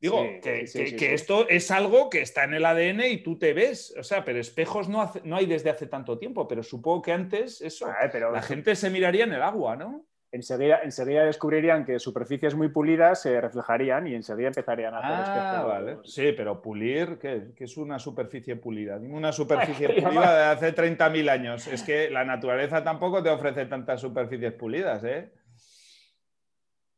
Digo, 0.00 0.22
que, 0.42 1.14
esto 1.14 1.48
es 1.48 1.70
algo 1.70 2.10
que 2.10 2.20
está 2.20 2.44
en 2.44 2.54
el 2.54 2.66
ADN 2.66 3.00
y 3.10 3.18
tú 3.18 3.38
te 3.38 3.54
ves. 3.54 3.94
O 3.98 4.02
sea, 4.02 4.24
pero 4.24 4.38
espejos 4.38 4.88
no, 4.88 5.10
no 5.24 5.36
hay 5.36 5.46
desde 5.46 5.70
hace 5.70 5.86
tanto 5.86 6.18
tiempo, 6.18 6.46
pero 6.46 6.62
supongo 6.62 7.02
que 7.02 7.12
antes 7.12 7.60
eso, 7.62 7.86
ah, 7.86 8.08
pero... 8.12 8.30
la 8.30 8.42
gente 8.42 8.76
se 8.76 8.90
miraría 8.90 9.24
en 9.24 9.32
el 9.32 9.42
agua, 9.42 9.76
¿no? 9.76 10.04
Enseguida, 10.32 10.80
enseguida 10.82 11.24
descubrirían 11.24 11.84
que 11.84 11.98
superficies 11.98 12.54
muy 12.54 12.68
pulidas 12.68 13.22
se 13.22 13.40
reflejarían 13.40 14.06
y 14.06 14.14
enseguida 14.14 14.48
empezarían 14.48 14.92
a 14.92 14.98
hacer 14.98 15.14
ah, 15.14 15.64
Vale. 15.66 15.98
Sí, 16.04 16.32
pero 16.36 16.60
pulir, 16.60 17.18
¿qué, 17.18 17.52
es 17.56 17.76
una 17.78 17.98
superficie 17.98 18.56
pulida? 18.56 18.96
Una 18.96 19.32
superficie 19.32 19.88
pulida 20.02 20.36
de 20.36 20.44
hace 20.44 20.74
30.000 20.74 21.30
años. 21.30 21.66
Es 21.68 21.82
que 21.82 22.10
la 22.10 22.24
naturaleza 22.24 22.84
tampoco 22.84 23.22
te 23.22 23.30
ofrece 23.30 23.64
tantas 23.66 24.00
superficies 24.00 24.52
pulidas, 24.52 25.04
¿eh? 25.04 25.30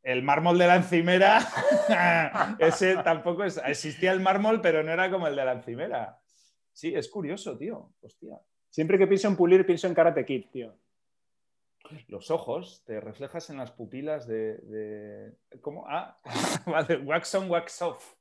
El 0.03 0.23
mármol 0.23 0.59
de 0.59 0.67
la 0.67 0.77
encimera, 0.77 1.39
ese 2.59 2.97
tampoco 2.97 3.45
es, 3.45 3.61
existía 3.65 4.13
el 4.13 4.21
mármol, 4.21 4.61
pero 4.61 4.83
no 4.83 4.93
era 4.93 5.11
como 5.11 5.27
el 5.27 5.37
de 5.37 5.45
la 5.45 5.53
encimera. 5.53 6.19
Sí, 6.73 6.95
es 6.95 7.09
curioso, 7.09 7.59
tío. 7.59 7.93
Hostia. 8.01 8.39
Siempre 8.71 8.99
que 8.99 9.07
pienso 9.07 9.29
en 9.29 9.37
pulir, 9.37 9.67
pienso 9.67 9.87
en 9.87 9.95
Karate 9.95 10.25
Kid, 10.25 10.47
tío. 10.53 10.79
Los 12.09 12.31
ojos, 12.31 12.83
te 12.85 13.01
reflejas 13.01 13.49
en 13.51 13.57
las 13.57 13.73
pupilas 13.73 14.27
de. 14.27 15.33
¿Cómo? 15.61 15.87
Ah, 15.89 16.17
vale, 16.67 16.99
wax 16.99 17.35
on, 17.35 17.51
wax 17.51 17.81
off. 17.83 18.15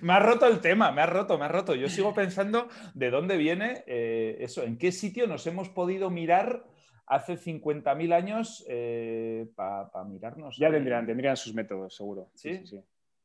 me 0.00 0.14
ha 0.14 0.18
roto 0.18 0.46
el 0.46 0.60
tema, 0.60 0.92
me 0.92 1.02
ha 1.02 1.06
roto, 1.06 1.38
me 1.38 1.44
ha 1.44 1.48
roto. 1.48 1.74
Yo 1.74 1.88
sigo 1.88 2.14
pensando 2.14 2.68
de 2.94 3.10
dónde 3.10 3.36
viene 3.36 3.84
eh, 3.86 4.38
eso, 4.40 4.62
en 4.62 4.78
qué 4.78 4.92
sitio 4.92 5.26
nos 5.26 5.46
hemos 5.46 5.68
podido 5.68 6.10
mirar 6.10 6.64
hace 7.06 7.38
50.000 7.38 8.12
años 8.12 8.64
eh, 8.68 9.48
para 9.54 10.04
mirarnos. 10.04 10.56
Ya 10.58 10.70
tendrían, 10.70 11.06
tendrían 11.06 11.36
sus 11.36 11.54
métodos, 11.54 11.94
seguro. 11.94 12.30
¿Sí? 12.34 12.66
Sí, 12.66 12.82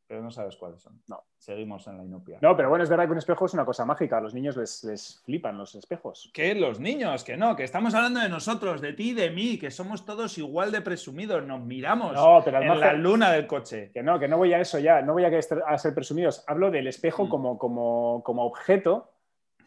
Pero 0.08 0.22
no 0.22 0.30
sabes 0.30 0.56
cuáles 0.56 0.82
son. 0.82 1.02
No. 1.08 1.24
Seguimos 1.38 1.88
en 1.88 1.98
la 1.98 2.06
inopia. 2.06 2.38
No, 2.42 2.56
pero 2.56 2.70
bueno, 2.70 2.84
es 2.84 2.90
verdad 2.90 3.06
que 3.06 3.14
un 3.14 3.18
espejo 3.18 3.46
es 3.46 3.54
una 3.56 3.66
cosa 3.66 3.84
mágica. 3.84 4.18
A 4.18 4.22
los 4.22 4.36
niños 4.36 4.56
les, 4.56 5.22
flipan 5.26 5.58
los 5.58 5.74
espejos. 5.74 6.30
¿Qué? 6.34 6.54
Los 6.54 6.80
niños, 6.80 7.24
que 7.24 7.36
no, 7.36 7.56
que 7.56 7.64
estamos 7.64 7.96
hablando 7.96 8.20
de 8.20 8.30
nosotros, 8.30 8.82
de 8.82 8.94
ti, 8.94 9.14
de 9.14 9.32
mí, 9.32 9.58
que 9.58 9.72
somos 9.72 10.06
todos 10.06 10.38
igual 10.38 10.72
de 10.72 10.82
presumidos. 10.82 11.44
Nos 11.44 11.62
miramos 11.62 12.16
en 12.46 12.80
la 12.80 12.94
luna 12.94 13.32
del 13.32 13.48
coche. 13.48 13.90
Que 13.92 14.04
no, 14.04 14.20
que 14.20 14.28
no 14.28 14.38
voy 14.38 14.54
a 14.54 14.60
eso 14.60 14.78
ya, 14.78 15.02
no 15.02 15.14
voy 15.14 15.26
a, 15.26 15.32
a 15.68 15.78
ser 15.80 15.96
presumidos. 15.96 16.44
Hablo 16.48 16.70
del 16.70 16.86
espejo 16.88 17.26
mm. 17.26 17.30
como, 17.30 17.58
como, 17.58 18.22
como 18.24 18.46
objeto 18.46 19.12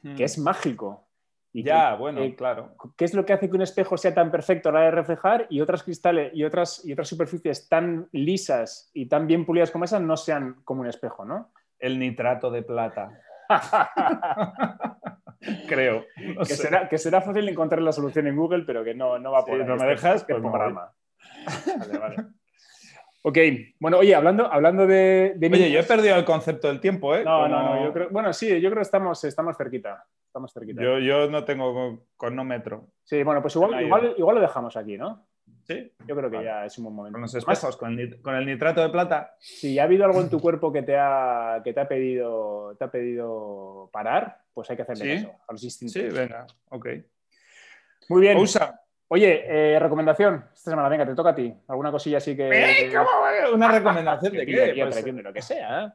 que 0.02 0.22
mm. 0.22 0.22
es 0.22 0.38
mágico 0.38 1.04
ya, 1.62 1.94
bueno, 1.94 2.20
eh, 2.20 2.34
claro. 2.34 2.74
¿Qué 2.96 3.04
es 3.04 3.14
lo 3.14 3.24
que 3.24 3.32
hace 3.32 3.48
que 3.48 3.54
un 3.54 3.62
espejo 3.62 3.96
sea 3.96 4.12
tan 4.12 4.30
perfecto 4.30 4.68
a 4.68 4.72
la 4.72 4.78
hora 4.78 4.86
de 4.86 4.96
reflejar 4.96 5.46
y 5.50 5.60
otras 5.60 5.84
cristales 5.84 6.32
y 6.34 6.42
otras, 6.42 6.84
y 6.84 6.92
otras 6.92 7.08
superficies 7.08 7.68
tan 7.68 8.08
lisas 8.12 8.90
y 8.92 9.06
tan 9.06 9.26
bien 9.26 9.46
pulidas 9.46 9.70
como 9.70 9.84
esas 9.84 10.02
no 10.02 10.16
sean 10.16 10.56
como 10.64 10.80
un 10.80 10.88
espejo, 10.88 11.24
¿no? 11.24 11.52
El 11.78 11.98
nitrato 11.98 12.50
de 12.50 12.62
plata. 12.62 13.20
Creo. 15.68 16.06
que, 16.38 16.44
será, 16.46 16.88
que, 16.88 16.98
será, 16.98 17.20
fácil 17.20 17.48
encontrar 17.48 17.82
la 17.82 17.92
solución 17.92 18.26
en 18.26 18.36
Google, 18.36 18.64
pero 18.66 18.82
que 18.82 18.94
no, 18.94 19.18
no 19.18 19.30
va 19.30 19.40
a 19.40 19.44
poder. 19.44 19.66
no 19.66 19.76
me 19.76 19.86
dejas, 19.86 20.24
pues 20.24 20.40
programa. 20.40 20.92
Vale, 21.78 21.98
vale. 21.98 22.16
Ok, 23.26 23.38
bueno, 23.80 23.98
oye, 23.98 24.14
hablando, 24.14 24.52
hablando 24.52 24.86
de, 24.86 25.34
Oye, 25.50 25.70
yo 25.70 25.80
he 25.80 25.84
perdido 25.84 26.14
el 26.16 26.26
concepto 26.26 26.68
del 26.68 26.78
tiempo, 26.78 27.16
¿eh? 27.16 27.24
No, 27.24 27.48
no, 27.48 27.62
no, 27.62 27.84
yo 27.86 27.90
creo, 27.90 28.10
bueno, 28.10 28.30
sí, 28.34 28.48
yo 28.60 28.68
creo 28.68 28.74
que 28.74 28.82
estamos, 28.82 29.24
estamos 29.24 29.56
cerquita. 29.56 30.04
Estamos 30.26 30.52
cerquita. 30.52 30.82
Yo, 30.82 30.98
yo 30.98 31.30
no 31.30 31.42
tengo 31.42 32.04
cronómetro. 32.18 32.88
Sí, 33.02 33.22
bueno, 33.22 33.40
pues 33.40 33.56
igual, 33.56 33.82
igual, 33.82 34.14
igual, 34.18 34.36
lo 34.36 34.42
dejamos 34.42 34.76
aquí, 34.76 34.98
¿no? 34.98 35.26
Sí. 35.62 35.90
Yo 36.06 36.14
creo 36.14 36.30
que 36.30 36.44
ya 36.44 36.66
es 36.66 36.76
un 36.76 36.84
buen 36.84 36.96
momento. 36.96 37.14
Con 37.14 37.22
los 37.22 37.34
espejos, 37.34 37.78
con 37.78 37.98
el, 37.98 38.46
nitrato 38.46 38.82
de 38.82 38.90
plata. 38.90 39.34
Si 39.38 39.78
ha 39.78 39.84
habido 39.84 40.04
algo 40.04 40.20
en 40.20 40.28
tu 40.28 40.38
cuerpo 40.38 40.70
que 40.70 40.82
te 40.82 40.98
ha, 40.98 41.62
que 41.64 41.72
te 41.72 41.80
ha, 41.80 41.88
pedido, 41.88 42.76
te 42.78 42.84
ha 42.84 42.90
pedido 42.90 43.88
parar, 43.90 44.42
pues 44.52 44.68
hay 44.68 44.76
que 44.76 44.82
hacerle 44.82 45.14
eso, 45.14 45.32
a 45.48 45.52
los 45.52 45.64
instintos. 45.64 45.94
Sí, 45.94 46.02
venga, 46.14 46.46
ok. 46.68 46.88
Muy 48.10 48.20
bien. 48.20 48.36
Usa. 48.36 48.83
Oye, 49.08 49.44
eh, 49.46 49.78
recomendación 49.78 50.46
esta 50.54 50.70
semana, 50.70 50.88
venga, 50.88 51.06
te 51.06 51.14
toca 51.14 51.30
a 51.30 51.34
ti. 51.34 51.54
¿Alguna 51.68 51.90
cosilla 51.90 52.18
así 52.18 52.34
que. 52.34 52.48
¿Eh? 52.48 52.92
¿Cómo? 52.92 53.54
¿Una 53.54 53.68
recomendación 53.72 54.32
de 54.32 54.46
qué? 54.46 54.74
Pues, 54.82 55.04
de 55.04 55.12
lo 55.12 55.32
que 55.32 55.42
sea. 55.42 55.84
¿eh? 55.84 55.88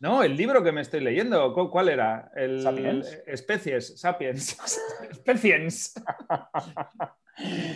No, 0.00 0.22
el 0.22 0.36
libro 0.36 0.62
que 0.62 0.72
me 0.72 0.80
estoy 0.80 1.00
leyendo, 1.00 1.52
¿cuál 1.70 1.90
era? 1.90 2.32
El, 2.34 2.62
¿Sapiens? 2.62 3.22
Especies, 3.26 4.00
Sapiens. 4.00 4.58
Especies. 5.10 5.94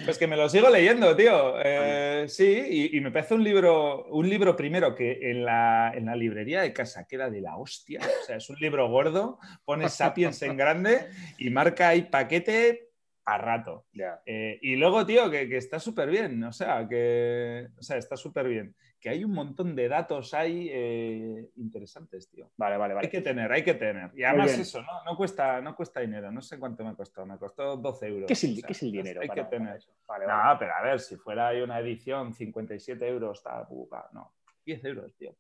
Pues 0.05 0.19
que 0.19 0.27
me 0.27 0.37
lo 0.37 0.49
sigo 0.49 0.71
leyendo, 0.71 1.15
tío. 1.17 1.55
Eh, 1.63 2.25
sí, 2.29 2.91
y, 2.93 3.01
me 3.01 3.11
parece 3.11 3.35
un 3.35 3.45
libro, 3.45 4.07
un 4.07 4.29
libro 4.29 4.57
primero 4.57 4.95
que 4.95 5.31
en 5.31 5.45
la, 5.45 5.93
en 5.95 6.07
la, 6.07 6.17
librería 6.17 6.63
de 6.63 6.73
casa 6.73 7.07
queda 7.07 7.31
de 7.31 7.41
la 7.41 7.57
hostia. 7.57 8.01
O 8.01 8.25
sea, 8.27 8.37
es 8.37 8.49
un 8.49 8.57
libro 8.57 8.89
gordo, 8.89 9.39
pone 9.65 9.89
Sapiens 9.89 10.41
en 10.43 10.57
grande 10.57 11.09
y 11.39 11.51
marca 11.51 11.89
ahí 11.89 12.03
paquete 12.03 12.94
a 13.25 13.39
rato. 13.39 13.87
Eh, 14.27 14.59
y 14.63 14.77
luego, 14.77 15.07
tío, 15.07 15.31
que, 15.31 15.49
que 15.49 15.57
está 15.57 15.79
súper 15.79 16.11
bien. 16.11 16.43
O 16.45 16.53
sea, 16.53 16.87
que 16.89 17.69
o 17.79 17.83
sea, 17.83 17.97
está 17.97 18.17
súper 18.17 18.49
bien 18.49 18.75
que 19.05 19.11
hay 19.11 19.23
un 19.23 19.33
montón 19.33 19.77
de 19.77 19.87
datos 19.87 20.33
ahí 20.33 20.71
eh, 20.73 21.51
interesantes, 21.57 22.27
tío. 22.31 22.51
Vale, 22.57 22.79
vale, 22.79 22.95
vale. 22.95 23.07
Hay 23.07 23.11
que 23.11 23.21
tener, 23.21 23.53
hay 23.53 23.63
que 23.63 23.75
tener. 23.75 24.11
Y 24.15 24.25
además 24.25 24.57
eso, 24.59 24.81
¿no? 24.81 25.05
No 25.05 25.15
cuesta, 25.15 25.61
no 25.61 25.77
cuesta 25.77 26.01
dinero. 26.01 26.33
No 26.33 26.41
sé 26.41 26.59
cuánto 26.59 26.83
me 26.87 26.95
costó. 26.95 27.27
Me 27.27 27.37
costó 27.37 27.77
12 27.77 28.07
euros. 28.07 28.27
¿Qué 28.27 28.33
es 28.33 28.45
el, 28.45 28.65
¿qué 28.65 28.73
dinero? 28.81 29.21
Hay 29.21 29.29
que 29.29 29.45
tener. 29.45 29.79
Vale, 30.09 30.27
no, 30.27 30.57
pero 30.59 30.73
a 30.75 30.83
ver, 30.83 31.01
si 31.01 31.17
fuera 31.17 31.49
ahí 31.49 31.61
una 31.61 31.81
edición, 31.81 32.33
57 32.33 33.07
euros, 33.07 33.37
está, 33.37 33.69
no. 34.13 34.33
10 34.65 34.85
euros, 34.87 35.15
tío. 35.17 35.37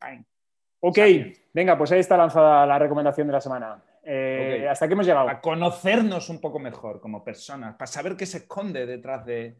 Ok, 0.80 0.98
venga, 1.54 1.78
pues 1.78 1.90
ahí 1.92 2.00
está 2.00 2.18
lanzada 2.18 2.66
la 2.66 2.78
recomendación 2.78 3.28
de 3.28 3.32
la 3.32 3.40
semana. 3.40 3.82
Eh, 4.06 4.66
¿Hasta 4.70 4.86
qué 4.86 4.92
hemos 4.92 5.06
llegado? 5.06 5.28
A 5.28 5.40
conocernos 5.40 6.28
un 6.28 6.40
poco 6.40 6.58
mejor 6.58 7.00
como 7.00 7.24
personas, 7.24 7.74
para 7.76 7.86
saber 7.86 8.16
qué 8.16 8.26
se 8.26 8.38
esconde 8.38 8.86
detrás 8.86 9.24
de 9.24 9.56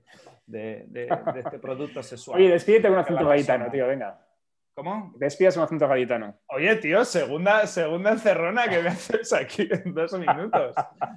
de, 0.47 1.09
este 1.36 1.59
producto 1.61 2.03
sexual. 2.03 2.40
Oye, 2.40 2.51
despídete 2.51 2.88
con 2.88 2.95
un 2.95 2.99
acento 2.99 3.26
gaditano, 3.26 3.70
tío, 3.70 3.86
venga. 3.86 4.20
¿Cómo? 4.74 5.14
Despidas 5.16 5.57
un 5.57 5.62
acento 5.62 5.86
gaditano. 5.86 6.36
Oye, 6.47 6.74
tío, 6.76 7.05
segunda, 7.05 7.64
segunda 7.68 8.11
encerrona 8.11 8.68
que 8.68 8.82
me 8.82 8.88
haces 8.88 9.32
aquí 9.32 9.68
en 9.70 9.95
dos 9.95 10.18
minutos. 10.18 10.74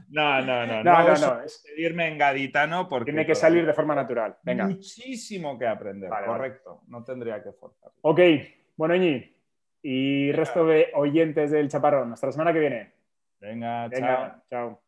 No, 0.10 0.42
no, 0.42 0.68
no. 0.68 0.84
No, 0.84 1.04
no, 1.08 1.18
no. 1.18 1.42
Despedirme 1.42 2.08
en 2.08 2.20
gaditano 2.20 2.88
porque. 2.88 3.12
Tiene 3.12 3.26
que 3.26 3.34
salir 3.34 3.66
de 3.66 3.74
forma 3.74 3.96
natural. 3.96 4.38
Venga. 4.44 4.68
Muchísimo 4.68 5.58
que 5.58 5.66
aprender. 5.66 6.08
Correcto. 6.08 6.84
No 6.88 7.04
tendría 7.04 7.42
que 7.42 7.52
forzar. 7.52 7.92
Ok. 8.02 8.20
Bueno, 8.76 8.94
Iñi. 8.94 9.36
Y 9.82 10.32
resto 10.34 10.66
de 10.66 10.92
oyentes 10.94 11.50
del 11.50 11.68
Chaparrón. 11.68 12.14
Hasta 12.14 12.28
la 12.28 12.34
semana 12.34 12.54
que 12.54 12.60
viene. 12.60 12.97
Venga, 13.42 13.90
Venga 13.90 14.08
chao. 14.08 14.42
Chao. 14.50 14.87